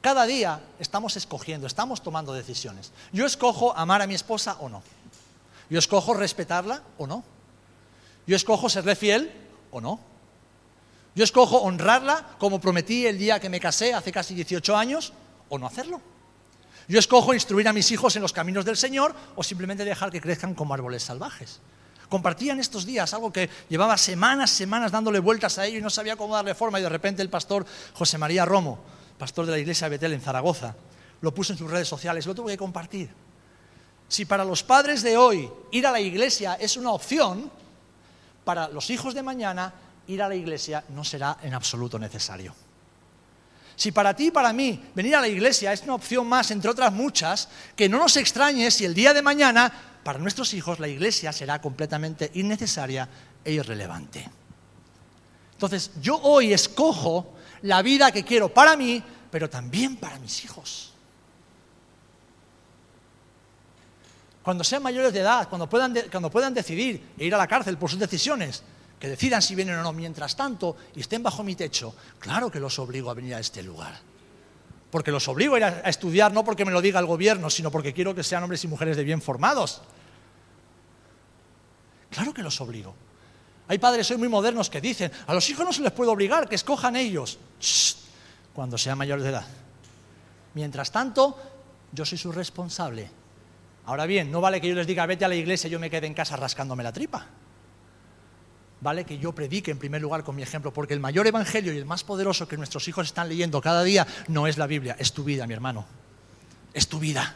Cada 0.00 0.24
día 0.24 0.60
estamos 0.78 1.16
escogiendo, 1.16 1.66
estamos 1.66 2.02
tomando 2.02 2.32
decisiones. 2.32 2.92
Yo 3.12 3.26
escojo 3.26 3.76
amar 3.76 4.00
a 4.00 4.06
mi 4.06 4.14
esposa 4.14 4.56
o 4.60 4.68
no. 4.68 4.82
Yo 5.68 5.78
escojo 5.78 6.14
respetarla 6.14 6.82
o 6.98 7.06
no. 7.06 7.22
Yo 8.26 8.36
escojo 8.36 8.68
serle 8.68 8.96
fiel 8.96 9.30
o 9.70 9.80
no. 9.80 10.00
Yo 11.14 11.24
escojo 11.24 11.58
honrarla 11.58 12.36
como 12.38 12.60
prometí 12.60 13.06
el 13.06 13.18
día 13.18 13.40
que 13.40 13.50
me 13.50 13.60
casé 13.60 13.92
hace 13.92 14.10
casi 14.10 14.34
18 14.34 14.76
años 14.76 15.12
o 15.48 15.58
no 15.58 15.66
hacerlo. 15.66 16.00
Yo 16.88 16.98
escojo 16.98 17.34
instruir 17.34 17.68
a 17.68 17.72
mis 17.72 17.90
hijos 17.90 18.16
en 18.16 18.22
los 18.22 18.32
caminos 18.32 18.64
del 18.64 18.76
Señor 18.76 19.14
o 19.36 19.42
simplemente 19.42 19.84
dejar 19.84 20.10
que 20.10 20.20
crezcan 20.20 20.54
como 20.54 20.72
árboles 20.74 21.02
salvajes. 21.02 21.60
Compartía 22.08 22.52
en 22.52 22.60
estos 22.60 22.86
días 22.86 23.12
algo 23.14 23.32
que 23.32 23.50
llevaba 23.68 23.96
semanas, 23.96 24.50
semanas 24.50 24.90
dándole 24.90 25.20
vueltas 25.20 25.58
a 25.58 25.66
ello 25.66 25.78
y 25.78 25.82
no 25.82 25.90
sabía 25.90 26.16
cómo 26.16 26.34
darle 26.34 26.54
forma 26.54 26.80
y 26.80 26.82
de 26.82 26.88
repente 26.88 27.22
el 27.22 27.30
pastor 27.30 27.64
José 27.94 28.18
María 28.18 28.44
Romo, 28.44 28.80
pastor 29.20 29.44
de 29.44 29.52
la 29.52 29.58
iglesia 29.58 29.84
de 29.84 29.90
Betel 29.90 30.14
en 30.14 30.22
Zaragoza, 30.22 30.74
lo 31.20 31.34
puso 31.34 31.52
en 31.52 31.58
sus 31.58 31.70
redes 31.70 31.86
sociales, 31.86 32.24
lo 32.24 32.34
tuve 32.34 32.52
que 32.52 32.58
compartir. 32.58 33.10
Si 34.08 34.24
para 34.24 34.46
los 34.46 34.62
padres 34.62 35.02
de 35.02 35.18
hoy 35.18 35.48
ir 35.72 35.86
a 35.86 35.92
la 35.92 36.00
iglesia 36.00 36.54
es 36.54 36.78
una 36.78 36.90
opción, 36.92 37.50
para 38.44 38.68
los 38.68 38.88
hijos 38.88 39.12
de 39.12 39.22
mañana 39.22 39.74
ir 40.06 40.22
a 40.22 40.28
la 40.28 40.34
iglesia 40.34 40.82
no 40.88 41.04
será 41.04 41.36
en 41.42 41.52
absoluto 41.52 41.98
necesario. 41.98 42.54
Si 43.76 43.92
para 43.92 44.16
ti 44.16 44.28
y 44.28 44.30
para 44.30 44.54
mí 44.54 44.82
venir 44.94 45.14
a 45.14 45.20
la 45.20 45.28
iglesia 45.28 45.74
es 45.74 45.82
una 45.82 45.96
opción 45.96 46.26
más, 46.26 46.50
entre 46.50 46.70
otras 46.70 46.90
muchas, 46.90 47.50
que 47.76 47.90
no 47.90 47.98
nos 47.98 48.16
extrañe 48.16 48.70
si 48.70 48.86
el 48.86 48.94
día 48.94 49.12
de 49.12 49.20
mañana 49.20 49.70
para 50.02 50.18
nuestros 50.18 50.54
hijos 50.54 50.80
la 50.80 50.88
iglesia 50.88 51.30
será 51.30 51.60
completamente 51.60 52.30
innecesaria 52.34 53.06
e 53.44 53.52
irrelevante. 53.52 54.28
Entonces, 55.52 55.90
yo 56.00 56.18
hoy 56.22 56.54
escojo 56.54 57.34
la 57.62 57.82
vida 57.82 58.10
que 58.12 58.24
quiero 58.24 58.52
para 58.52 58.76
mí, 58.76 59.02
pero 59.30 59.48
también 59.48 59.96
para 59.96 60.18
mis 60.18 60.44
hijos. 60.44 60.92
Cuando 64.42 64.64
sean 64.64 64.82
mayores 64.82 65.12
de 65.12 65.20
edad, 65.20 65.48
cuando 65.48 65.68
puedan, 65.68 65.94
cuando 66.10 66.30
puedan 66.30 66.54
decidir 66.54 67.12
e 67.18 67.26
ir 67.26 67.34
a 67.34 67.38
la 67.38 67.46
cárcel 67.46 67.76
por 67.76 67.90
sus 67.90 67.98
decisiones, 67.98 68.62
que 68.98 69.08
decidan 69.08 69.40
si 69.40 69.54
vienen 69.54 69.76
o 69.76 69.82
no. 69.82 69.92
Mientras 69.92 70.36
tanto, 70.36 70.76
y 70.94 71.00
estén 71.00 71.22
bajo 71.22 71.42
mi 71.42 71.56
techo, 71.56 71.94
claro 72.18 72.50
que 72.50 72.60
los 72.60 72.78
obligo 72.78 73.10
a 73.10 73.14
venir 73.14 73.34
a 73.34 73.40
este 73.40 73.62
lugar. 73.62 73.98
Porque 74.90 75.10
los 75.10 75.26
obligo 75.28 75.54
a 75.54 75.58
ir 75.58 75.64
a, 75.64 75.80
estudiar 75.88 76.32
no 76.32 76.44
porque 76.44 76.64
me 76.64 76.70
lo 76.70 76.82
diga 76.82 77.00
el 77.00 77.06
gobierno, 77.06 77.48
sino 77.48 77.70
porque 77.70 77.94
quiero 77.94 78.14
que 78.14 78.22
sean 78.22 78.42
hombres 78.42 78.62
y 78.64 78.68
mujeres 78.68 78.96
de 78.96 79.04
bien 79.04 79.22
formados. 79.22 79.80
Claro 82.10 82.34
que 82.34 82.42
los 82.42 82.60
obligo. 82.60 82.94
Hay 83.70 83.78
padres 83.78 84.10
hoy 84.10 84.16
muy 84.16 84.28
modernos 84.28 84.68
que 84.68 84.80
dicen, 84.80 85.12
a 85.28 85.32
los 85.32 85.48
hijos 85.48 85.64
no 85.64 85.72
se 85.72 85.80
les 85.80 85.92
puede 85.92 86.10
obligar, 86.10 86.48
que 86.48 86.56
escojan 86.56 86.96
ellos, 86.96 87.38
cuando 88.52 88.76
sean 88.76 88.98
mayores 88.98 89.22
de 89.22 89.30
edad. 89.30 89.46
Mientras 90.54 90.90
tanto, 90.90 91.38
yo 91.92 92.04
soy 92.04 92.18
su 92.18 92.32
responsable. 92.32 93.08
Ahora 93.86 94.06
bien, 94.06 94.32
no 94.32 94.40
vale 94.40 94.60
que 94.60 94.66
yo 94.66 94.74
les 94.74 94.88
diga, 94.88 95.06
vete 95.06 95.24
a 95.24 95.28
la 95.28 95.36
iglesia 95.36 95.68
y 95.68 95.70
yo 95.70 95.78
me 95.78 95.88
quede 95.88 96.08
en 96.08 96.14
casa 96.14 96.34
rascándome 96.34 96.82
la 96.82 96.92
tripa 96.92 97.28
vale 98.80 99.04
que 99.04 99.18
yo 99.18 99.34
predique 99.34 99.70
en 99.70 99.78
primer 99.78 100.00
lugar 100.00 100.24
con 100.24 100.34
mi 100.34 100.42
ejemplo, 100.42 100.72
porque 100.72 100.94
el 100.94 101.00
mayor 101.00 101.26
evangelio 101.26 101.72
y 101.72 101.76
el 101.76 101.84
más 101.84 102.02
poderoso 102.02 102.48
que 102.48 102.56
nuestros 102.56 102.88
hijos 102.88 103.06
están 103.06 103.28
leyendo 103.28 103.60
cada 103.60 103.84
día 103.84 104.06
no 104.26 104.46
es 104.46 104.58
la 104.58 104.66
Biblia, 104.66 104.96
es 104.98 105.12
tu 105.12 105.22
vida, 105.22 105.46
mi 105.46 105.52
hermano. 105.52 105.84
Es 106.72 106.88
tu 106.88 106.98
vida. 106.98 107.34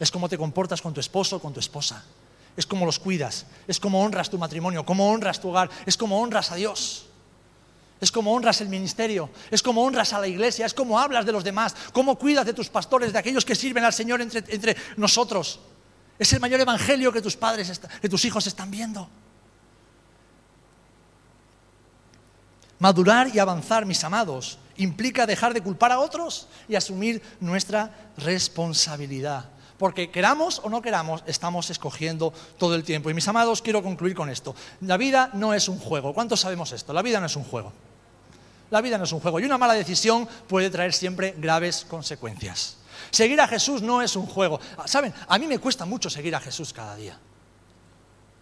Es 0.00 0.10
cómo 0.10 0.30
te 0.30 0.38
comportas 0.38 0.80
con 0.80 0.94
tu 0.94 1.00
esposo 1.00 1.36
o 1.36 1.40
con 1.40 1.52
tu 1.52 1.60
esposa. 1.60 2.02
Es 2.56 2.66
cómo 2.66 2.84
los 2.84 2.98
cuidas, 2.98 3.46
es 3.66 3.80
cómo 3.80 4.02
honras 4.02 4.28
tu 4.28 4.38
matrimonio, 4.38 4.84
cómo 4.84 5.10
honras 5.10 5.40
tu 5.40 5.48
hogar, 5.48 5.70
es 5.86 5.96
cómo 5.96 6.20
honras 6.20 6.50
a 6.52 6.56
Dios. 6.56 7.06
Es 8.00 8.10
como 8.10 8.34
honras 8.34 8.60
el 8.60 8.68
ministerio, 8.68 9.30
es 9.48 9.62
como 9.62 9.84
honras 9.84 10.12
a 10.12 10.18
la 10.18 10.26
iglesia, 10.26 10.66
es 10.66 10.74
como 10.74 10.98
hablas 10.98 11.24
de 11.24 11.30
los 11.30 11.44
demás, 11.44 11.74
cómo 11.92 12.18
cuidas 12.18 12.44
de 12.44 12.52
tus 12.52 12.68
pastores, 12.68 13.12
de 13.12 13.18
aquellos 13.18 13.44
que 13.44 13.54
sirven 13.54 13.84
al 13.84 13.92
Señor 13.92 14.20
entre, 14.20 14.42
entre 14.48 14.76
nosotros. 14.96 15.60
Es 16.18 16.32
el 16.32 16.40
mayor 16.40 16.60
evangelio 16.60 17.12
que 17.12 17.22
tus 17.22 17.36
padres, 17.36 17.80
que 18.00 18.08
tus 18.08 18.24
hijos 18.24 18.44
están 18.46 18.70
viendo. 18.72 19.08
Madurar 22.80 23.32
y 23.32 23.38
avanzar, 23.38 23.86
mis 23.86 24.02
amados, 24.02 24.58
implica 24.76 25.24
dejar 25.24 25.54
de 25.54 25.62
culpar 25.62 25.92
a 25.92 26.00
otros 26.00 26.48
y 26.68 26.74
asumir 26.74 27.22
nuestra 27.38 28.10
responsabilidad. 28.16 29.44
Porque 29.82 30.12
queramos 30.12 30.60
o 30.62 30.70
no 30.70 30.80
queramos, 30.80 31.24
estamos 31.26 31.68
escogiendo 31.68 32.32
todo 32.56 32.76
el 32.76 32.84
tiempo. 32.84 33.10
Y 33.10 33.14
mis 33.14 33.26
amados, 33.26 33.60
quiero 33.60 33.82
concluir 33.82 34.14
con 34.14 34.30
esto. 34.30 34.54
La 34.82 34.96
vida 34.96 35.30
no 35.32 35.54
es 35.54 35.66
un 35.68 35.76
juego. 35.80 36.14
¿Cuántos 36.14 36.38
sabemos 36.38 36.70
esto? 36.70 36.92
La 36.92 37.02
vida 37.02 37.18
no 37.18 37.26
es 37.26 37.34
un 37.34 37.42
juego. 37.42 37.72
La 38.70 38.80
vida 38.80 38.96
no 38.96 39.02
es 39.02 39.10
un 39.10 39.18
juego 39.18 39.40
y 39.40 39.44
una 39.44 39.58
mala 39.58 39.74
decisión 39.74 40.28
puede 40.46 40.70
traer 40.70 40.92
siempre 40.92 41.34
graves 41.36 41.84
consecuencias. 41.84 42.76
Seguir 43.10 43.40
a 43.40 43.48
Jesús 43.48 43.82
no 43.82 44.02
es 44.02 44.14
un 44.14 44.26
juego. 44.26 44.60
Saben, 44.84 45.12
a 45.26 45.36
mí 45.36 45.48
me 45.48 45.58
cuesta 45.58 45.84
mucho 45.84 46.08
seguir 46.08 46.36
a 46.36 46.40
Jesús 46.40 46.72
cada 46.72 46.94
día. 46.94 47.18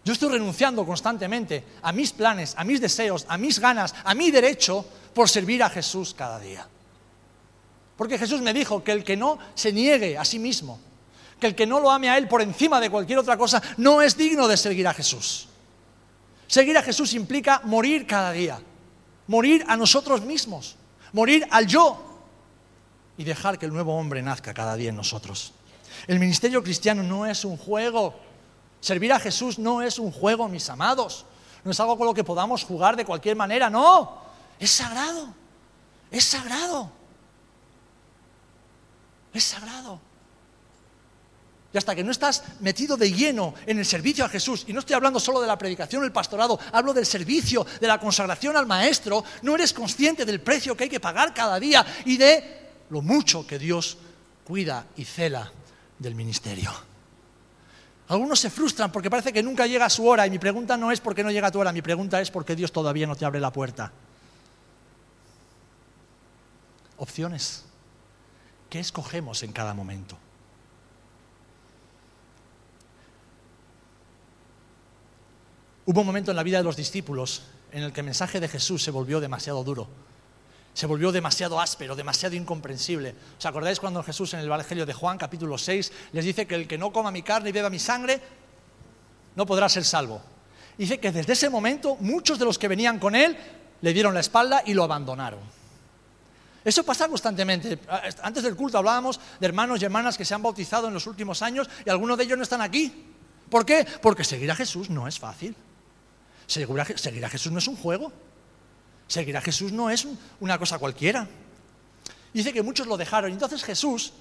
Yo 0.04 0.12
estoy 0.12 0.32
renunciando 0.32 0.84
constantemente 0.84 1.64
a 1.80 1.90
mis 1.90 2.12
planes, 2.12 2.52
a 2.58 2.64
mis 2.64 2.82
deseos, 2.82 3.24
a 3.26 3.38
mis 3.38 3.58
ganas, 3.58 3.94
a 4.04 4.12
mi 4.12 4.30
derecho 4.30 4.84
por 5.14 5.26
servir 5.26 5.62
a 5.62 5.70
Jesús 5.70 6.12
cada 6.12 6.38
día. 6.38 6.68
Porque 7.96 8.18
Jesús 8.18 8.42
me 8.42 8.52
dijo 8.52 8.84
que 8.84 8.92
el 8.92 9.04
que 9.04 9.16
no 9.16 9.38
se 9.54 9.72
niegue 9.72 10.18
a 10.18 10.24
sí 10.26 10.38
mismo, 10.38 10.78
que 11.40 11.48
el 11.48 11.54
que 11.54 11.66
no 11.66 11.80
lo 11.80 11.90
ame 11.90 12.08
a 12.10 12.18
Él 12.18 12.28
por 12.28 12.42
encima 12.42 12.78
de 12.80 12.90
cualquier 12.90 13.18
otra 13.18 13.36
cosa, 13.36 13.60
no 13.78 14.02
es 14.02 14.16
digno 14.16 14.46
de 14.46 14.56
seguir 14.56 14.86
a 14.86 14.94
Jesús. 14.94 15.48
Seguir 16.46 16.76
a 16.76 16.82
Jesús 16.82 17.14
implica 17.14 17.62
morir 17.64 18.06
cada 18.06 18.32
día 18.32 18.60
morir 19.30 19.64
a 19.68 19.76
nosotros 19.76 20.22
mismos, 20.22 20.74
morir 21.12 21.46
al 21.52 21.68
yo 21.68 22.02
y 23.16 23.22
dejar 23.22 23.60
que 23.60 23.66
el 23.66 23.72
nuevo 23.72 23.96
hombre 23.96 24.20
nazca 24.22 24.52
cada 24.52 24.74
día 24.74 24.88
en 24.88 24.96
nosotros. 24.96 25.52
El 26.08 26.18
ministerio 26.18 26.64
cristiano 26.64 27.04
no 27.04 27.24
es 27.26 27.44
un 27.44 27.56
juego. 27.56 28.18
Servir 28.80 29.12
a 29.12 29.20
Jesús 29.20 29.56
no 29.56 29.82
es 29.82 30.00
un 30.00 30.10
juego, 30.10 30.48
mis 30.48 30.68
amados. 30.68 31.26
No 31.62 31.70
es 31.70 31.78
algo 31.78 31.96
con 31.96 32.08
lo 32.08 32.14
que 32.14 32.24
podamos 32.24 32.64
jugar 32.64 32.96
de 32.96 33.04
cualquier 33.04 33.36
manera, 33.36 33.70
no. 33.70 34.20
Es 34.58 34.72
sagrado. 34.72 35.32
Es 36.10 36.24
sagrado. 36.24 36.90
Es 39.32 39.44
sagrado. 39.44 40.00
Y 41.72 41.78
hasta 41.78 41.94
que 41.94 42.02
no 42.02 42.10
estás 42.10 42.42
metido 42.60 42.96
de 42.96 43.12
lleno 43.12 43.54
en 43.64 43.78
el 43.78 43.86
servicio 43.86 44.24
a 44.24 44.28
Jesús, 44.28 44.64
y 44.66 44.72
no 44.72 44.80
estoy 44.80 44.94
hablando 44.94 45.20
solo 45.20 45.40
de 45.40 45.46
la 45.46 45.56
predicación, 45.56 46.02
el 46.02 46.10
pastorado, 46.10 46.58
hablo 46.72 46.92
del 46.92 47.06
servicio, 47.06 47.64
de 47.80 47.86
la 47.86 48.00
consagración 48.00 48.56
al 48.56 48.66
Maestro, 48.66 49.24
no 49.42 49.54
eres 49.54 49.72
consciente 49.72 50.24
del 50.24 50.40
precio 50.40 50.76
que 50.76 50.84
hay 50.84 50.90
que 50.90 50.98
pagar 50.98 51.32
cada 51.32 51.60
día 51.60 51.86
y 52.04 52.16
de 52.16 52.60
lo 52.90 53.02
mucho 53.02 53.46
que 53.46 53.58
Dios 53.58 53.98
cuida 54.44 54.86
y 54.96 55.04
cela 55.04 55.50
del 55.98 56.16
ministerio. 56.16 56.72
Algunos 58.08 58.40
se 58.40 58.50
frustran 58.50 58.90
porque 58.90 59.08
parece 59.08 59.32
que 59.32 59.40
nunca 59.40 59.68
llega 59.68 59.88
su 59.88 60.04
hora 60.08 60.26
y 60.26 60.30
mi 60.30 60.40
pregunta 60.40 60.76
no 60.76 60.90
es 60.90 61.00
por 61.00 61.14
qué 61.14 61.22
no 61.22 61.30
llega 61.30 61.52
tu 61.52 61.60
hora, 61.60 61.72
mi 61.72 61.82
pregunta 61.82 62.20
es 62.20 62.32
por 62.32 62.44
qué 62.44 62.56
Dios 62.56 62.72
todavía 62.72 63.06
no 63.06 63.14
te 63.14 63.24
abre 63.24 63.38
la 63.38 63.52
puerta. 63.52 63.92
Opciones. 66.96 67.64
¿Qué 68.68 68.80
escogemos 68.80 69.44
en 69.44 69.52
cada 69.52 69.74
momento? 69.74 70.18
Hubo 75.90 76.02
un 76.02 76.06
momento 76.06 76.30
en 76.30 76.36
la 76.36 76.44
vida 76.44 76.58
de 76.58 76.62
los 76.62 76.76
discípulos 76.76 77.42
en 77.72 77.82
el 77.82 77.92
que 77.92 77.98
el 77.98 78.06
mensaje 78.06 78.38
de 78.38 78.46
Jesús 78.46 78.80
se 78.80 78.92
volvió 78.92 79.18
demasiado 79.18 79.64
duro, 79.64 79.88
se 80.72 80.86
volvió 80.86 81.10
demasiado 81.10 81.58
áspero, 81.60 81.96
demasiado 81.96 82.36
incomprensible. 82.36 83.12
¿Os 83.36 83.44
acordáis 83.44 83.80
cuando 83.80 84.00
Jesús 84.04 84.32
en 84.34 84.38
el 84.38 84.46
Evangelio 84.46 84.86
de 84.86 84.92
Juan, 84.92 85.18
capítulo 85.18 85.58
6, 85.58 85.92
les 86.12 86.24
dice 86.24 86.46
que 86.46 86.54
el 86.54 86.68
que 86.68 86.78
no 86.78 86.92
coma 86.92 87.10
mi 87.10 87.24
carne 87.24 87.48
y 87.48 87.52
beba 87.52 87.68
mi 87.70 87.80
sangre 87.80 88.20
no 89.34 89.44
podrá 89.44 89.68
ser 89.68 89.84
salvo? 89.84 90.22
Dice 90.78 91.00
que 91.00 91.10
desde 91.10 91.32
ese 91.32 91.50
momento 91.50 91.96
muchos 91.98 92.38
de 92.38 92.44
los 92.44 92.56
que 92.56 92.68
venían 92.68 93.00
con 93.00 93.16
él 93.16 93.36
le 93.80 93.92
dieron 93.92 94.14
la 94.14 94.20
espalda 94.20 94.62
y 94.64 94.74
lo 94.74 94.84
abandonaron. 94.84 95.40
Eso 96.64 96.84
pasa 96.84 97.08
constantemente. 97.08 97.80
Antes 98.22 98.44
del 98.44 98.54
culto 98.54 98.78
hablábamos 98.78 99.18
de 99.40 99.44
hermanos 99.44 99.82
y 99.82 99.86
hermanas 99.86 100.16
que 100.16 100.24
se 100.24 100.34
han 100.34 100.42
bautizado 100.44 100.86
en 100.86 100.94
los 100.94 101.08
últimos 101.08 101.42
años 101.42 101.68
y 101.84 101.90
algunos 101.90 102.16
de 102.16 102.22
ellos 102.22 102.38
no 102.38 102.44
están 102.44 102.60
aquí. 102.60 103.06
¿Por 103.50 103.66
qué? 103.66 103.84
Porque 104.00 104.22
seguir 104.22 104.52
a 104.52 104.54
Jesús 104.54 104.88
no 104.88 105.08
es 105.08 105.18
fácil. 105.18 105.56
Seguir 106.50 107.24
a 107.24 107.28
Jesús 107.28 107.52
no 107.52 107.58
es 107.58 107.68
un 107.68 107.76
juego. 107.76 108.12
Seguir 109.06 109.36
a 109.36 109.40
Jesús 109.40 109.70
no 109.70 109.88
es 109.88 110.06
una 110.40 110.58
cosa 110.58 110.80
cualquiera. 110.80 111.28
Dice 112.34 112.52
que 112.52 112.62
muchos 112.62 112.88
lo 112.88 112.96
dejaron. 112.96 113.30
Entonces 113.30 113.62
Jesús, 113.62 114.12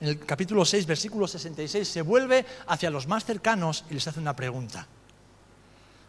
en 0.00 0.10
el 0.10 0.24
capítulo 0.24 0.64
6, 0.64 0.86
versículo 0.86 1.26
66, 1.26 1.88
se 1.88 2.02
vuelve 2.02 2.46
hacia 2.68 2.88
los 2.88 3.08
más 3.08 3.24
cercanos 3.24 3.84
y 3.90 3.94
les 3.94 4.06
hace 4.06 4.20
una 4.20 4.36
pregunta. 4.36 4.86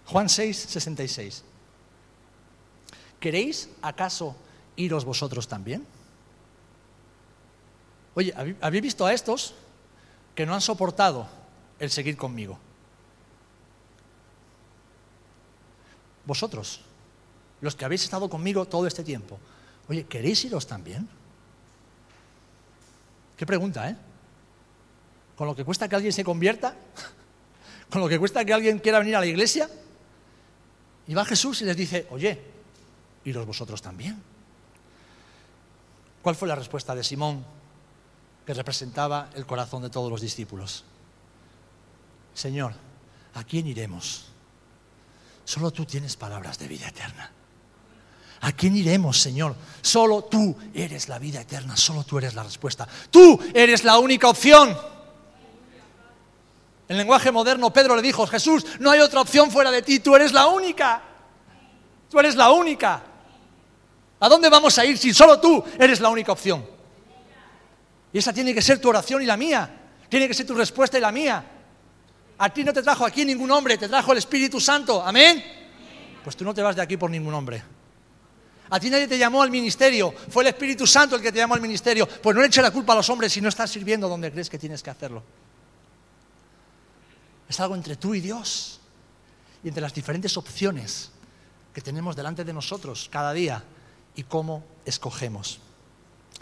Juan 0.05 0.29
6, 0.29 0.55
66. 0.69 1.43
¿Queréis 3.19 3.69
acaso 3.81 4.35
iros 4.75 5.05
vosotros 5.05 5.47
también? 5.47 5.87
Oye, 8.13 8.31
¿habéis 8.61 8.83
visto 8.83 9.07
a 9.07 9.13
estos 9.13 9.55
que 10.35 10.45
no 10.45 10.53
han 10.53 10.61
soportado 10.61 11.27
el 11.79 11.89
seguir 11.89 12.15
conmigo? 12.15 12.59
Vosotros, 16.25 16.81
los 17.61 17.75
que 17.75 17.85
habéis 17.85 18.03
estado 18.03 18.29
conmigo 18.29 18.65
todo 18.65 18.87
este 18.87 19.03
tiempo, 19.03 19.39
oye, 19.87 20.05
¿queréis 20.05 20.43
iros 20.45 20.67
también? 20.67 21.07
Qué 23.37 23.45
pregunta, 23.45 23.89
¿eh? 23.89 23.95
¿Con 25.35 25.47
lo 25.47 25.55
que 25.55 25.65
cuesta 25.65 25.87
que 25.87 25.95
alguien 25.95 26.13
se 26.13 26.23
convierta? 26.23 26.75
¿Con 27.89 28.01
lo 28.01 28.07
que 28.07 28.19
cuesta 28.19 28.45
que 28.45 28.53
alguien 28.53 28.79
quiera 28.79 28.99
venir 28.99 29.15
a 29.15 29.19
la 29.19 29.25
iglesia? 29.25 29.69
Y 31.07 31.13
va 31.13 31.25
Jesús 31.25 31.61
y 31.61 31.65
les 31.65 31.75
dice, 31.75 32.07
oye, 32.11 32.39
iros 33.25 33.45
vosotros 33.45 33.81
también. 33.81 34.21
¿Cuál 36.21 36.35
fue 36.35 36.47
la 36.47 36.55
respuesta 36.55 36.95
de 36.95 37.03
Simón, 37.03 37.43
que 38.45 38.53
representaba 38.53 39.29
el 39.35 39.45
corazón 39.45 39.81
de 39.81 39.89
todos 39.89 40.09
los 40.09 40.21
discípulos? 40.21 40.85
Señor, 42.33 42.73
¿a 43.33 43.43
quién 43.43 43.67
iremos? 43.67 44.32
Solo 45.45 45.71
tú 45.71 45.85
tienes 45.85 46.15
palabras 46.15 46.57
de 46.57 46.67
vida 46.67 46.87
eterna. 46.87 47.31
¿A 48.41 48.51
quién 48.51 48.75
iremos, 48.75 49.21
Señor? 49.21 49.55
Solo 49.81 50.25
tú 50.25 50.55
eres 50.73 51.07
la 51.07 51.17
vida 51.17 51.41
eterna, 51.41 51.77
solo 51.77 52.03
tú 52.03 52.17
eres 52.17 52.33
la 52.33 52.43
respuesta. 52.43 52.87
Tú 53.09 53.39
eres 53.53 53.83
la 53.83 53.99
única 53.99 54.27
opción. 54.27 54.77
En 56.89 56.97
lenguaje 56.97 57.31
moderno, 57.31 57.71
Pedro 57.71 57.95
le 57.95 58.01
dijo, 58.01 58.27
Jesús, 58.27 58.65
no 58.79 58.91
hay 58.91 58.99
otra 58.99 59.21
opción 59.21 59.49
fuera 59.49 59.71
de 59.71 59.81
ti, 59.81 59.99
tú 59.99 60.15
eres 60.15 60.33
la 60.33 60.47
única. 60.47 61.01
Tú 62.09 62.19
eres 62.19 62.35
la 62.35 62.51
única. 62.51 63.01
¿A 64.19 64.29
dónde 64.29 64.49
vamos 64.49 64.77
a 64.77 64.85
ir 64.85 64.97
si 64.97 65.13
solo 65.13 65.39
tú 65.39 65.63
eres 65.79 65.99
la 66.01 66.09
única 66.09 66.33
opción? 66.33 66.65
Y 68.11 68.17
esa 68.17 68.33
tiene 68.33 68.53
que 68.53 68.61
ser 68.61 68.79
tu 68.79 68.89
oración 68.89 69.21
y 69.21 69.25
la 69.25 69.37
mía. 69.37 69.69
Tiene 70.09 70.27
que 70.27 70.33
ser 70.33 70.45
tu 70.45 70.53
respuesta 70.53 70.97
y 70.97 71.01
la 71.01 71.11
mía. 71.11 71.43
A 72.37 72.49
ti 72.49 72.63
no 72.63 72.73
te 72.73 72.81
trajo 72.81 73.05
aquí 73.05 73.25
ningún 73.25 73.51
hombre, 73.51 73.77
te 73.77 73.87
trajo 73.87 74.11
el 74.11 74.17
Espíritu 74.17 74.59
Santo. 74.59 75.01
Amén. 75.01 75.43
Pues 76.23 76.35
tú 76.35 76.43
no 76.43 76.53
te 76.53 76.61
vas 76.61 76.75
de 76.75 76.81
aquí 76.81 76.97
por 76.97 77.09
ningún 77.09 77.33
hombre. 77.33 77.63
A 78.69 78.79
ti 78.79 78.89
nadie 78.89 79.07
te 79.07 79.17
llamó 79.17 79.43
al 79.43 79.51
ministerio, 79.51 80.13
fue 80.29 80.43
el 80.43 80.47
Espíritu 80.47 80.87
Santo 80.87 81.15
el 81.15 81.21
que 81.21 81.31
te 81.31 81.37
llamó 81.37 81.53
al 81.53 81.61
ministerio. 81.61 82.07
Pues 82.07 82.35
no 82.35 82.41
le 82.41 82.47
eche 82.47 82.61
la 82.61 82.71
culpa 82.71 82.93
a 82.93 82.95
los 82.95 83.09
hombres 83.09 83.31
si 83.31 83.41
no 83.41 83.49
estás 83.49 83.69
sirviendo 83.69 84.09
donde 84.09 84.31
crees 84.31 84.49
que 84.49 84.57
tienes 84.57 84.81
que 84.81 84.89
hacerlo. 84.89 85.21
Es 87.47 87.59
algo 87.59 87.75
entre 87.75 87.97
tú 87.97 88.15
y 88.15 88.21
Dios 88.21 88.79
y 89.63 89.67
entre 89.67 89.81
las 89.81 89.93
diferentes 89.93 90.35
opciones 90.37 91.11
que 91.73 91.81
tenemos 91.81 92.15
delante 92.15 92.43
de 92.43 92.53
nosotros 92.53 93.09
cada 93.11 93.31
día 93.33 93.63
y 94.15 94.23
cómo 94.23 94.63
escogemos. 94.85 95.59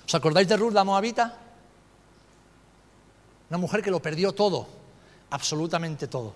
¿Os 0.06 0.16
acordáis 0.16 0.48
de 0.48 0.58
Ruth 0.58 0.74
la 0.74 0.84
Moabita? 0.84 1.38
Una 3.50 3.58
mujer 3.58 3.82
que 3.82 3.92
lo 3.92 4.02
perdió 4.02 4.32
todo 4.32 4.81
absolutamente 5.32 6.08
todo. 6.08 6.36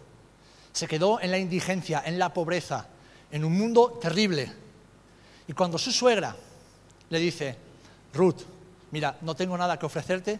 Se 0.73 0.87
quedó 0.87 1.21
en 1.21 1.31
la 1.31 1.37
indigencia, 1.37 2.01
en 2.05 2.17
la 2.17 2.33
pobreza, 2.33 2.87
en 3.31 3.45
un 3.45 3.57
mundo 3.57 3.99
terrible. 4.01 4.51
Y 5.47 5.53
cuando 5.53 5.77
su 5.77 5.91
suegra 5.91 6.35
le 7.09 7.19
dice, 7.19 7.55
Ruth, 8.13 8.41
mira, 8.91 9.17
no 9.21 9.35
tengo 9.35 9.57
nada 9.57 9.77
que 9.77 9.85
ofrecerte 9.85 10.39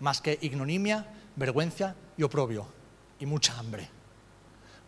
más 0.00 0.20
que 0.20 0.38
ignominia, 0.40 1.06
vergüenza 1.36 1.94
y 2.16 2.22
oprobio 2.22 2.66
y 3.20 3.26
mucha 3.26 3.58
hambre. 3.58 3.88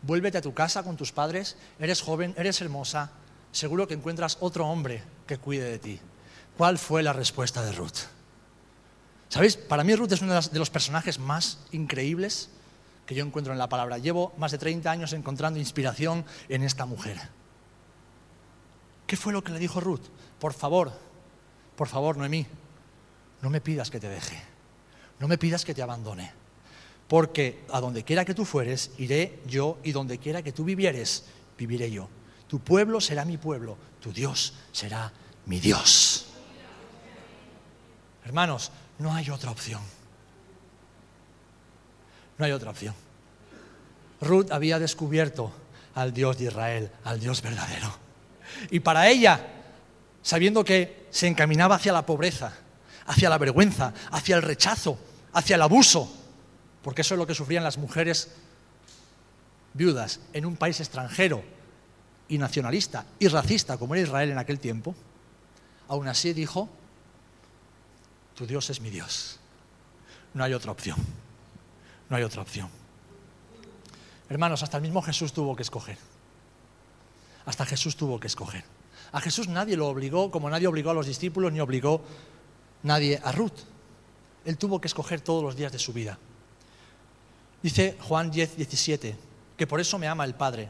Vuélvete 0.02 0.38
a 0.38 0.42
tu 0.42 0.54
casa 0.54 0.82
con 0.82 0.96
tus 0.96 1.12
padres, 1.12 1.56
eres 1.78 2.00
joven, 2.00 2.34
eres 2.38 2.60
hermosa, 2.60 3.10
seguro 3.52 3.86
que 3.86 3.94
encuentras 3.94 4.38
otro 4.40 4.66
hombre 4.66 5.02
que 5.26 5.38
cuide 5.38 5.64
de 5.64 5.78
ti. 5.78 6.00
¿Cuál 6.56 6.78
fue 6.78 7.02
la 7.02 7.12
respuesta 7.12 7.62
de 7.62 7.72
Ruth? 7.72 8.08
¿Sabéis? 9.28 9.56
Para 9.56 9.84
mí 9.84 9.94
Ruth 9.94 10.12
es 10.12 10.22
uno 10.22 10.40
de 10.40 10.58
los 10.58 10.70
personajes 10.70 11.18
más 11.18 11.58
increíbles 11.70 12.50
que 13.10 13.16
yo 13.16 13.26
encuentro 13.26 13.52
en 13.52 13.58
la 13.58 13.68
palabra. 13.68 13.98
Llevo 13.98 14.32
más 14.36 14.52
de 14.52 14.58
30 14.58 14.88
años 14.88 15.12
encontrando 15.14 15.58
inspiración 15.58 16.24
en 16.48 16.62
esta 16.62 16.86
mujer. 16.86 17.18
¿Qué 19.04 19.16
fue 19.16 19.32
lo 19.32 19.42
que 19.42 19.50
le 19.50 19.58
dijo 19.58 19.80
Ruth? 19.80 20.04
Por 20.38 20.52
favor, 20.52 20.92
por 21.74 21.88
favor, 21.88 22.16
Noemí, 22.16 22.46
no 23.42 23.50
me 23.50 23.60
pidas 23.60 23.90
que 23.90 23.98
te 23.98 24.08
deje, 24.08 24.40
no 25.18 25.26
me 25.26 25.38
pidas 25.38 25.64
que 25.64 25.74
te 25.74 25.82
abandone, 25.82 26.30
porque 27.08 27.64
a 27.72 27.80
donde 27.80 28.04
quiera 28.04 28.24
que 28.24 28.32
tú 28.32 28.44
fueres, 28.44 28.92
iré 28.96 29.40
yo, 29.44 29.78
y 29.82 29.90
donde 29.90 30.18
quiera 30.18 30.42
que 30.42 30.52
tú 30.52 30.62
vivieres, 30.62 31.24
viviré 31.58 31.90
yo. 31.90 32.08
Tu 32.46 32.60
pueblo 32.60 33.00
será 33.00 33.24
mi 33.24 33.38
pueblo, 33.38 33.76
tu 33.98 34.12
Dios 34.12 34.54
será 34.70 35.12
mi 35.46 35.58
Dios. 35.58 36.26
Hermanos, 38.24 38.70
no 39.00 39.12
hay 39.12 39.30
otra 39.30 39.50
opción. 39.50 39.82
No 42.40 42.46
hay 42.46 42.52
otra 42.52 42.70
opción. 42.70 42.94
Ruth 44.22 44.50
había 44.50 44.78
descubierto 44.78 45.52
al 45.94 46.14
Dios 46.14 46.38
de 46.38 46.46
Israel, 46.46 46.90
al 47.04 47.20
Dios 47.20 47.42
verdadero. 47.42 47.94
Y 48.70 48.80
para 48.80 49.08
ella, 49.10 49.46
sabiendo 50.22 50.64
que 50.64 51.06
se 51.10 51.26
encaminaba 51.26 51.74
hacia 51.74 51.92
la 51.92 52.06
pobreza, 52.06 52.54
hacia 53.04 53.28
la 53.28 53.36
vergüenza, 53.36 53.92
hacia 54.10 54.36
el 54.36 54.42
rechazo, 54.42 54.98
hacia 55.34 55.56
el 55.56 55.62
abuso, 55.62 56.10
porque 56.82 57.02
eso 57.02 57.12
es 57.12 57.18
lo 57.18 57.26
que 57.26 57.34
sufrían 57.34 57.62
las 57.62 57.76
mujeres 57.76 58.30
viudas 59.74 60.20
en 60.32 60.46
un 60.46 60.56
país 60.56 60.80
extranjero 60.80 61.44
y 62.26 62.38
nacionalista 62.38 63.04
y 63.18 63.28
racista 63.28 63.76
como 63.76 63.94
era 63.94 64.04
Israel 64.04 64.30
en 64.30 64.38
aquel 64.38 64.60
tiempo, 64.60 64.94
aún 65.88 66.08
así 66.08 66.32
dijo, 66.32 66.70
tu 68.34 68.46
Dios 68.46 68.70
es 68.70 68.80
mi 68.80 68.88
Dios. 68.88 69.38
No 70.32 70.42
hay 70.42 70.54
otra 70.54 70.72
opción. 70.72 70.96
No 72.10 72.16
hay 72.16 72.24
otra 72.24 72.42
opción. 72.42 72.68
Hermanos, 74.28 74.62
hasta 74.62 74.76
el 74.76 74.82
mismo 74.82 75.00
Jesús 75.00 75.32
tuvo 75.32 75.56
que 75.56 75.62
escoger. 75.62 75.96
Hasta 77.46 77.64
Jesús 77.64 77.96
tuvo 77.96 78.20
que 78.20 78.26
escoger. 78.26 78.64
A 79.12 79.20
Jesús 79.20 79.48
nadie 79.48 79.76
lo 79.76 79.88
obligó, 79.88 80.30
como 80.30 80.50
nadie 80.50 80.66
obligó 80.66 80.90
a 80.90 80.94
los 80.94 81.06
discípulos, 81.06 81.52
ni 81.52 81.60
obligó 81.60 82.02
nadie 82.82 83.20
a 83.24 83.32
Ruth. 83.32 83.58
Él 84.44 84.58
tuvo 84.58 84.80
que 84.80 84.88
escoger 84.88 85.20
todos 85.20 85.42
los 85.42 85.56
días 85.56 85.72
de 85.72 85.78
su 85.78 85.92
vida. 85.92 86.18
Dice 87.62 87.96
Juan 88.00 88.30
10, 88.30 88.56
17, 88.56 89.16
que 89.56 89.66
por 89.66 89.80
eso 89.80 89.98
me 89.98 90.08
ama 90.08 90.24
el 90.24 90.34
Padre, 90.34 90.68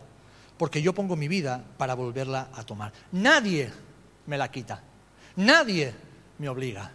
porque 0.59 0.83
yo 0.83 0.95
pongo 0.95 1.17
mi 1.17 1.29
vida 1.29 1.65
para 1.79 1.95
volverla 1.95 2.49
a 2.55 2.65
tomar. 2.65 2.93
Nadie 3.13 3.71
me 4.27 4.37
la 4.37 4.51
quita, 4.51 4.83
nadie 5.37 5.95
me 6.39 6.49
obliga 6.49 6.91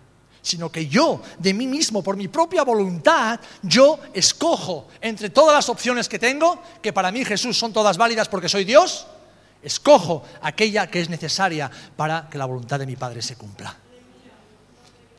sino 0.45 0.71
que 0.71 0.87
yo, 0.87 1.21
de 1.39 1.55
mí 1.55 1.65
mismo, 1.65 2.03
por 2.03 2.15
mi 2.15 2.27
propia 2.27 2.63
voluntad, 2.63 3.39
yo 3.63 3.99
escojo 4.13 4.87
entre 5.01 5.31
todas 5.31 5.55
las 5.55 5.69
opciones 5.69 6.07
que 6.07 6.19
tengo, 6.19 6.61
que 6.83 6.93
para 6.93 7.11
mí 7.11 7.25
Jesús 7.25 7.57
son 7.57 7.73
todas 7.73 7.97
válidas 7.97 8.29
porque 8.29 8.47
soy 8.47 8.63
Dios, 8.63 9.07
escojo 9.63 10.23
aquella 10.43 10.85
que 10.85 11.01
es 11.01 11.09
necesaria 11.09 11.71
para 11.95 12.29
que 12.29 12.37
la 12.37 12.45
voluntad 12.45 12.77
de 12.77 12.85
mi 12.85 12.95
Padre 12.95 13.23
se 13.23 13.35
cumpla. 13.35 13.75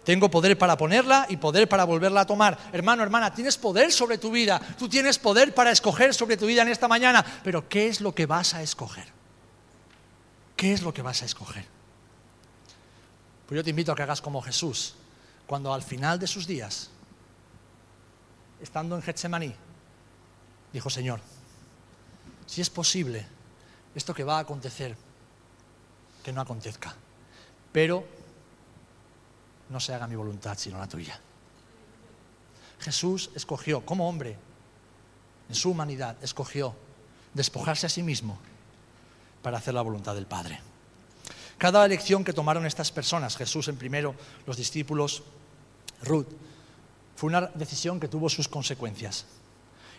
Tengo 0.04 0.30
poder 0.30 0.56
para 0.56 0.76
ponerla 0.76 1.26
y 1.28 1.38
poder 1.38 1.68
para 1.68 1.82
volverla 1.82 2.20
a 2.20 2.26
tomar. 2.26 2.56
Hermano, 2.72 3.02
hermana, 3.02 3.34
tienes 3.34 3.58
poder 3.58 3.90
sobre 3.90 4.18
tu 4.18 4.30
vida. 4.30 4.60
Tú 4.78 4.88
tienes 4.88 5.18
poder 5.18 5.52
para 5.52 5.72
escoger 5.72 6.14
sobre 6.14 6.36
tu 6.36 6.46
vida 6.46 6.62
en 6.62 6.68
esta 6.68 6.86
mañana. 6.86 7.26
Pero 7.42 7.68
¿qué 7.68 7.88
es 7.88 8.00
lo 8.00 8.14
que 8.14 8.26
vas 8.26 8.54
a 8.54 8.62
escoger? 8.62 9.06
¿Qué 10.54 10.72
es 10.72 10.82
lo 10.82 10.94
que 10.94 11.02
vas 11.02 11.22
a 11.22 11.24
escoger? 11.24 11.64
Pues 13.48 13.56
yo 13.56 13.64
te 13.64 13.70
invito 13.70 13.90
a 13.90 13.96
que 13.96 14.04
hagas 14.04 14.22
como 14.22 14.40
Jesús 14.40 14.94
cuando 15.46 15.72
al 15.72 15.82
final 15.82 16.18
de 16.18 16.26
sus 16.26 16.46
días, 16.46 16.90
estando 18.60 18.96
en 18.96 19.02
Getsemaní, 19.02 19.54
dijo, 20.72 20.90
Señor, 20.90 21.20
si 22.46 22.60
es 22.60 22.70
posible 22.70 23.26
esto 23.94 24.14
que 24.14 24.24
va 24.24 24.38
a 24.38 24.40
acontecer, 24.40 24.96
que 26.22 26.32
no 26.32 26.40
acontezca, 26.40 26.94
pero 27.72 28.04
no 29.68 29.80
se 29.80 29.94
haga 29.94 30.06
mi 30.06 30.16
voluntad 30.16 30.56
sino 30.58 30.78
la 30.78 30.88
tuya. 30.88 31.18
Jesús 32.80 33.30
escogió, 33.34 33.84
como 33.84 34.08
hombre, 34.08 34.36
en 35.48 35.54
su 35.54 35.70
humanidad, 35.70 36.16
escogió 36.22 36.74
despojarse 37.34 37.86
a 37.86 37.90
sí 37.90 38.02
mismo 38.02 38.38
para 39.42 39.58
hacer 39.58 39.74
la 39.74 39.82
voluntad 39.82 40.14
del 40.14 40.26
Padre. 40.26 40.60
Cada 41.58 41.84
elección 41.84 42.24
que 42.24 42.32
tomaron 42.32 42.66
estas 42.66 42.92
personas, 42.92 43.36
Jesús 43.36 43.68
en 43.68 43.76
primero, 43.76 44.14
los 44.46 44.56
discípulos, 44.56 45.22
Ruth, 46.02 46.28
fue 47.16 47.28
una 47.28 47.50
decisión 47.54 47.98
que 47.98 48.08
tuvo 48.08 48.28
sus 48.28 48.48
consecuencias 48.48 49.24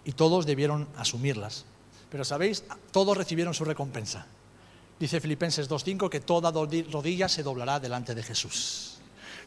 y 0.06 0.12
todos 0.12 0.46
debieron 0.46 0.88
asumirlas. 0.98 1.66
Pero 2.12 2.24
sabéis, 2.24 2.64
todos 2.92 3.18
recibieron 3.18 3.54
su 3.54 3.66
recompensa. 3.66 4.28
Dice 5.00 5.20
Filipenses 5.20 5.70
2.5 5.70 6.10
que 6.10 6.20
toda 6.20 6.52
rodilla 6.52 7.28
se 7.28 7.44
doblará 7.44 7.80
delante 7.80 8.16
de 8.16 8.24
Jesús. 8.24 8.98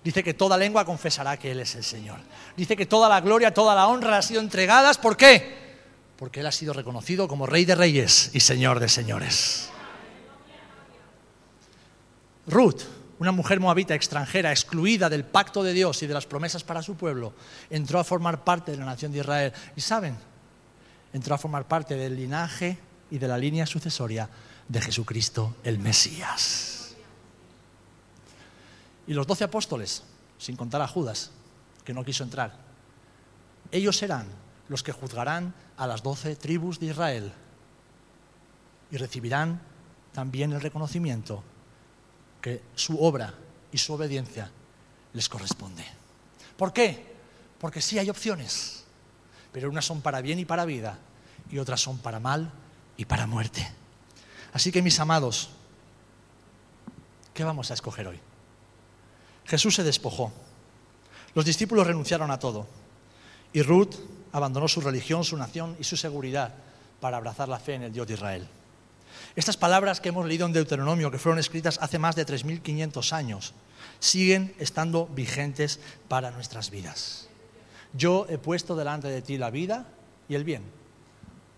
Dice 0.03 0.23
que 0.23 0.35
toda 0.35 0.57
lengua 0.57 0.85
confesará 0.85 1.39
que 1.39 1.51
Él 1.51 1.61
es 1.61 1.75
el 1.75 1.85
Señor. 1.85 2.19
Dice 2.57 2.77
que 2.77 2.87
toda 2.87 3.09
la 3.09 3.21
gloria, 3.21 3.53
toda 3.53 3.75
la 3.75 3.87
honra 3.87 4.19
ha 4.19 4.23
sido 4.23 4.41
entregadas. 4.41 4.99
¿Por 4.99 5.17
qué? 5.17 5.79
Porque 6.17 6.41
Él 6.41 6.47
ha 6.47 6.53
sido 6.53 6.73
reconocido 6.73 7.29
como 7.29 7.47
Rey 7.47 7.65
de 7.65 7.75
Reyes 7.75 8.31
y 8.33 8.41
Señor 8.41 8.81
de 8.81 8.89
Señores. 8.89 9.71
Ruth, 12.51 12.83
una 13.19 13.33
mujer 13.33 13.61
moabita 13.61 13.95
extranjera, 13.95 14.51
excluida 14.51 15.09
del 15.09 15.25
pacto 15.25 15.63
de 15.63 15.73
Dios 15.73 16.03
y 16.03 16.07
de 16.07 16.15
las 16.15 16.27
promesas 16.27 16.65
para 16.65 16.83
su 16.83 16.97
pueblo, 16.97 17.33
entró 17.69 17.99
a 17.99 18.05
formar 18.05 18.45
parte 18.45 18.73
de 18.73 18.79
la 18.79 18.87
nación 18.87 19.13
de 19.13 19.19
Israel. 19.19 19.53
Y 19.77 19.81
saben, 19.81 20.17
entró 21.13 21.35
a 21.35 21.39
formar 21.39 21.69
parte 21.69 21.97
del 21.97 22.17
linaje 22.17 22.79
y 23.11 23.19
de 23.19 23.29
la 23.29 23.39
línea 23.39 23.67
sucesoria 23.67 24.29
de 24.69 24.81
Jesucristo 24.81 25.57
el 25.65 25.79
Mesías. 25.79 26.95
Y 29.07 29.13
los 29.13 29.27
doce 29.27 29.45
apóstoles, 29.45 30.03
sin 30.39 30.57
contar 30.57 30.81
a 30.81 30.89
Judas, 30.89 31.31
que 31.85 31.93
no 31.93 32.05
quiso 32.05 32.25
entrar, 32.25 32.55
ellos 33.73 33.97
serán 33.97 34.27
los 34.69 34.83
que 34.83 34.93
juzgarán 34.93 35.55
a 35.77 35.87
las 35.87 36.03
doce 36.03 36.37
tribus 36.37 36.81
de 36.81 36.87
Israel 36.87 37.33
y 38.91 38.97
recibirán 38.97 39.61
también 40.13 40.53
el 40.53 40.61
reconocimiento 40.61 41.43
que 42.41 42.63
su 42.75 43.03
obra 43.03 43.35
y 43.73 43.79
su 43.79 43.93
obediencia 43.93 44.51
les 45.13 45.29
corresponde. 45.29 45.85
¿Por 46.57 46.73
qué? 46.73 47.15
Porque 47.59 47.81
sí 47.81 47.99
hay 47.99 48.11
opciones, 48.11 48.85
pero 49.53 49.69
unas 49.69 49.85
son 49.85 50.01
para 50.01 50.21
bien 50.21 50.39
y 50.39 50.45
para 50.45 50.65
vida 50.65 50.99
y 51.51 51.59
otras 51.59 51.81
son 51.81 51.99
para 51.99 52.21
mal 52.21 52.51
y 52.97 53.05
para 53.05 53.27
muerte. 53.27 53.71
Así 54.53 54.73
que 54.73 54.83
mis 54.83 54.99
amados, 55.01 55.51
¿qué 57.35 57.45
vamos 57.45 57.71
a 57.71 57.75
escoger 57.75 58.09
hoy? 58.09 58.21
Jesús 59.47 59.75
se 59.75 59.83
despojó, 59.83 60.33
los 61.35 61.45
discípulos 61.45 61.87
renunciaron 61.87 62.31
a 62.31 62.39
todo 62.39 62.67
y 63.53 63.63
Ruth 63.63 63.95
abandonó 64.33 64.69
su 64.69 64.81
religión, 64.81 65.25
su 65.25 65.37
nación 65.37 65.77
y 65.79 65.85
su 65.85 65.97
seguridad 65.97 66.55
para 67.01 67.17
abrazar 67.17 67.49
la 67.49 67.59
fe 67.59 67.75
en 67.75 67.83
el 67.85 67.93
Dios 67.93 68.07
de 68.07 68.15
Israel. 68.15 68.49
Estas 69.37 69.57
palabras 69.57 70.01
que 70.01 70.11
hemos 70.11 70.27
leído 70.27 70.47
en 70.47 70.53
Deuteronomio, 70.53 71.11
que 71.11 71.19
fueron 71.19 71.39
escritas 71.39 71.79
hace 71.81 71.99
más 71.99 72.17
de 72.17 72.27
3.500 72.27 73.13
años, 73.13 73.55
siguen 73.99 74.55
estando 74.59 75.07
vigentes 75.07 75.81
para 76.09 76.31
nuestras 76.31 76.71
vidas. 76.71 77.29
Yo 77.93 78.27
he 78.29 78.39
puesto 78.39 78.77
delante 78.77 79.09
de 79.09 79.23
ti 79.23 79.39
la 79.39 79.51
vida 79.51 79.87
y 80.29 80.35
el 80.35 80.45
bien, 80.45 80.63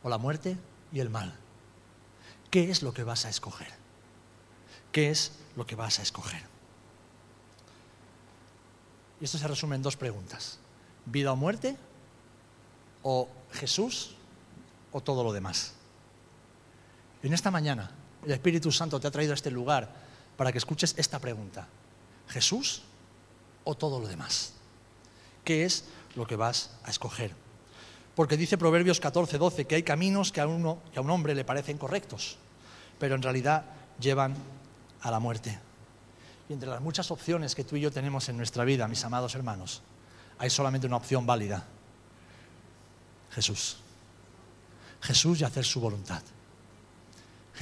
o 0.02 0.08
la 0.08 0.18
muerte 0.18 0.56
y 0.92 1.00
el 1.00 1.10
mal. 1.10 1.34
¿Qué 2.50 2.70
es 2.70 2.82
lo 2.82 2.92
que 2.92 3.04
vas 3.04 3.24
a 3.24 3.30
escoger? 3.30 3.72
¿Qué 4.92 5.10
es 5.10 5.32
lo 5.56 5.66
que 5.66 5.74
vas 5.74 5.98
a 5.98 6.02
escoger? 6.02 6.42
Y 9.20 9.24
esto 9.24 9.38
se 9.38 9.48
resume 9.48 9.76
en 9.76 9.82
dos 9.82 9.96
preguntas. 9.96 10.58
¿Vida 11.06 11.32
o 11.32 11.36
muerte? 11.36 11.76
¿O 13.02 13.28
Jesús? 13.52 14.16
¿O 14.90 15.00
todo 15.00 15.24
lo 15.24 15.32
demás? 15.32 15.74
En 17.22 17.32
esta 17.32 17.50
mañana 17.50 17.90
el 18.24 18.32
Espíritu 18.32 18.70
Santo 18.70 19.00
te 19.00 19.06
ha 19.06 19.10
traído 19.10 19.32
a 19.32 19.34
este 19.34 19.50
lugar 19.50 19.88
para 20.36 20.52
que 20.52 20.58
escuches 20.58 20.94
esta 20.96 21.18
pregunta. 21.18 21.66
¿Jesús 22.28 22.82
o 23.64 23.74
todo 23.74 24.00
lo 24.00 24.06
demás? 24.06 24.54
¿Qué 25.44 25.64
es 25.64 25.84
lo 26.14 26.26
que 26.26 26.36
vas 26.36 26.70
a 26.84 26.90
escoger? 26.90 27.34
Porque 28.14 28.36
dice 28.36 28.58
Proverbios 28.58 29.00
14, 29.00 29.38
12 29.38 29.66
que 29.66 29.74
hay 29.76 29.82
caminos 29.82 30.32
que 30.32 30.40
a, 30.40 30.46
uno, 30.46 30.78
que 30.92 30.98
a 30.98 31.02
un 31.02 31.10
hombre 31.10 31.34
le 31.34 31.44
parecen 31.44 31.78
correctos, 31.78 32.36
pero 32.98 33.14
en 33.14 33.22
realidad 33.22 33.64
llevan 33.98 34.34
a 35.00 35.10
la 35.10 35.18
muerte. 35.18 35.58
Y 36.48 36.52
entre 36.52 36.68
las 36.68 36.80
muchas 36.80 37.10
opciones 37.10 37.54
que 37.54 37.64
tú 37.64 37.76
y 37.76 37.80
yo 37.80 37.90
tenemos 37.90 38.28
en 38.28 38.36
nuestra 38.36 38.64
vida, 38.64 38.88
mis 38.88 39.04
amados 39.04 39.34
hermanos, 39.34 39.82
hay 40.38 40.50
solamente 40.50 40.86
una 40.86 40.96
opción 40.96 41.26
válida. 41.26 41.64
Jesús. 43.30 43.78
Jesús 45.00 45.40
y 45.40 45.44
hacer 45.44 45.64
su 45.64 45.80
voluntad. 45.80 46.22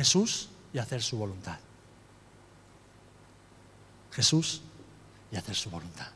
Jesús 0.01 0.49
y 0.73 0.79
hacer 0.79 1.03
su 1.03 1.19
voluntad. 1.19 1.59
Jesús 4.13 4.63
y 5.31 5.37
hacer 5.37 5.55
su 5.55 5.69
voluntad. 5.69 6.07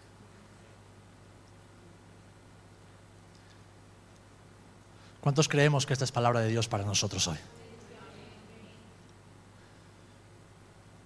¿Cuántos 5.21 5.49
creemos 5.51 5.85
que 5.85 5.93
esta 5.93 6.07
es 6.07 6.13
palabra 6.13 6.41
de 6.41 6.49
Dios 6.49 6.67
para 6.67 6.83
nosotros 6.83 7.29
hoy? 7.29 7.37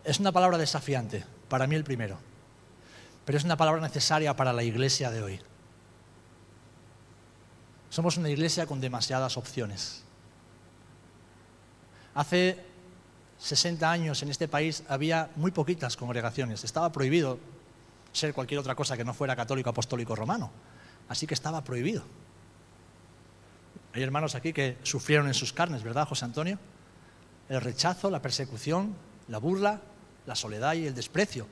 Es 0.04 0.20
una 0.20 0.30
palabra 0.30 0.56
desafiante, 0.56 1.24
para 1.48 1.66
mí 1.66 1.74
el 1.74 1.82
primero, 1.82 2.16
pero 3.24 3.38
es 3.38 3.42
una 3.42 3.56
palabra 3.56 3.80
necesaria 3.80 4.36
para 4.36 4.52
la 4.52 4.62
iglesia 4.62 5.10
de 5.10 5.20
hoy. 5.20 5.40
Somos 7.90 8.16
una 8.18 8.30
iglesia 8.30 8.66
con 8.66 8.80
demasiadas 8.80 9.36
opciones. 9.36 10.04
Hace 12.14 12.67
60 13.38 13.90
años 13.90 14.22
en 14.22 14.30
este 14.30 14.48
país 14.48 14.82
había 14.88 15.30
muy 15.36 15.50
poquitas 15.50 15.96
congregaciones. 15.96 16.64
Estaba 16.64 16.90
prohibido 16.90 17.38
ser 18.12 18.34
cualquier 18.34 18.60
otra 18.60 18.74
cosa 18.74 18.96
que 18.96 19.04
no 19.04 19.14
fuera 19.14 19.36
católico, 19.36 19.70
apostólico, 19.70 20.16
romano. 20.16 20.50
Así 21.08 21.26
que 21.26 21.34
estaba 21.34 21.62
prohibido. 21.62 22.02
Hay 23.94 24.02
hermanos 24.02 24.34
aquí 24.34 24.52
que 24.52 24.78
sufrieron 24.82 25.28
en 25.28 25.34
sus 25.34 25.52
carnes, 25.52 25.82
¿verdad, 25.82 26.06
José 26.06 26.24
Antonio? 26.24 26.58
El 27.48 27.60
rechazo, 27.60 28.10
la 28.10 28.20
persecución, 28.20 28.94
la 29.28 29.38
burla, 29.38 29.80
la 30.26 30.34
soledad 30.34 30.74
y 30.74 30.86
el 30.86 30.94
desprecio 30.94 31.46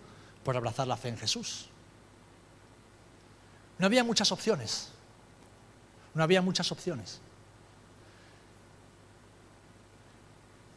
por 0.44 0.56
abrazar 0.56 0.86
la 0.86 0.96
fe 0.96 1.08
en 1.08 1.16
Jesús. 1.16 1.68
No 3.78 3.86
había 3.86 4.04
muchas 4.04 4.32
opciones. 4.32 4.90
No 6.14 6.22
había 6.22 6.42
muchas 6.42 6.70
opciones. 6.72 7.20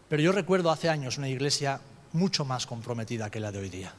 Pero 0.10 0.24
yo 0.24 0.32
recuerdo 0.32 0.72
hace 0.72 0.90
años 0.90 1.18
una 1.18 1.30
iglesia 1.30 1.80
mucho 2.14 2.44
más 2.44 2.66
comprometida 2.66 3.30
que 3.30 3.40
la 3.40 3.52
de 3.52 3.60
hoy 3.60 3.70
día. 3.70 3.94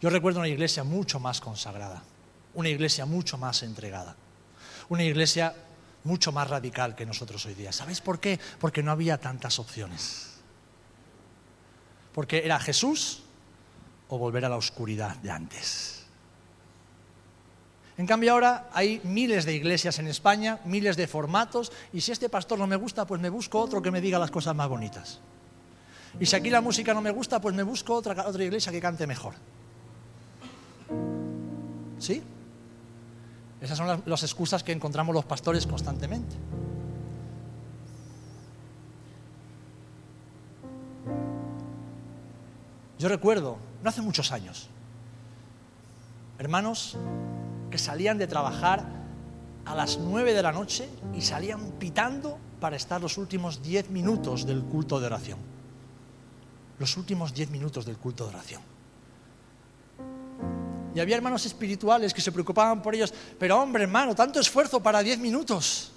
Yo 0.00 0.08
recuerdo 0.08 0.40
una 0.40 0.48
iglesia 0.48 0.82
mucho 0.82 1.20
más 1.20 1.40
consagrada, 1.40 2.02
una 2.54 2.70
iglesia 2.70 3.04
mucho 3.04 3.36
más 3.36 3.62
entregada, 3.62 4.16
una 4.88 5.04
iglesia 5.04 5.54
mucho 6.04 6.32
más 6.32 6.48
radical 6.48 6.96
que 6.96 7.04
nosotros 7.04 7.44
hoy 7.44 7.52
día. 7.52 7.70
¿Sabéis 7.70 8.00
por 8.00 8.18
qué? 8.18 8.40
Porque 8.58 8.82
no 8.82 8.90
había 8.90 9.18
tantas 9.18 9.58
opciones. 9.58 10.40
Porque 12.14 12.38
era 12.44 12.58
Jesús 12.58 13.22
o 14.08 14.16
volver 14.16 14.46
a 14.46 14.48
la 14.48 14.56
oscuridad 14.56 15.16
de 15.16 15.30
antes. 15.30 15.99
En 18.00 18.06
cambio 18.06 18.32
ahora 18.32 18.70
hay 18.72 18.98
miles 19.04 19.44
de 19.44 19.54
iglesias 19.54 19.98
en 19.98 20.06
España, 20.06 20.58
miles 20.64 20.96
de 20.96 21.06
formatos, 21.06 21.70
y 21.92 22.00
si 22.00 22.12
este 22.12 22.30
pastor 22.30 22.58
no 22.58 22.66
me 22.66 22.76
gusta, 22.76 23.06
pues 23.06 23.20
me 23.20 23.28
busco 23.28 23.60
otro 23.60 23.82
que 23.82 23.90
me 23.90 24.00
diga 24.00 24.18
las 24.18 24.30
cosas 24.30 24.56
más 24.56 24.70
bonitas. 24.70 25.20
Y 26.18 26.24
si 26.24 26.34
aquí 26.34 26.48
la 26.48 26.62
música 26.62 26.94
no 26.94 27.02
me 27.02 27.10
gusta, 27.10 27.42
pues 27.42 27.54
me 27.54 27.62
busco 27.62 27.92
otra, 27.92 28.26
otra 28.26 28.42
iglesia 28.42 28.72
que 28.72 28.80
cante 28.80 29.06
mejor. 29.06 29.34
¿Sí? 31.98 32.22
Esas 33.60 33.76
son 33.76 33.86
las, 33.86 34.00
las 34.06 34.22
excusas 34.22 34.64
que 34.64 34.72
encontramos 34.72 35.14
los 35.14 35.26
pastores 35.26 35.66
constantemente. 35.66 36.34
Yo 42.98 43.10
recuerdo, 43.10 43.58
no 43.82 43.90
hace 43.90 44.00
muchos 44.00 44.32
años, 44.32 44.70
hermanos 46.38 46.96
que 47.70 47.78
salían 47.78 48.18
de 48.18 48.26
trabajar 48.26 48.84
a 49.64 49.74
las 49.74 49.98
nueve 49.98 50.34
de 50.34 50.42
la 50.42 50.52
noche 50.52 50.88
y 51.14 51.22
salían 51.22 51.72
pitando 51.78 52.38
para 52.60 52.76
estar 52.76 53.00
los 53.00 53.16
últimos 53.18 53.62
diez 53.62 53.88
minutos 53.90 54.46
del 54.46 54.62
culto 54.62 55.00
de 55.00 55.06
oración. 55.06 55.38
Los 56.78 56.96
últimos 56.96 57.32
diez 57.32 57.50
minutos 57.50 57.84
del 57.84 57.96
culto 57.96 58.24
de 58.24 58.30
oración. 58.30 58.62
Y 60.94 61.00
había 61.00 61.16
hermanos 61.16 61.46
espirituales 61.46 62.12
que 62.12 62.20
se 62.20 62.32
preocupaban 62.32 62.82
por 62.82 62.94
ellos, 62.94 63.14
pero 63.38 63.60
hombre 63.60 63.84
hermano, 63.84 64.14
tanto 64.14 64.40
esfuerzo 64.40 64.82
para 64.82 65.02
diez 65.02 65.18
minutos. 65.18 65.92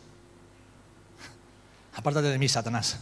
Apártate 1.96 2.28
de 2.28 2.38
mí, 2.38 2.48
Satanás, 2.48 3.00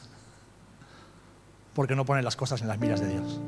porque 1.73 1.95
no 1.95 2.05
pones 2.05 2.23
las 2.23 2.35
cosas 2.35 2.61
en 2.61 2.67
las 2.69 2.79
miras 2.79 3.01
de 3.01 3.09
Dios. 3.09 3.39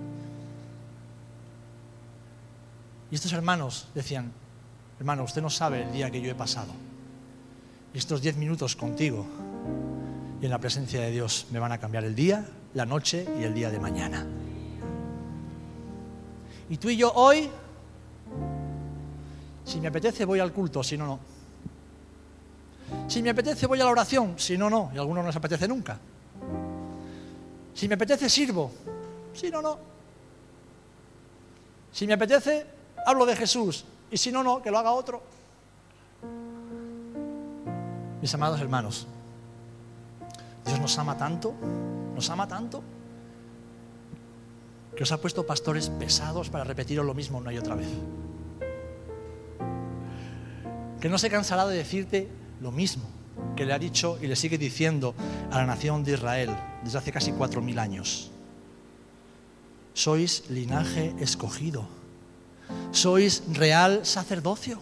Y 3.12 3.16
estos 3.16 3.32
hermanos 3.32 3.88
decían, 3.94 4.34
hermano, 5.00 5.24
usted 5.24 5.42
no 5.42 5.50
sabe 5.50 5.84
el 5.84 5.92
día 5.92 6.12
que 6.12 6.22
yo 6.22 6.32
he 6.32 6.36
pasado. 6.36 6.72
Y 7.94 7.98
estos 7.98 8.22
diez 8.22 8.36
minutos 8.38 8.76
contigo 8.76 9.26
y 10.42 10.46
en 10.46 10.52
la 10.52 10.60
presencia 10.60 11.02
de 11.02 11.12
Dios 11.12 11.48
me 11.52 11.60
van 11.60 11.72
a 11.72 11.78
cambiar 11.78 12.04
el 12.04 12.16
día, 12.16 12.46
la 12.74 12.86
noche 12.86 13.28
y 13.40 13.44
el 13.44 13.54
día 13.54 13.70
de 13.70 13.80
mañana. 13.80 14.26
Y 16.70 16.78
tú 16.78 16.90
y 16.90 16.98
yo 16.98 17.12
hoy 17.14 17.50
si 19.66 19.80
me 19.80 19.88
apetece 19.88 20.26
voy 20.26 20.40
al 20.40 20.52
culto, 20.52 20.84
si 20.84 20.98
no, 20.98 21.06
no. 21.06 21.20
Si 23.08 23.24
me 23.24 23.30
apetece 23.30 23.66
voy 23.66 23.80
a 23.80 23.86
la 23.86 23.92
oración, 23.92 24.36
si 24.38 24.58
no, 24.58 24.70
no. 24.70 24.92
Y 24.94 24.98
a 24.98 25.02
algunos 25.02 25.24
no 25.24 25.28
les 25.28 25.36
apetece 25.36 25.68
nunca. 25.68 25.98
Si 27.74 27.88
me 27.88 27.96
apetece 27.96 28.30
sirvo, 28.30 28.72
si 29.34 29.50
no, 29.50 29.62
no. 29.62 29.80
Si 31.92 32.06
me 32.08 32.14
apetece 32.14 32.66
hablo 33.06 33.26
de 33.26 33.36
Jesús 33.36 33.86
y 34.14 34.18
si 34.18 34.32
no, 34.32 34.44
no, 34.44 34.62
que 34.62 34.72
lo 34.72 34.78
haga 34.78 34.92
otro. 34.92 35.22
Mis 38.22 38.34
amados 38.34 38.62
hermanos, 38.62 39.08
Dios 40.66 40.80
nos 40.80 40.98
ama 40.98 41.18
tanto, 41.18 41.54
nos 42.16 42.30
ama 42.30 42.48
tanto, 42.48 42.82
que 44.96 45.04
os 45.04 45.12
ha 45.12 45.20
puesto 45.20 45.46
pastores 45.46 45.90
pesados 45.90 46.50
para 46.50 46.64
repetiros 46.64 47.06
lo 47.06 47.14
mismo 47.14 47.40
una 47.40 47.52
y 47.52 47.58
otra 47.58 47.76
vez 47.76 47.90
que 51.04 51.10
no 51.10 51.18
se 51.18 51.30
cansará 51.30 51.68
de 51.68 51.76
decirte 51.76 52.30
lo 52.62 52.72
mismo 52.72 53.04
que 53.58 53.66
le 53.66 53.74
ha 53.74 53.78
dicho 53.78 54.18
y 54.22 54.28
le 54.28 54.38
sigue 54.38 54.58
diciendo 54.58 55.14
a 55.52 55.58
la 55.58 55.66
nación 55.66 56.06
de 56.06 56.14
Israel 56.14 56.56
desde 56.82 56.98
hace 56.98 57.12
casi 57.12 57.34
cuatro 57.34 57.62
mil 57.62 57.78
años. 57.78 58.32
Sois 59.94 60.50
linaje 60.50 61.14
escogido, 61.20 61.90
sois 62.94 63.44
real 63.52 64.06
sacerdocio, 64.06 64.80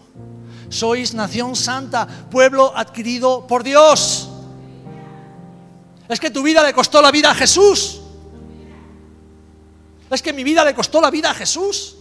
sois 0.69 1.15
nación 1.15 1.55
santa, 1.55 2.05
pueblo 2.29 2.71
adquirido 2.75 3.47
por 3.47 3.63
Dios. 3.63 4.29
Es 6.07 6.19
que 6.19 6.29
tu 6.29 6.43
vida 6.43 6.61
le 6.61 6.73
costó 6.73 7.01
la 7.01 7.09
vida 7.09 7.31
a 7.31 7.35
Jesús. 7.35 8.01
Es 10.09 10.21
que 10.21 10.33
mi 10.33 10.43
vida 10.43 10.63
le 10.65 10.75
costó 10.75 10.99
la 10.99 11.09
vida 11.09 11.31
a 11.31 11.33
Jesús. 11.33 11.95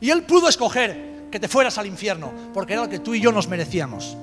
Y 0.00 0.10
Él 0.10 0.22
pudo 0.24 0.48
escoger 0.48 1.28
que 1.30 1.40
te 1.40 1.48
fueras 1.48 1.78
al 1.78 1.86
infierno, 1.86 2.30
porque 2.52 2.74
era 2.74 2.82
lo 2.82 2.88
que 2.88 2.98
tú 2.98 3.14
y 3.14 3.20
yo 3.20 3.32
nos 3.32 3.48
merecíamos. 3.48 4.16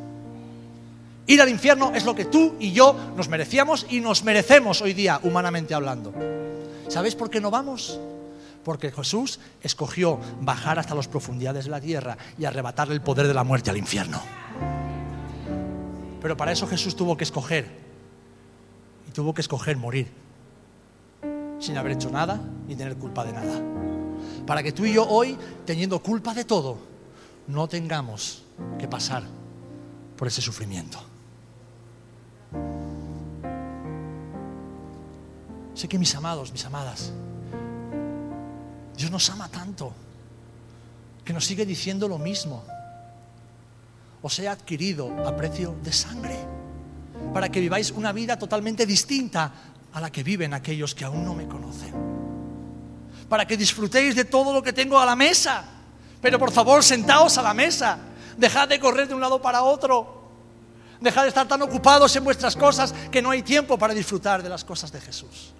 Ir 1.27 1.41
al 1.41 1.49
infierno 1.49 1.91
es 1.95 2.05
lo 2.05 2.13
que 2.13 2.25
tú 2.25 2.55
y 2.59 2.71
yo 2.71 2.95
nos 3.17 3.29
merecíamos 3.29 3.87
y 3.89 3.99
nos 3.99 4.23
merecemos 4.23 4.81
hoy 4.81 4.93
día, 4.93 5.19
humanamente 5.23 5.73
hablando. 5.73 6.13
¿Sabéis 6.87 7.15
por 7.15 7.31
qué 7.31 7.41
no 7.41 7.49
vamos? 7.49 7.99
Porque 8.65 8.91
Jesús 8.91 9.39
escogió 9.61 10.19
bajar 10.41 10.79
hasta 10.79 10.95
las 10.95 11.07
profundidades 11.07 11.65
de 11.65 11.71
la 11.71 11.79
tierra 11.79 12.17
y 12.35 12.45
arrebatarle 12.45 12.95
el 12.95 13.01
poder 13.01 13.27
de 13.27 13.33
la 13.35 13.43
muerte 13.43 13.69
al 13.69 13.77
infierno. 13.77 14.19
Pero 16.19 16.35
para 16.35 16.51
eso 16.51 16.65
Jesús 16.65 16.95
tuvo 16.95 17.15
que 17.15 17.23
escoger. 17.23 17.69
Y 19.07 19.11
tuvo 19.11 19.35
que 19.35 19.41
escoger 19.41 19.77
morir. 19.77 20.11
Sin 21.59 21.77
haber 21.77 21.91
hecho 21.91 22.09
nada 22.09 22.41
ni 22.67 22.75
tener 22.75 22.97
culpa 22.97 23.23
de 23.23 23.33
nada. 23.33 23.61
Para 24.47 24.63
que 24.63 24.71
tú 24.71 24.83
y 24.83 24.93
yo 24.93 25.07
hoy, 25.07 25.37
teniendo 25.63 25.99
culpa 25.99 26.33
de 26.33 26.43
todo, 26.43 26.79
no 27.45 27.67
tengamos 27.67 28.43
que 28.79 28.87
pasar 28.87 29.21
por 30.17 30.27
ese 30.27 30.41
sufrimiento. 30.41 30.97
Sé 35.75 35.87
que 35.87 35.99
mis 35.99 36.15
amados, 36.15 36.51
mis 36.51 36.65
amadas, 36.65 37.13
Dios 38.97 39.11
nos 39.11 39.29
ama 39.29 39.49
tanto 39.49 39.93
que 41.23 41.33
nos 41.33 41.45
sigue 41.45 41.65
diciendo 41.65 42.07
lo 42.07 42.17
mismo. 42.17 42.63
Os 44.21 44.39
he 44.39 44.47
adquirido 44.47 45.11
a 45.27 45.35
precio 45.35 45.75
de 45.83 45.93
sangre 45.93 46.37
para 47.33 47.49
que 47.49 47.59
viváis 47.59 47.91
una 47.91 48.11
vida 48.11 48.37
totalmente 48.37 48.85
distinta 48.85 49.51
a 49.93 50.01
la 50.01 50.11
que 50.11 50.23
viven 50.23 50.53
aquellos 50.53 50.95
que 50.95 51.05
aún 51.05 51.23
no 51.23 51.33
me 51.33 51.47
conocen. 51.47 51.93
Para 53.29 53.45
que 53.45 53.57
disfrutéis 53.57 54.15
de 54.15 54.25
todo 54.25 54.53
lo 54.53 54.61
que 54.61 54.73
tengo 54.73 54.99
a 54.99 55.05
la 55.05 55.15
mesa 55.15 55.75
pero 56.25 56.39
por 56.39 56.51
favor, 56.51 56.83
sentaos 56.83 57.37
a 57.37 57.43
la 57.43 57.53
mesa. 57.53 57.99
Dejad 58.35 58.67
de 58.67 58.79
correr 58.79 59.07
de 59.07 59.13
un 59.13 59.21
lado 59.21 59.39
para 59.39 59.61
otro. 59.61 60.23
Dejad 60.99 61.21
de 61.21 61.27
estar 61.27 61.47
tan 61.47 61.61
ocupados 61.61 62.15
en 62.15 62.23
vuestras 62.23 62.55
cosas 62.55 62.95
que 63.11 63.21
no 63.21 63.29
hay 63.29 63.43
tiempo 63.43 63.77
para 63.77 63.93
disfrutar 63.93 64.41
de 64.41 64.49
las 64.49 64.63
cosas 64.63 64.91
de 64.91 64.99
Jesús. 65.01 65.53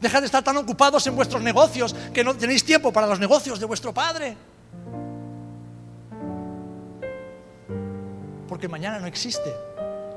Dejad 0.00 0.20
de 0.20 0.26
estar 0.26 0.42
tan 0.42 0.56
ocupados 0.56 1.06
en 1.06 1.16
vuestros 1.16 1.42
negocios 1.42 1.94
que 2.12 2.24
no 2.24 2.34
tenéis 2.34 2.64
tiempo 2.64 2.92
para 2.92 3.06
los 3.06 3.18
negocios 3.18 3.58
de 3.58 3.66
vuestro 3.66 3.92
Padre. 3.94 4.36
Porque 8.48 8.68
mañana 8.68 8.98
no 8.98 9.06
existe. 9.06 9.52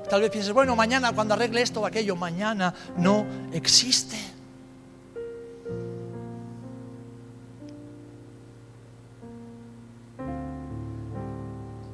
Tal 0.09 0.21
vez 0.21 0.32
pienses, 0.32 0.53
bueno, 0.53 0.75
mañana 0.75 1.11
cuando 1.13 1.34
arregle 1.34 1.61
esto 1.61 1.82
o 1.82 1.86
aquello, 1.86 2.15
mañana 2.15 2.73
no 2.97 3.25
existe. 3.51 4.38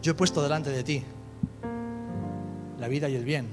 yo 0.03 0.11
he 0.11 0.15
puesto 0.15 0.43
delante 0.43 0.69
de 0.69 0.83
ti 0.83 1.03
la 2.77 2.89
vida 2.89 3.07
y 3.07 3.15
el 3.15 3.23
bien, 3.23 3.47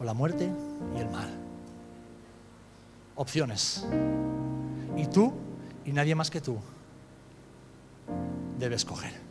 o 0.00 0.04
la 0.04 0.12
muerte 0.12 0.50
y 0.96 0.98
el 0.98 1.08
mal. 1.08 1.45
Opciones. 3.16 3.84
Y 4.96 5.06
tú 5.06 5.32
y 5.84 5.92
nadie 5.92 6.14
más 6.14 6.30
que 6.30 6.40
tú 6.40 6.58
debes 8.58 8.82
escoger. 8.82 9.26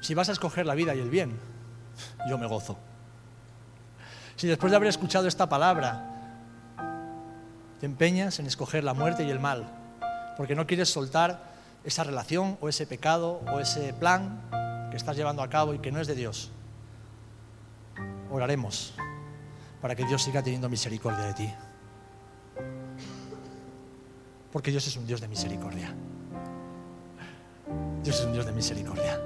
Si 0.00 0.14
vas 0.14 0.28
a 0.28 0.32
escoger 0.32 0.64
la 0.64 0.74
vida 0.74 0.94
y 0.94 1.00
el 1.00 1.10
bien, 1.10 1.38
yo 2.28 2.38
me 2.38 2.46
gozo. 2.46 2.78
Si 4.36 4.46
después 4.46 4.70
de 4.70 4.76
haber 4.76 4.88
escuchado 4.88 5.26
esta 5.26 5.48
palabra 5.48 6.14
te 7.80 7.86
empeñas 7.86 8.38
en 8.38 8.46
escoger 8.46 8.84
la 8.84 8.94
muerte 8.94 9.24
y 9.24 9.30
el 9.30 9.40
mal, 9.40 9.68
porque 10.36 10.54
no 10.54 10.66
quieres 10.66 10.88
soltar 10.88 11.42
esa 11.84 12.04
relación 12.04 12.56
o 12.60 12.68
ese 12.68 12.86
pecado 12.86 13.42
o 13.52 13.60
ese 13.60 13.92
plan 13.92 14.40
que 14.90 14.96
estás 14.96 15.16
llevando 15.16 15.42
a 15.42 15.48
cabo 15.48 15.74
y 15.74 15.78
que 15.78 15.92
no 15.92 16.00
es 16.00 16.06
de 16.06 16.14
Dios, 16.14 16.50
oraremos 18.30 18.94
para 19.80 19.94
que 19.94 20.04
Dios 20.04 20.22
siga 20.22 20.42
teniendo 20.42 20.68
misericordia 20.68 21.24
de 21.24 21.34
ti. 21.34 21.54
Porque 24.52 24.70
Dios 24.70 24.86
es 24.86 24.96
un 24.96 25.06
Dios 25.06 25.20
de 25.20 25.28
misericordia. 25.28 25.94
Dios 28.02 28.18
es 28.18 28.24
un 28.24 28.32
Dios 28.32 28.46
de 28.46 28.52
misericordia. 28.52 29.20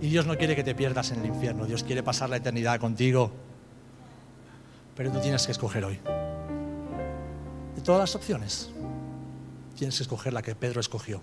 Y 0.00 0.08
Dios 0.08 0.26
no 0.26 0.36
quiere 0.36 0.56
que 0.56 0.64
te 0.64 0.74
pierdas 0.74 1.10
en 1.10 1.20
el 1.20 1.26
infierno, 1.26 1.66
Dios 1.66 1.84
quiere 1.84 2.02
pasar 2.02 2.30
la 2.30 2.36
eternidad 2.36 2.80
contigo. 2.80 3.30
Pero 4.96 5.12
tú 5.12 5.20
tienes 5.20 5.44
que 5.44 5.52
escoger 5.52 5.84
hoy. 5.84 5.98
De 7.76 7.82
todas 7.82 8.00
las 8.00 8.14
opciones, 8.14 8.70
tienes 9.76 9.96
que 9.96 10.02
escoger 10.02 10.32
la 10.32 10.42
que 10.42 10.54
Pedro 10.54 10.80
escogió. 10.80 11.22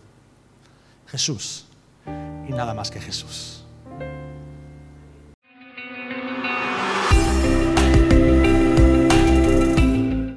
Jesús 1.08 1.66
y 2.47 2.53
nada 2.53 2.74
más 2.74 2.91
que 2.91 2.99
Jesús. 2.99 3.66